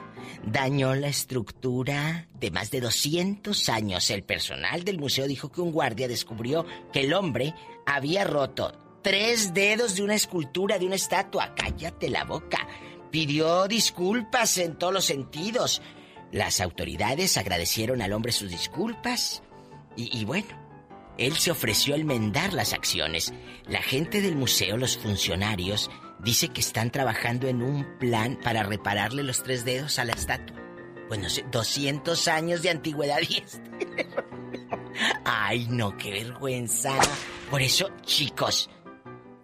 [0.45, 4.09] dañó la estructura de más de 200 años.
[4.09, 7.53] El personal del museo dijo que un guardia descubrió que el hombre
[7.85, 11.53] había roto tres dedos de una escultura, de una estatua.
[11.55, 12.67] Cállate la boca.
[13.11, 15.81] Pidió disculpas en todos los sentidos.
[16.31, 19.41] Las autoridades agradecieron al hombre sus disculpas.
[19.95, 20.47] Y, bueno,
[21.17, 23.33] él se ofreció a enmendar las acciones.
[23.67, 25.89] La gente del museo, los funcionarios,
[26.19, 30.57] dice que están trabajando en un plan para repararle los tres dedos a la estatua.
[31.07, 34.07] Pues no sé, 200 años de antigüedad y este...
[35.25, 36.97] Ay, no, qué vergüenza.
[37.49, 38.69] Por eso, chicos,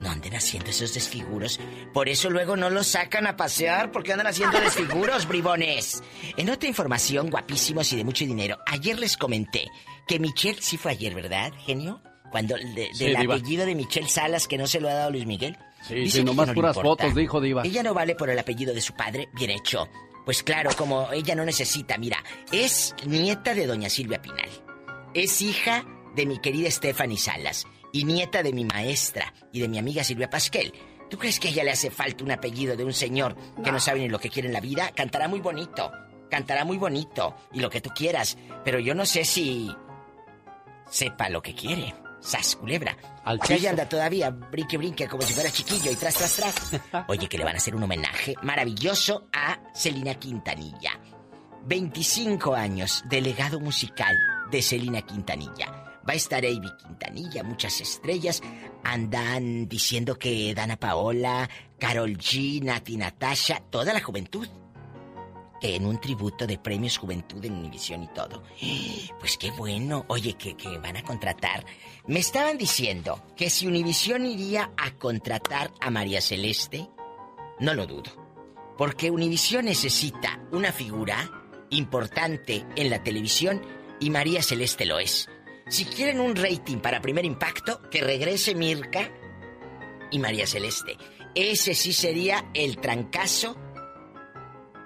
[0.06, 1.60] no anden haciendo esos desfiguros.
[1.94, 6.04] Por eso luego no los sacan a pasear porque andan haciendo desfiguros, bribones.
[6.38, 9.68] En otra información, guapísimos y de mucho dinero, ayer les comenté
[10.08, 12.02] que Michelle, sí fue ayer, ¿verdad, genio?
[12.32, 15.58] Cuando del apellido de Michelle Salas que no se lo ha dado Luis Miguel.
[15.88, 17.64] Sí, sí, nomás puras fotos, dijo Diva.
[17.64, 19.88] Ella no vale por el apellido de su padre, bien hecho.
[20.26, 24.50] Pues claro, como ella no necesita, mira, es nieta de doña Silvia Pinal.
[25.14, 29.78] Es hija de mi querida Stephanie Salas y nieta de mi maestra y de mi
[29.78, 30.74] amiga Silvia Pasquel.
[31.10, 33.80] ¿Tú crees que a ella le hace falta un apellido de un señor que no
[33.80, 34.92] sabe ni lo que quiere en la vida?
[34.94, 35.94] Cantará muy bonito,
[36.30, 39.74] cantará muy bonito y lo que tú quieras, pero yo no sé si
[40.90, 41.96] sepa lo que quiere.
[42.20, 42.98] Sas, culebra.
[43.24, 47.06] Al ella anda todavía, brinque, brinque, como si fuera chiquillo y tras, tras, tras.
[47.08, 51.00] Oye, que le van a hacer un homenaje maravilloso a Celina Quintanilla.
[51.64, 54.18] 25 años de legado musical
[54.52, 55.85] de Celina Quintanilla.
[56.08, 58.42] Va a estar Avi Quintanilla, muchas estrellas.
[58.84, 61.50] Andan diciendo que Dana Paola,
[61.80, 64.48] Carol G, Nati Natasha, toda la juventud
[65.62, 68.44] en un tributo de premios Juventud en Univisión y todo.
[69.20, 70.06] Pues qué bueno.
[70.10, 71.66] Oye, que, que van a contratar.
[72.06, 76.88] Me estaban diciendo que si Univisión iría a contratar a María Celeste,
[77.60, 78.12] no lo dudo.
[78.78, 81.32] Porque Univisión necesita una figura
[81.72, 83.62] importante en la televisión
[84.00, 85.28] y María Celeste lo es.
[85.68, 89.10] Si quieren un rating para primer impacto, que regrese Mirka
[90.12, 90.98] y María Celeste.
[91.34, 93.58] Ese sí sería el trancazo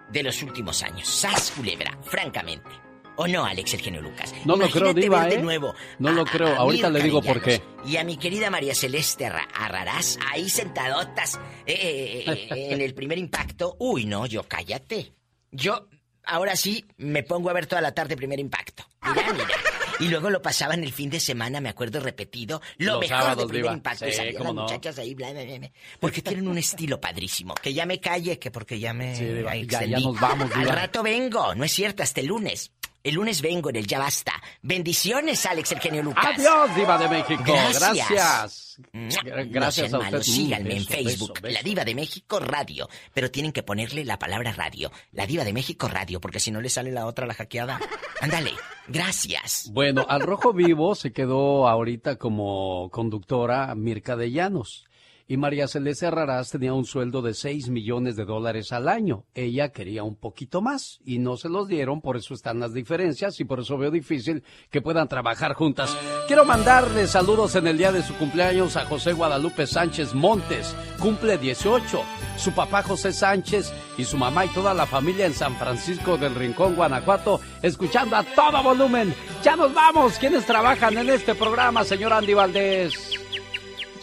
[0.10, 1.08] de los últimos años.
[1.08, 2.70] Sas culebra, francamente.
[3.18, 4.34] ¿O no, Alex, el genio Lucas?
[4.46, 5.32] No lo creo, Diva, ¿eh?
[5.36, 6.56] De nuevo no lo creo.
[6.56, 7.62] Ahorita le digo por qué.
[7.86, 11.36] Y a mi querida María Celeste Arrarás, ahí sentadotas
[11.66, 13.76] eh, eh, eh, en el primer impacto.
[13.80, 15.14] Uy, no, yo cállate.
[15.52, 15.90] Yo,
[16.24, 18.86] ahora sí, me pongo a ver toda la tarde primer impacto.
[19.02, 19.48] Mira, mira.
[20.00, 22.62] Y luego lo pasaban el fin de semana, me acuerdo repetido.
[22.78, 24.06] Lo Los mejor sábados, de primer impacto.
[24.06, 24.62] Sí, y salían cómo las no.
[24.64, 25.72] muchachas ahí, bla, bla, bla, bla.
[26.00, 27.54] Porque tienen un estilo padrísimo.
[27.56, 29.26] Que ya me calle, que porque ya me Sí,
[29.68, 30.76] ya- nos vamos, Al Diva.
[30.76, 32.72] rato vengo, no es cierto, hasta el lunes.
[33.04, 34.34] El lunes vengo en el Ya Basta.
[34.62, 36.26] Bendiciones, Alex, el genio Lucas.
[36.38, 37.44] Adiós, Diva de México.
[37.46, 38.10] Gracias.
[38.10, 38.80] Gracias.
[38.94, 39.10] No
[39.50, 41.54] Gracias a malos, Mm, síganme en Facebook, beso, beso.
[41.56, 42.88] La Diva de México Radio.
[43.14, 44.92] Pero tienen que ponerle la palabra radio.
[45.12, 47.80] La Diva de México Radio, porque si no le sale la otra, la hackeada.
[48.22, 48.52] Ándale,
[48.88, 49.70] gracias.
[49.72, 54.86] Bueno, al rojo vivo se quedó ahorita como conductora Mirka de Llanos.
[55.32, 59.26] Y María Celeste Arrarás tenía un sueldo de 6 millones de dólares al año.
[59.36, 63.40] Ella quería un poquito más y no se los dieron, por eso están las diferencias
[63.40, 65.96] y por eso veo difícil que puedan trabajar juntas.
[66.26, 71.38] Quiero mandarle saludos en el día de su cumpleaños a José Guadalupe Sánchez Montes, cumple
[71.38, 72.02] 18.
[72.36, 76.34] Su papá José Sánchez y su mamá y toda la familia en San Francisco del
[76.34, 79.14] Rincón, Guanajuato, escuchando a todo volumen.
[79.44, 80.18] Ya nos vamos.
[80.18, 83.19] ¿Quiénes trabajan en este programa, señor Andy Valdés?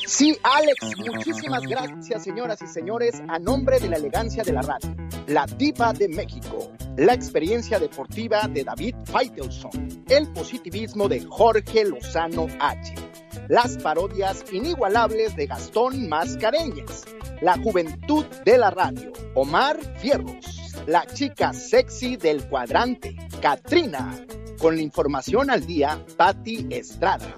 [0.06, 4.94] Sí, Alex, muchísimas gracias, señoras y señores, a nombre de la elegancia de la radio,
[5.26, 12.46] la diva de México, la experiencia deportiva de David Faitelson, el positivismo de Jorge Lozano
[12.60, 12.94] H,
[13.48, 17.04] las parodias inigualables de Gastón Mascareñas,
[17.40, 24.24] la juventud de la radio, Omar Fierros, la chica sexy del cuadrante, Katrina,
[24.60, 27.34] con la información al día, Patti Estrada,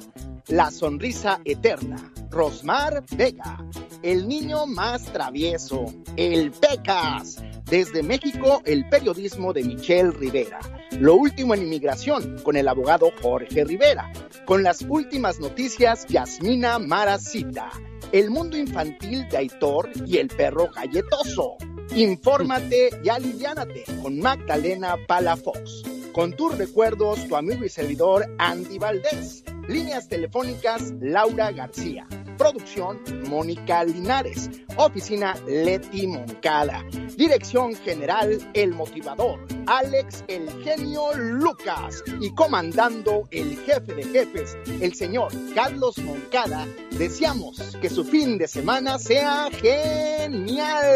[0.48, 3.64] la sonrisa eterna, Rosmar Vega,
[4.02, 5.86] el niño más travieso,
[6.16, 7.42] el Pecas.
[7.64, 10.58] Desde México, el periodismo de Michelle Rivera.
[10.92, 14.10] Lo último en inmigración, con el abogado Jorge Rivera.
[14.46, 17.70] Con las últimas noticias, Yasmina Maracita.
[18.12, 21.56] El mundo infantil de Aitor y el perro galletoso.
[21.94, 25.82] Infórmate y aliviánate con Magdalena Palafox.
[26.12, 29.44] Con tus recuerdos, tu amigo y servidor Andy Valdés.
[29.68, 32.06] Líneas telefónicas Laura García.
[32.38, 34.48] Producción Mónica Linares.
[34.76, 36.84] Oficina Leti Moncada.
[37.16, 39.40] Dirección General El Motivador.
[39.66, 42.02] Alex El Genio Lucas.
[42.20, 46.66] Y comandando el jefe de jefes, el señor Carlos Moncada.
[46.92, 50.86] Deseamos que su fin de semana sea genial.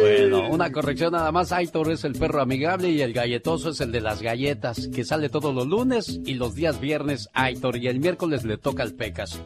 [0.00, 1.52] Bueno, una corrección nada más.
[1.52, 5.28] Aitor es el perro amigable y el galletoso es el de las galletas, que sale
[5.28, 9.40] todos los lunes y los días viernes Aitor y el miércoles le toca al Pecas.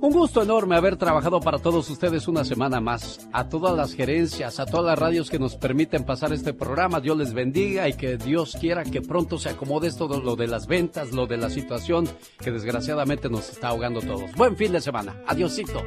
[0.00, 3.28] Un gusto enorme haber trabajado para todos ustedes una semana más.
[3.32, 7.18] A todas las gerencias, a todas las radios que nos permiten pasar este programa, Dios
[7.18, 11.10] les bendiga y que Dios quiera que pronto se acomode esto lo de las ventas,
[11.10, 14.32] lo de la situación que desgraciadamente nos está ahogando todos.
[14.36, 15.16] Buen fin de semana.
[15.26, 15.82] Adiosito.